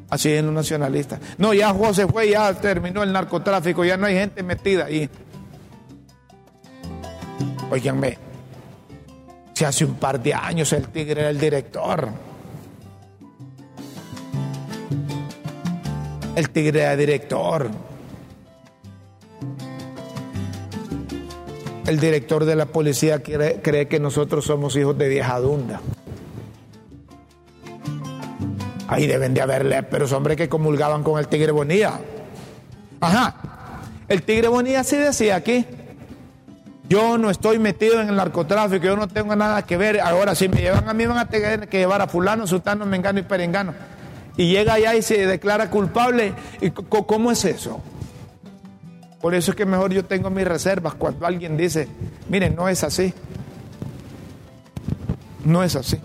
Así 0.09 0.31
es 0.33 0.43
los 0.43 0.53
nacionalistas. 0.53 1.21
No, 1.39 1.55
ya 1.55 1.73
José 1.73 2.07
fue, 2.09 2.31
ya 2.31 2.53
terminó 2.55 3.03
el 3.05 3.13
narcotráfico, 3.13 3.85
ya 3.85 3.97
no 3.97 4.07
hay 4.07 4.15
gente 4.17 4.43
metida 4.43 4.87
ahí. 4.87 5.09
Óiganme, 7.71 8.19
si 9.55 9.65
hace 9.65 9.85
un 9.85 9.95
par 9.95 10.21
de 10.21 10.35
años 10.35 10.73
el 10.73 10.89
tigre 10.89 11.21
era 11.21 11.31
el 11.31 11.39
director. 11.39 12.09
El 16.41 16.49
tigre 16.49 16.97
director. 16.97 17.71
El 21.87 22.01
director 22.01 22.47
de 22.47 22.57
la 22.57 22.65
policía 22.65 23.23
cree, 23.23 23.89
que 23.89 24.01
nosotros 24.01 24.47
somos 24.47 24.75
hijos 24.75 24.97
de 24.97 25.09
vieja 25.09 25.39
dunda. 25.39 25.83
Ahí 28.89 29.07
deben 29.07 29.35
de 29.35 29.43
haberle, 29.43 29.83
pero 29.83 30.07
es 30.07 30.13
hombres 30.13 30.39
que 30.39 30.49
comulgaban 30.49 31.03
con 31.03 31.19
el 31.19 31.29
Tigre 31.29 31.53
Bonilla. 31.53 32.01
Ajá. 33.03 33.35
El 34.09 34.23
Tigre 34.23 34.49
Bonilla 34.49 34.83
sí 34.83 34.97
decía 34.97 35.37
aquí. 35.37 35.67
Yo 36.89 37.19
no 37.19 37.29
estoy 37.29 37.59
metido 37.59 38.01
en 38.01 38.09
el 38.09 38.17
narcotráfico, 38.17 38.87
yo 38.87 38.97
no 38.97 39.09
tengo 39.09 39.37
nada 39.37 39.61
que 39.67 39.77
ver. 39.77 40.01
Ahora, 40.01 40.35
si 40.35 40.49
me 40.49 40.63
llevan 40.63 40.89
a 40.89 40.95
mí, 40.95 41.05
van 41.05 41.19
a 41.19 41.29
tener 41.29 41.69
que 41.69 41.81
llevar 41.81 42.01
a 42.01 42.07
fulano, 42.07 42.47
sultano, 42.47 42.87
mengano 42.87 43.19
y 43.19 43.25
perengano. 43.25 43.75
Y 44.41 44.47
llega 44.47 44.73
allá 44.73 44.95
y 44.95 45.03
se 45.03 45.27
declara 45.27 45.69
culpable. 45.69 46.33
¿Y 46.63 46.71
cómo 46.71 47.31
es 47.31 47.45
eso? 47.45 47.83
Por 49.21 49.35
eso 49.35 49.51
es 49.51 49.57
que 49.59 49.67
mejor 49.67 49.93
yo 49.93 50.07
tengo 50.07 50.31
mis 50.31 50.47
reservas 50.49 50.95
cuando 50.95 51.27
alguien 51.27 51.59
dice, 51.59 51.87
miren, 52.31 52.57
no 52.57 52.67
es 52.67 52.83
así. 52.83 53.13
No 55.45 55.63
es 55.63 55.77
así. 55.77 55.99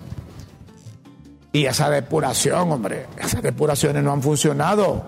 Y 1.54 1.66
esa 1.66 1.90
depuración, 1.90 2.74
hombre, 2.74 3.06
esas 3.18 3.42
depuraciones 3.42 4.04
no 4.04 4.12
han 4.12 4.22
funcionado. 4.22 5.02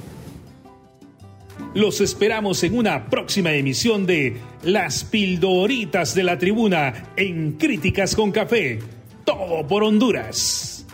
Los 1.74 2.00
esperamos 2.00 2.62
en 2.64 2.76
una 2.76 3.10
próxima 3.10 3.52
emisión 3.52 4.06
de 4.06 4.38
Las 4.62 5.04
pildoritas 5.04 6.14
de 6.14 6.24
la 6.24 6.38
tribuna 6.38 7.12
en 7.14 7.52
Críticas 7.52 8.16
con 8.16 8.32
Café. 8.32 8.78
Todo 9.24 9.66
por 9.66 9.84
Honduras. 9.84 10.86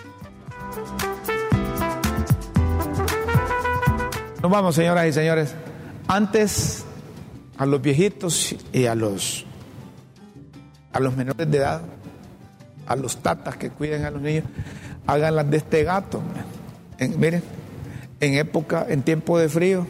Nos 4.43 4.51
vamos, 4.51 4.75
señoras 4.75 5.07
y 5.07 5.13
señores. 5.13 5.55
Antes, 6.09 6.85
a 7.57 7.67
los 7.67 7.81
viejitos 7.81 8.57
y 8.73 8.87
a 8.87 8.97
los, 8.97 9.47
a 10.93 11.01
los 11.01 11.17
menores 11.17 11.51
de 11.51 11.57
edad, 11.57 11.83
a 12.87 12.97
los 12.97 13.19
tatas 13.19 13.57
que 13.57 13.71
cuiden 13.71 14.05
a 14.05 14.11
los 14.11 14.21
niños, 14.21 14.45
háganlas 15.07 15.49
de 15.51 15.57
este 15.57 15.85
gato. 15.85 16.21
miren, 17.17 17.43
en 18.21 18.35
época, 18.35 18.87
en 18.89 19.03
tiempo 19.03 19.39
de 19.39 19.49
frío, 19.49 19.87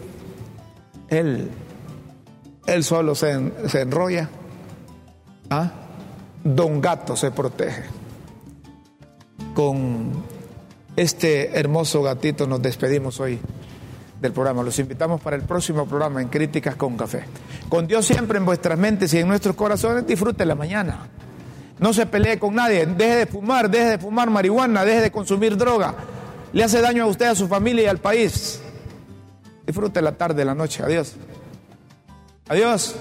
él, 1.08 1.50
solo 2.82 3.14
se, 3.14 3.68
se 3.68 3.80
enrolla. 3.80 4.28
¿Ah? 5.50 5.70
Don 6.42 6.80
Gato 6.80 7.16
se 7.16 7.30
protege. 7.30 7.84
Con 9.54 10.24
este 10.96 11.58
hermoso 11.58 12.02
gatito 12.02 12.46
nos 12.46 12.60
despedimos 12.60 13.20
hoy 13.20 13.38
del 14.20 14.32
programa. 14.32 14.62
Los 14.62 14.78
invitamos 14.78 15.20
para 15.20 15.36
el 15.36 15.42
próximo 15.42 15.86
programa 15.86 16.22
en 16.22 16.28
Críticas 16.28 16.76
con 16.76 16.96
Café. 16.96 17.24
Con 17.68 17.86
Dios 17.86 18.06
siempre 18.06 18.38
en 18.38 18.44
vuestras 18.44 18.78
mentes 18.78 19.12
y 19.14 19.18
en 19.18 19.28
nuestros 19.28 19.54
corazones, 19.54 20.06
disfrute 20.06 20.44
la 20.44 20.54
mañana. 20.54 21.08
No 21.78 21.92
se 21.92 22.06
pelee 22.06 22.38
con 22.38 22.54
nadie, 22.54 22.86
deje 22.86 23.16
de 23.16 23.26
fumar, 23.26 23.68
deje 23.70 23.90
de 23.90 23.98
fumar 23.98 24.30
marihuana, 24.30 24.84
deje 24.84 25.02
de 25.02 25.10
consumir 25.10 25.56
droga. 25.56 25.94
Le 26.52 26.62
hace 26.62 26.80
daño 26.80 27.04
a 27.04 27.06
usted, 27.06 27.26
a 27.26 27.34
su 27.34 27.48
familia 27.48 27.84
y 27.84 27.86
al 27.86 27.98
país. 27.98 28.60
Disfrute 29.66 30.02
la 30.02 30.12
tarde, 30.12 30.44
la 30.44 30.54
noche. 30.54 30.82
Adiós. 30.82 31.14
Adiós. 32.48 32.94